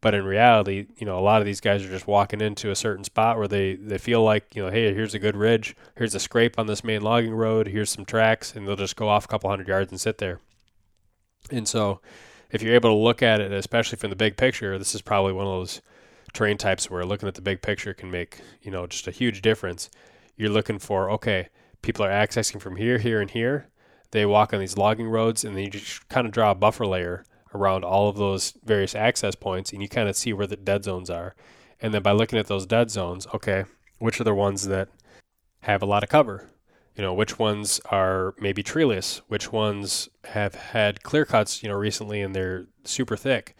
But 0.00 0.14
in 0.14 0.24
reality, 0.24 0.86
you 0.98 1.06
know, 1.06 1.18
a 1.18 1.20
lot 1.20 1.40
of 1.40 1.46
these 1.46 1.60
guys 1.60 1.84
are 1.84 1.88
just 1.88 2.06
walking 2.06 2.40
into 2.40 2.70
a 2.70 2.76
certain 2.76 3.04
spot 3.04 3.38
where 3.38 3.48
they, 3.48 3.74
they 3.74 3.98
feel 3.98 4.22
like, 4.22 4.54
you 4.54 4.62
know, 4.62 4.70
hey, 4.70 4.92
here's 4.92 5.14
a 5.14 5.18
good 5.18 5.36
ridge, 5.36 5.74
here's 5.96 6.14
a 6.14 6.20
scrape 6.20 6.58
on 6.58 6.66
this 6.66 6.84
main 6.84 7.02
logging 7.02 7.34
road, 7.34 7.68
here's 7.68 7.90
some 7.90 8.04
tracks, 8.04 8.54
and 8.54 8.66
they'll 8.66 8.76
just 8.76 8.96
go 8.96 9.08
off 9.08 9.24
a 9.24 9.28
couple 9.28 9.48
hundred 9.50 9.68
yards 9.68 9.90
and 9.90 10.00
sit 10.00 10.18
there. 10.18 10.40
And 11.50 11.66
so 11.66 12.00
if 12.50 12.62
you're 12.62 12.74
able 12.74 12.90
to 12.90 13.02
look 13.02 13.22
at 13.22 13.40
it, 13.40 13.52
especially 13.52 13.98
from 13.98 14.10
the 14.10 14.16
big 14.16 14.36
picture, 14.36 14.78
this 14.78 14.94
is 14.94 15.02
probably 15.02 15.32
one 15.32 15.46
of 15.46 15.52
those 15.52 15.80
terrain 16.32 16.58
types 16.58 16.90
where 16.90 17.04
looking 17.04 17.28
at 17.28 17.34
the 17.34 17.42
big 17.42 17.62
picture 17.62 17.94
can 17.94 18.10
make, 18.10 18.40
you 18.62 18.70
know, 18.70 18.86
just 18.86 19.08
a 19.08 19.12
huge 19.12 19.42
difference. 19.42 19.90
You're 20.36 20.50
looking 20.50 20.78
for, 20.78 21.10
okay, 21.12 21.48
people 21.82 22.04
are 22.04 22.10
accessing 22.10 22.60
from 22.60 22.76
here, 22.76 22.98
here, 22.98 23.20
and 23.20 23.30
here. 23.30 23.68
They 24.10 24.26
walk 24.26 24.52
on 24.52 24.60
these 24.60 24.76
logging 24.76 25.08
roads, 25.08 25.44
and 25.44 25.56
then 25.56 25.64
you 25.64 25.70
just 25.70 26.08
kind 26.08 26.26
of 26.26 26.32
draw 26.32 26.50
a 26.50 26.54
buffer 26.54 26.86
layer 26.86 27.24
around 27.56 27.84
all 27.84 28.08
of 28.08 28.16
those 28.16 28.54
various 28.64 28.94
access 28.94 29.34
points, 29.34 29.72
and 29.72 29.82
you 29.82 29.88
kind 29.88 30.08
of 30.08 30.16
see 30.16 30.32
where 30.32 30.46
the 30.46 30.56
dead 30.56 30.84
zones 30.84 31.10
are. 31.10 31.34
And 31.80 31.92
then 31.92 32.02
by 32.02 32.12
looking 32.12 32.38
at 32.38 32.46
those 32.46 32.66
dead 32.66 32.90
zones, 32.90 33.26
okay, 33.34 33.64
which 33.98 34.20
are 34.20 34.24
the 34.24 34.34
ones 34.34 34.66
that 34.68 34.88
have 35.60 35.82
a 35.82 35.86
lot 35.86 36.02
of 36.02 36.08
cover? 36.08 36.48
You 36.94 37.02
know, 37.02 37.12
which 37.12 37.38
ones 37.38 37.80
are 37.90 38.34
maybe 38.38 38.62
treeless? 38.62 39.20
Which 39.28 39.52
ones 39.52 40.08
have 40.24 40.54
had 40.54 41.02
clear 41.02 41.24
cuts, 41.24 41.62
you 41.62 41.68
know, 41.68 41.74
recently 41.74 42.22
and 42.22 42.34
they're 42.34 42.66
super 42.84 43.16
thick? 43.16 43.54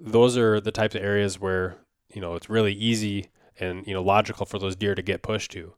Those 0.00 0.38
are 0.38 0.60
the 0.60 0.72
types 0.72 0.94
of 0.94 1.02
areas 1.02 1.38
where, 1.38 1.76
you 2.14 2.20
know, 2.20 2.34
it's 2.34 2.48
really 2.48 2.72
easy 2.72 3.28
and, 3.60 3.86
you 3.86 3.92
know, 3.92 4.02
logical 4.02 4.46
for 4.46 4.58
those 4.58 4.76
deer 4.76 4.94
to 4.94 5.02
get 5.02 5.22
pushed 5.22 5.50
to. 5.52 5.74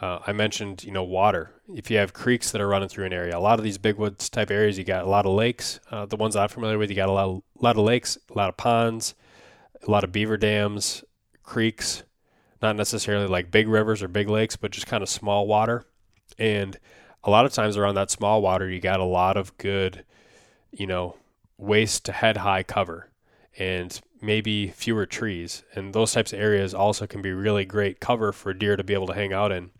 Uh, 0.00 0.18
I 0.26 0.32
mentioned, 0.32 0.82
you 0.82 0.92
know, 0.92 1.04
water. 1.04 1.50
If 1.74 1.90
you 1.90 1.98
have 1.98 2.14
creeks 2.14 2.50
that 2.52 2.60
are 2.60 2.68
running 2.68 2.88
through 2.88 3.04
an 3.04 3.12
area, 3.12 3.36
a 3.36 3.38
lot 3.38 3.58
of 3.58 3.64
these 3.64 3.76
big 3.76 3.96
woods 3.96 4.30
type 4.30 4.50
areas, 4.50 4.78
you 4.78 4.84
got 4.84 5.04
a 5.04 5.08
lot 5.08 5.26
of 5.26 5.32
lakes. 5.32 5.78
Uh, 5.90 6.06
the 6.06 6.16
ones 6.16 6.36
I'm 6.36 6.48
familiar 6.48 6.78
with, 6.78 6.88
you 6.88 6.96
got 6.96 7.10
a 7.10 7.12
lot, 7.12 7.28
of, 7.28 7.42
lot 7.60 7.76
of 7.76 7.84
lakes, 7.84 8.16
a 8.30 8.38
lot 8.38 8.48
of 8.48 8.56
ponds, 8.56 9.14
a 9.86 9.90
lot 9.90 10.02
of 10.02 10.10
beaver 10.10 10.38
dams, 10.38 11.04
creeks. 11.42 12.02
Not 12.62 12.76
necessarily 12.76 13.26
like 13.26 13.50
big 13.50 13.68
rivers 13.68 14.02
or 14.02 14.08
big 14.08 14.28
lakes, 14.28 14.56
but 14.56 14.70
just 14.70 14.86
kind 14.86 15.02
of 15.02 15.08
small 15.08 15.46
water. 15.46 15.84
And 16.38 16.78
a 17.22 17.30
lot 17.30 17.44
of 17.44 17.52
times 17.52 17.76
around 17.76 17.94
that 17.96 18.10
small 18.10 18.40
water, 18.40 18.68
you 18.70 18.80
got 18.80 19.00
a 19.00 19.04
lot 19.04 19.36
of 19.36 19.56
good, 19.58 20.04
you 20.72 20.86
know, 20.86 21.16
waist 21.58 22.06
to 22.06 22.12
head 22.12 22.38
high 22.38 22.62
cover, 22.62 23.10
and 23.58 24.00
maybe 24.22 24.68
fewer 24.68 25.04
trees. 25.04 25.62
And 25.74 25.92
those 25.92 26.12
types 26.12 26.32
of 26.32 26.40
areas 26.40 26.72
also 26.72 27.06
can 27.06 27.20
be 27.20 27.32
really 27.32 27.66
great 27.66 28.00
cover 28.00 28.32
for 28.32 28.54
deer 28.54 28.76
to 28.76 28.84
be 28.84 28.94
able 28.94 29.06
to 29.08 29.14
hang 29.14 29.32
out 29.32 29.52
in. 29.52 29.70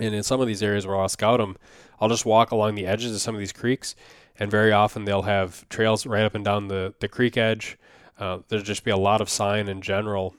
And 0.00 0.14
in 0.14 0.22
some 0.22 0.40
of 0.40 0.46
these 0.46 0.62
areas 0.62 0.86
where 0.86 0.96
I'll 0.96 1.08
scout 1.08 1.40
them, 1.40 1.56
I'll 2.00 2.08
just 2.08 2.26
walk 2.26 2.50
along 2.50 2.74
the 2.74 2.86
edges 2.86 3.14
of 3.14 3.20
some 3.20 3.34
of 3.34 3.38
these 3.38 3.52
creeks, 3.52 3.94
and 4.38 4.50
very 4.50 4.72
often 4.72 5.04
they'll 5.04 5.22
have 5.22 5.68
trails 5.68 6.06
right 6.06 6.24
up 6.24 6.34
and 6.34 6.44
down 6.44 6.68
the, 6.68 6.94
the 7.00 7.08
creek 7.08 7.36
edge. 7.36 7.76
Uh, 8.18 8.38
there'll 8.48 8.64
just 8.64 8.84
be 8.84 8.90
a 8.90 8.96
lot 8.96 9.20
of 9.20 9.28
sign 9.28 9.68
in 9.68 9.80
general 9.80 10.34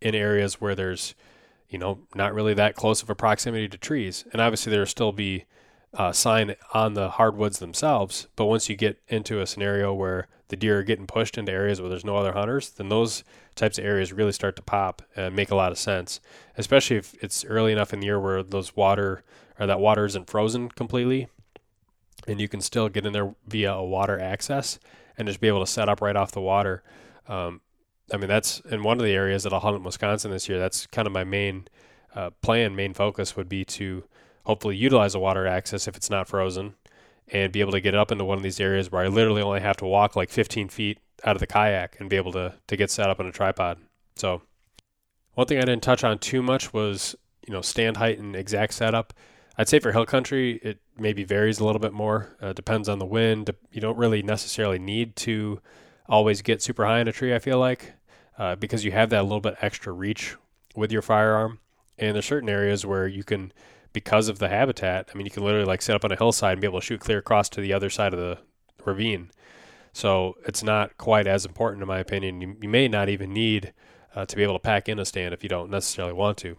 in 0.00 0.14
areas 0.14 0.60
where 0.60 0.74
there's, 0.74 1.14
you 1.68 1.78
know, 1.78 2.00
not 2.14 2.34
really 2.34 2.54
that 2.54 2.76
close 2.76 3.02
of 3.02 3.10
a 3.10 3.14
proximity 3.14 3.68
to 3.68 3.78
trees. 3.78 4.24
And 4.32 4.40
obviously, 4.40 4.70
there'll 4.70 4.86
still 4.86 5.12
be 5.12 5.44
uh, 5.98 6.12
sign 6.12 6.54
on 6.72 6.94
the 6.94 7.10
hardwoods 7.10 7.58
themselves. 7.58 8.28
But 8.36 8.46
once 8.46 8.68
you 8.68 8.76
get 8.76 9.02
into 9.08 9.40
a 9.40 9.46
scenario 9.46 9.92
where 9.92 10.28
the 10.46 10.56
deer 10.56 10.78
are 10.78 10.84
getting 10.84 11.06
pushed 11.06 11.36
into 11.36 11.52
areas 11.52 11.80
where 11.80 11.90
there's 11.90 12.04
no 12.04 12.16
other 12.16 12.32
hunters, 12.32 12.70
then 12.70 12.88
those 12.88 13.24
types 13.56 13.78
of 13.78 13.84
areas 13.84 14.12
really 14.12 14.32
start 14.32 14.56
to 14.56 14.62
pop 14.62 15.02
and 15.16 15.34
make 15.34 15.50
a 15.50 15.56
lot 15.56 15.72
of 15.72 15.78
sense, 15.78 16.20
especially 16.56 16.96
if 16.96 17.14
it's 17.22 17.44
early 17.44 17.72
enough 17.72 17.92
in 17.92 18.00
the 18.00 18.06
year 18.06 18.20
where 18.20 18.42
those 18.42 18.76
water 18.76 19.24
or 19.58 19.66
that 19.66 19.80
water 19.80 20.04
isn't 20.04 20.30
frozen 20.30 20.70
completely 20.70 21.28
and 22.28 22.40
you 22.40 22.48
can 22.48 22.60
still 22.60 22.88
get 22.88 23.04
in 23.04 23.12
there 23.12 23.34
via 23.46 23.72
a 23.72 23.84
water 23.84 24.18
access 24.18 24.78
and 25.16 25.26
just 25.26 25.40
be 25.40 25.48
able 25.48 25.60
to 25.60 25.70
set 25.70 25.88
up 25.88 26.00
right 26.00 26.16
off 26.16 26.30
the 26.30 26.40
water. 26.40 26.82
Um, 27.26 27.60
I 28.12 28.16
mean, 28.16 28.28
that's 28.28 28.60
in 28.60 28.84
one 28.84 28.98
of 28.98 29.04
the 29.04 29.12
areas 29.12 29.42
that 29.42 29.52
I'll 29.52 29.60
hunt 29.60 29.76
in 29.76 29.82
Wisconsin 29.82 30.30
this 30.30 30.48
year. 30.48 30.58
That's 30.58 30.86
kind 30.86 31.06
of 31.06 31.12
my 31.12 31.24
main 31.24 31.66
uh, 32.14 32.30
plan, 32.40 32.76
main 32.76 32.94
focus 32.94 33.36
would 33.36 33.48
be 33.48 33.64
to 33.64 34.04
hopefully 34.48 34.74
utilize 34.74 35.14
a 35.14 35.20
water 35.20 35.46
access 35.46 35.86
if 35.86 35.94
it's 35.94 36.08
not 36.08 36.26
frozen 36.26 36.74
and 37.30 37.52
be 37.52 37.60
able 37.60 37.70
to 37.70 37.82
get 37.82 37.94
up 37.94 38.10
into 38.10 38.24
one 38.24 38.38
of 38.38 38.42
these 38.42 38.58
areas 38.58 38.90
where 38.90 39.02
I 39.02 39.08
literally 39.08 39.42
only 39.42 39.60
have 39.60 39.76
to 39.76 39.84
walk 39.84 40.16
like 40.16 40.30
15 40.30 40.70
feet 40.70 40.98
out 41.22 41.36
of 41.36 41.40
the 41.40 41.46
kayak 41.46 42.00
and 42.00 42.08
be 42.08 42.16
able 42.16 42.32
to, 42.32 42.54
to 42.66 42.76
get 42.76 42.90
set 42.90 43.10
up 43.10 43.20
on 43.20 43.26
a 43.26 43.30
tripod. 43.30 43.78
So 44.16 44.40
one 45.34 45.46
thing 45.46 45.58
I 45.58 45.66
didn't 45.66 45.82
touch 45.82 46.02
on 46.02 46.18
too 46.18 46.42
much 46.42 46.72
was, 46.72 47.14
you 47.46 47.52
know, 47.52 47.60
stand 47.60 47.98
height 47.98 48.18
and 48.18 48.34
exact 48.34 48.72
setup. 48.72 49.12
I'd 49.58 49.68
say 49.68 49.80
for 49.80 49.92
hill 49.92 50.06
country, 50.06 50.58
it 50.62 50.78
maybe 50.96 51.24
varies 51.24 51.60
a 51.60 51.64
little 51.66 51.80
bit 51.80 51.92
more. 51.92 52.34
Uh, 52.40 52.54
depends 52.54 52.88
on 52.88 52.98
the 52.98 53.04
wind. 53.04 53.50
You 53.70 53.82
don't 53.82 53.98
really 53.98 54.22
necessarily 54.22 54.78
need 54.78 55.14
to 55.16 55.60
always 56.08 56.40
get 56.40 56.62
super 56.62 56.86
high 56.86 57.00
in 57.00 57.08
a 57.08 57.12
tree, 57.12 57.34
I 57.34 57.38
feel 57.38 57.58
like, 57.58 57.92
uh, 58.38 58.56
because 58.56 58.82
you 58.82 58.92
have 58.92 59.10
that 59.10 59.24
little 59.24 59.42
bit 59.42 59.56
extra 59.60 59.92
reach 59.92 60.36
with 60.74 60.90
your 60.90 61.02
firearm. 61.02 61.58
And 61.98 62.14
there's 62.14 62.24
certain 62.24 62.48
areas 62.48 62.86
where 62.86 63.06
you 63.06 63.24
can– 63.24 63.52
because 63.92 64.28
of 64.28 64.38
the 64.38 64.48
habitat. 64.48 65.10
I 65.12 65.16
mean, 65.16 65.26
you 65.26 65.30
can 65.30 65.44
literally 65.44 65.66
like 65.66 65.82
set 65.82 65.96
up 65.96 66.04
on 66.04 66.12
a 66.12 66.16
hillside 66.16 66.52
and 66.52 66.60
be 66.60 66.66
able 66.66 66.80
to 66.80 66.86
shoot 66.86 67.00
clear 67.00 67.18
across 67.18 67.48
to 67.50 67.60
the 67.60 67.72
other 67.72 67.90
side 67.90 68.12
of 68.12 68.20
the 68.20 68.38
ravine. 68.84 69.30
So 69.92 70.36
it's 70.46 70.62
not 70.62 70.96
quite 70.98 71.26
as 71.26 71.44
important, 71.44 71.82
in 71.82 71.88
my 71.88 71.98
opinion. 71.98 72.40
You, 72.40 72.56
you 72.62 72.68
may 72.68 72.88
not 72.88 73.08
even 73.08 73.32
need 73.32 73.72
uh, 74.14 74.26
to 74.26 74.36
be 74.36 74.42
able 74.42 74.54
to 74.54 74.60
pack 74.60 74.88
in 74.88 74.98
a 74.98 75.04
stand 75.04 75.34
if 75.34 75.42
you 75.42 75.48
don't 75.48 75.70
necessarily 75.70 76.12
want 76.12 76.38
to. 76.38 76.56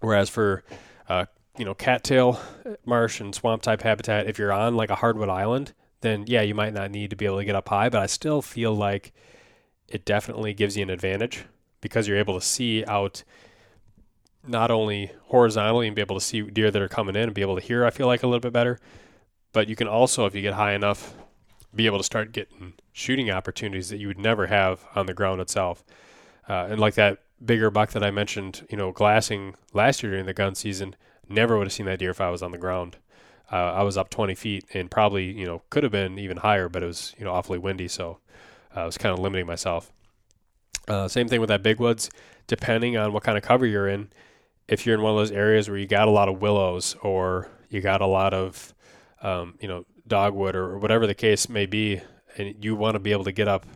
Whereas 0.00 0.28
for 0.28 0.64
uh, 1.08 1.26
you 1.58 1.64
know 1.64 1.74
cattail 1.74 2.40
marsh 2.84 3.20
and 3.20 3.34
swamp 3.34 3.62
type 3.62 3.82
habitat, 3.82 4.26
if 4.26 4.38
you're 4.38 4.52
on 4.52 4.74
like 4.74 4.90
a 4.90 4.96
hardwood 4.96 5.28
island, 5.28 5.74
then 6.00 6.24
yeah, 6.26 6.42
you 6.42 6.54
might 6.54 6.74
not 6.74 6.90
need 6.90 7.10
to 7.10 7.16
be 7.16 7.26
able 7.26 7.38
to 7.38 7.44
get 7.44 7.54
up 7.54 7.68
high. 7.68 7.88
But 7.88 8.02
I 8.02 8.06
still 8.06 8.42
feel 8.42 8.74
like 8.74 9.12
it 9.88 10.04
definitely 10.04 10.54
gives 10.54 10.76
you 10.76 10.82
an 10.82 10.90
advantage 10.90 11.44
because 11.80 12.08
you're 12.08 12.18
able 12.18 12.34
to 12.34 12.44
see 12.44 12.84
out 12.86 13.22
not 14.46 14.70
only 14.70 15.12
horizontally 15.24 15.86
and 15.86 15.94
be 15.94 16.02
able 16.02 16.16
to 16.16 16.24
see 16.24 16.42
deer 16.42 16.70
that 16.70 16.82
are 16.82 16.88
coming 16.88 17.14
in 17.14 17.22
and 17.22 17.34
be 17.34 17.42
able 17.42 17.56
to 17.56 17.62
hear, 17.62 17.84
I 17.84 17.90
feel 17.90 18.06
like 18.06 18.22
a 18.22 18.26
little 18.26 18.40
bit 18.40 18.52
better, 18.52 18.78
but 19.52 19.68
you 19.68 19.76
can 19.76 19.88
also, 19.88 20.26
if 20.26 20.34
you 20.34 20.42
get 20.42 20.54
high 20.54 20.72
enough, 20.72 21.14
be 21.74 21.86
able 21.86 21.98
to 21.98 22.04
start 22.04 22.32
getting 22.32 22.74
shooting 22.92 23.30
opportunities 23.30 23.88
that 23.88 23.98
you 23.98 24.08
would 24.08 24.18
never 24.18 24.48
have 24.48 24.84
on 24.94 25.06
the 25.06 25.14
ground 25.14 25.40
itself. 25.40 25.84
Uh, 26.48 26.66
and 26.70 26.80
like 26.80 26.94
that 26.94 27.18
bigger 27.44 27.70
buck 27.70 27.90
that 27.92 28.02
I 28.02 28.10
mentioned, 28.10 28.66
you 28.70 28.76
know, 28.76 28.92
glassing 28.92 29.54
last 29.72 30.02
year 30.02 30.12
during 30.12 30.26
the 30.26 30.34
gun 30.34 30.54
season, 30.54 30.96
never 31.28 31.56
would 31.56 31.66
have 31.66 31.72
seen 31.72 31.86
that 31.86 31.98
deer 31.98 32.10
if 32.10 32.20
I 32.20 32.30
was 32.30 32.42
on 32.42 32.50
the 32.50 32.58
ground. 32.58 32.96
Uh, 33.50 33.72
I 33.72 33.82
was 33.82 33.96
up 33.96 34.10
20 34.10 34.34
feet 34.34 34.64
and 34.74 34.90
probably, 34.90 35.30
you 35.32 35.46
know, 35.46 35.62
could 35.70 35.82
have 35.82 35.92
been 35.92 36.18
even 36.18 36.38
higher, 36.38 36.68
but 36.68 36.82
it 36.82 36.86
was, 36.86 37.14
you 37.18 37.24
know, 37.24 37.32
awfully 37.32 37.58
windy. 37.58 37.88
So 37.88 38.18
uh, 38.76 38.80
I 38.80 38.84
was 38.84 38.98
kind 38.98 39.12
of 39.12 39.18
limiting 39.18 39.46
myself. 39.46 39.92
Uh, 40.88 41.06
same 41.06 41.28
thing 41.28 41.40
with 41.40 41.48
that 41.48 41.62
big 41.62 41.78
woods, 41.78 42.10
depending 42.46 42.96
on 42.96 43.12
what 43.12 43.22
kind 43.22 43.38
of 43.38 43.44
cover 43.44 43.66
you're 43.66 43.88
in 43.88 44.08
if 44.68 44.86
you're 44.86 44.94
in 44.94 45.02
one 45.02 45.12
of 45.12 45.18
those 45.18 45.30
areas 45.30 45.68
where 45.68 45.78
you 45.78 45.86
got 45.86 46.08
a 46.08 46.10
lot 46.10 46.28
of 46.28 46.40
willows 46.40 46.96
or 47.02 47.48
you 47.68 47.80
got 47.80 48.00
a 48.00 48.06
lot 48.06 48.34
of, 48.34 48.74
um, 49.22 49.54
you 49.60 49.68
know, 49.68 49.84
dogwood 50.06 50.56
or 50.56 50.78
whatever 50.78 51.06
the 51.06 51.14
case 51.14 51.48
may 51.48 51.66
be, 51.66 52.00
and 52.36 52.64
you 52.64 52.74
want 52.74 52.94
to 52.94 52.98
be 52.98 53.12
able 53.12 53.24
to 53.24 53.32
get 53.32 53.48
up 53.48 53.66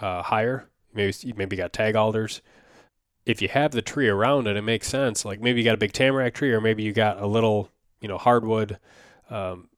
uh, 0.00 0.22
higher, 0.22 0.68
maybe 0.94 1.14
you 1.20 1.34
maybe 1.36 1.56
got 1.56 1.72
tag 1.72 1.96
alders. 1.96 2.42
If 3.24 3.42
you 3.42 3.48
have 3.48 3.72
the 3.72 3.82
tree 3.82 4.08
around 4.08 4.46
it, 4.46 4.56
it 4.56 4.62
makes 4.62 4.88
sense. 4.88 5.24
Like 5.24 5.40
maybe 5.40 5.60
you 5.60 5.64
got 5.64 5.74
a 5.74 5.78
big 5.78 5.92
tamarack 5.92 6.34
tree, 6.34 6.52
or 6.52 6.60
maybe 6.60 6.82
you 6.82 6.92
got 6.92 7.20
a 7.20 7.26
little, 7.26 7.70
you 8.00 8.08
know, 8.08 8.18
hardwood 8.18 8.78
um, 9.30 9.68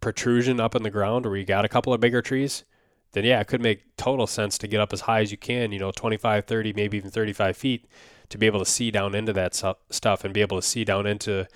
protrusion 0.00 0.58
up 0.58 0.74
in 0.74 0.82
the 0.82 0.90
ground, 0.90 1.26
or 1.26 1.36
you 1.36 1.44
got 1.44 1.64
a 1.64 1.68
couple 1.68 1.92
of 1.92 2.00
bigger 2.00 2.22
trees. 2.22 2.64
Then 3.12 3.24
yeah, 3.24 3.40
it 3.40 3.46
could 3.46 3.62
make 3.62 3.96
total 3.96 4.26
sense 4.26 4.58
to 4.58 4.66
get 4.66 4.80
up 4.80 4.92
as 4.92 5.02
high 5.02 5.20
as 5.20 5.30
you 5.30 5.38
can. 5.38 5.72
You 5.72 5.78
know, 5.78 5.92
25, 5.92 6.44
30, 6.44 6.72
maybe 6.74 6.96
even 6.96 7.10
35 7.10 7.56
feet 7.56 7.86
to 8.28 8.38
be 8.38 8.46
able 8.46 8.58
to 8.58 8.66
see 8.66 8.90
down 8.90 9.14
into 9.14 9.32
that 9.32 9.54
stuff 9.90 10.24
and 10.24 10.34
be 10.34 10.40
able 10.40 10.60
to 10.60 10.66
see 10.66 10.84
down 10.84 11.06
into 11.06 11.46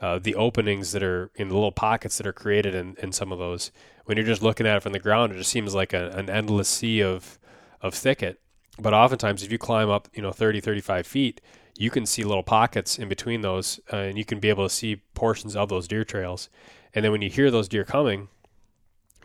uh, 0.00 0.18
the 0.18 0.34
openings 0.34 0.92
that 0.92 1.02
are 1.02 1.30
in 1.34 1.48
the 1.48 1.54
little 1.54 1.72
pockets 1.72 2.18
that 2.18 2.26
are 2.26 2.32
created 2.32 2.74
in, 2.74 2.96
in 3.02 3.12
some 3.12 3.32
of 3.32 3.38
those. 3.38 3.72
When 4.04 4.16
you're 4.16 4.26
just 4.26 4.42
looking 4.42 4.66
at 4.66 4.76
it 4.76 4.82
from 4.82 4.92
the 4.92 4.98
ground, 4.98 5.32
it 5.32 5.36
just 5.36 5.50
seems 5.50 5.74
like 5.74 5.92
a, 5.92 6.10
an 6.10 6.30
endless 6.30 6.68
sea 6.68 7.00
of, 7.00 7.38
of 7.82 7.94
thicket. 7.94 8.40
But 8.80 8.94
oftentimes, 8.94 9.42
if 9.42 9.50
you 9.50 9.58
climb 9.58 9.90
up, 9.90 10.08
you 10.14 10.22
know, 10.22 10.30
30, 10.30 10.60
35 10.60 11.06
feet, 11.06 11.40
you 11.76 11.90
can 11.90 12.06
see 12.06 12.22
little 12.24 12.42
pockets 12.42 12.98
in 12.98 13.08
between 13.08 13.40
those, 13.40 13.80
uh, 13.92 13.96
and 13.96 14.18
you 14.18 14.24
can 14.24 14.38
be 14.40 14.48
able 14.48 14.68
to 14.68 14.74
see 14.74 14.96
portions 15.14 15.56
of 15.56 15.68
those 15.68 15.88
deer 15.88 16.04
trails. 16.04 16.48
And 16.94 17.04
then 17.04 17.12
when 17.12 17.22
you 17.22 17.30
hear 17.30 17.50
those 17.50 17.68
deer 17.68 17.84
coming, 17.84 18.28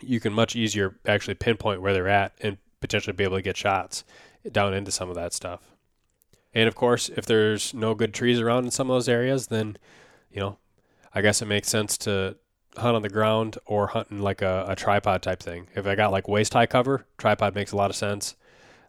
you 0.01 0.19
can 0.19 0.33
much 0.33 0.55
easier 0.55 0.97
actually 1.07 1.35
pinpoint 1.35 1.81
where 1.81 1.93
they're 1.93 2.07
at 2.07 2.33
and 2.41 2.57
potentially 2.81 3.15
be 3.15 3.23
able 3.23 3.37
to 3.37 3.41
get 3.41 3.57
shots 3.57 4.03
down 4.51 4.73
into 4.73 4.91
some 4.91 5.09
of 5.09 5.15
that 5.15 5.33
stuff. 5.33 5.72
And 6.53 6.67
of 6.67 6.75
course, 6.75 7.09
if 7.09 7.25
there's 7.25 7.73
no 7.73 7.95
good 7.95 8.13
trees 8.13 8.39
around 8.39 8.65
in 8.65 8.71
some 8.71 8.89
of 8.89 8.95
those 8.95 9.09
areas, 9.09 9.47
then, 9.47 9.77
you 10.31 10.39
know, 10.39 10.57
I 11.13 11.21
guess 11.21 11.41
it 11.41 11.47
makes 11.47 11.67
sense 11.67 11.97
to 11.99 12.37
hunt 12.77 12.95
on 12.95 13.01
the 13.01 13.09
ground 13.09 13.57
or 13.65 13.87
hunting 13.87 14.19
like 14.19 14.41
a, 14.41 14.65
a 14.67 14.75
tripod 14.75 15.21
type 15.21 15.41
thing. 15.41 15.67
If 15.75 15.85
I 15.85 15.95
got 15.95 16.11
like 16.11 16.27
waist 16.27 16.53
high 16.53 16.65
cover, 16.65 17.05
tripod 17.17 17.55
makes 17.55 17.71
a 17.71 17.75
lot 17.75 17.89
of 17.89 17.95
sense. 17.95 18.35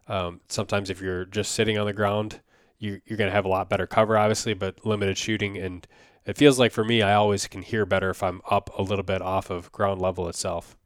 Um, 0.07 0.41
sometimes 0.47 0.89
if 0.89 1.01
you're 1.01 1.25
just 1.25 1.51
sitting 1.51 1.77
on 1.77 1.85
the 1.85 1.93
ground, 1.93 2.41
you, 2.77 3.01
you're 3.05 3.17
going 3.17 3.29
to 3.29 3.35
have 3.35 3.45
a 3.45 3.49
lot 3.49 3.69
better 3.69 3.87
cover, 3.87 4.17
obviously, 4.17 4.53
but 4.53 4.85
limited 4.85 5.17
shooting. 5.17 5.57
And 5.57 5.87
it 6.25 6.37
feels 6.37 6.59
like 6.59 6.71
for 6.71 6.83
me, 6.83 7.01
I 7.01 7.15
always 7.15 7.47
can 7.47 7.61
hear 7.61 7.85
better 7.85 8.11
if 8.11 8.21
I'm 8.21 8.41
up 8.49 8.69
a 8.77 8.83
little 8.83 9.03
bit 9.03 9.21
off 9.21 9.49
of 9.49 9.71
ground 9.71 10.01
level 10.01 10.27
itself. 10.27 10.77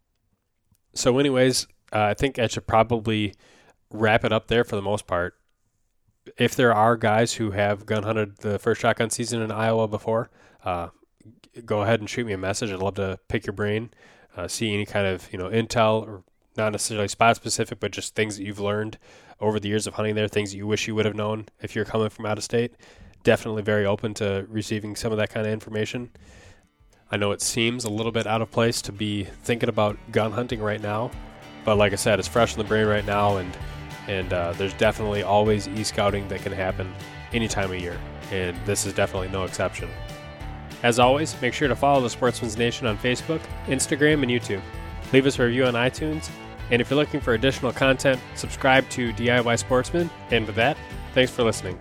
So, 0.93 1.17
anyways, 1.19 1.67
uh, 1.93 2.03
I 2.03 2.13
think 2.13 2.39
I 2.39 2.47
should 2.47 2.67
probably 2.67 3.33
wrap 3.91 4.23
it 4.23 4.31
up 4.31 4.47
there 4.47 4.63
for 4.63 4.75
the 4.75 4.81
most 4.81 5.07
part 5.07 5.38
if 6.37 6.55
there 6.55 6.73
are 6.73 6.97
guys 6.97 7.33
who 7.33 7.51
have 7.51 7.85
gun 7.85 8.03
hunted 8.03 8.37
the 8.37 8.59
first 8.59 8.81
shotgun 8.81 9.09
season 9.09 9.41
in 9.41 9.51
Iowa 9.51 9.87
before, 9.87 10.29
uh, 10.63 10.89
go 11.65 11.81
ahead 11.81 11.99
and 11.99 12.09
shoot 12.09 12.25
me 12.25 12.33
a 12.33 12.37
message. 12.37 12.71
I'd 12.71 12.79
love 12.79 12.95
to 12.95 13.19
pick 13.27 13.45
your 13.45 13.53
brain, 13.53 13.91
uh, 14.35 14.47
see 14.47 14.73
any 14.73 14.85
kind 14.85 15.07
of 15.07 15.31
you 15.31 15.39
know 15.39 15.49
intel 15.49 16.07
or 16.07 16.23
not 16.57 16.71
necessarily 16.71 17.07
spot 17.07 17.35
specific, 17.35 17.79
but 17.79 17.91
just 17.91 18.15
things 18.15 18.37
that 18.37 18.43
you've 18.43 18.59
learned 18.59 18.97
over 19.39 19.59
the 19.59 19.69
years 19.69 19.87
of 19.87 19.93
hunting 19.95 20.15
there, 20.15 20.27
things 20.27 20.51
that 20.51 20.57
you 20.57 20.67
wish 20.67 20.87
you 20.87 20.95
would 20.95 21.05
have 21.05 21.15
known 21.15 21.47
if 21.61 21.75
you're 21.75 21.85
coming 21.85 22.09
from 22.09 22.25
out 22.25 22.37
of 22.37 22.43
state. 22.43 22.73
Definitely 23.23 23.63
very 23.63 23.85
open 23.85 24.13
to 24.15 24.45
receiving 24.49 24.95
some 24.95 25.11
of 25.11 25.17
that 25.17 25.29
kind 25.29 25.45
of 25.45 25.53
information. 25.53 26.09
I 27.11 27.17
know 27.17 27.31
it 27.31 27.41
seems 27.41 27.85
a 27.85 27.89
little 27.89 28.11
bit 28.11 28.27
out 28.27 28.41
of 28.41 28.51
place 28.51 28.81
to 28.83 28.91
be 28.91 29.23
thinking 29.23 29.69
about 29.69 29.97
gun 30.11 30.31
hunting 30.31 30.61
right 30.61 30.81
now, 30.81 31.11
but 31.65 31.77
like 31.77 31.91
I 31.91 31.95
said, 31.95 32.19
it's 32.19 32.27
fresh 32.27 32.53
in 32.53 32.59
the 32.59 32.67
brain 32.67 32.85
right 32.85 33.05
now, 33.05 33.37
and 33.37 33.57
and 34.09 34.33
uh, 34.33 34.51
there's 34.53 34.73
definitely 34.73 35.21
always 35.21 35.67
e-scouting 35.67 36.27
that 36.29 36.41
can 36.41 36.51
happen 36.51 36.91
any 37.31 37.47
time 37.47 37.71
of 37.71 37.79
year, 37.79 37.97
and 38.31 38.57
this 38.65 38.85
is 38.85 38.93
definitely 38.93 39.29
no 39.29 39.43
exception. 39.43 39.87
As 40.81 40.97
always, 40.97 41.39
make 41.41 41.53
sure 41.53 41.67
to 41.67 41.75
follow 41.75 42.01
the 42.01 42.09
Sportsman's 42.09 42.57
Nation 42.57 42.87
on 42.87 42.97
Facebook, 42.97 43.41
Instagram, 43.67 44.23
and 44.23 44.31
YouTube. 44.31 44.61
Leave 45.13 45.27
us 45.27 45.37
a 45.37 45.45
review 45.45 45.65
on 45.65 45.75
iTunes, 45.75 46.29
and 46.71 46.81
if 46.81 46.89
you're 46.89 46.99
looking 46.99 47.19
for 47.19 47.35
additional 47.35 47.71
content, 47.71 48.19
subscribe 48.35 48.89
to 48.89 49.13
DIY 49.13 49.59
Sportsman. 49.59 50.09
And 50.31 50.45
with 50.47 50.55
that, 50.55 50.75
thanks 51.13 51.31
for 51.31 51.43
listening. 51.43 51.79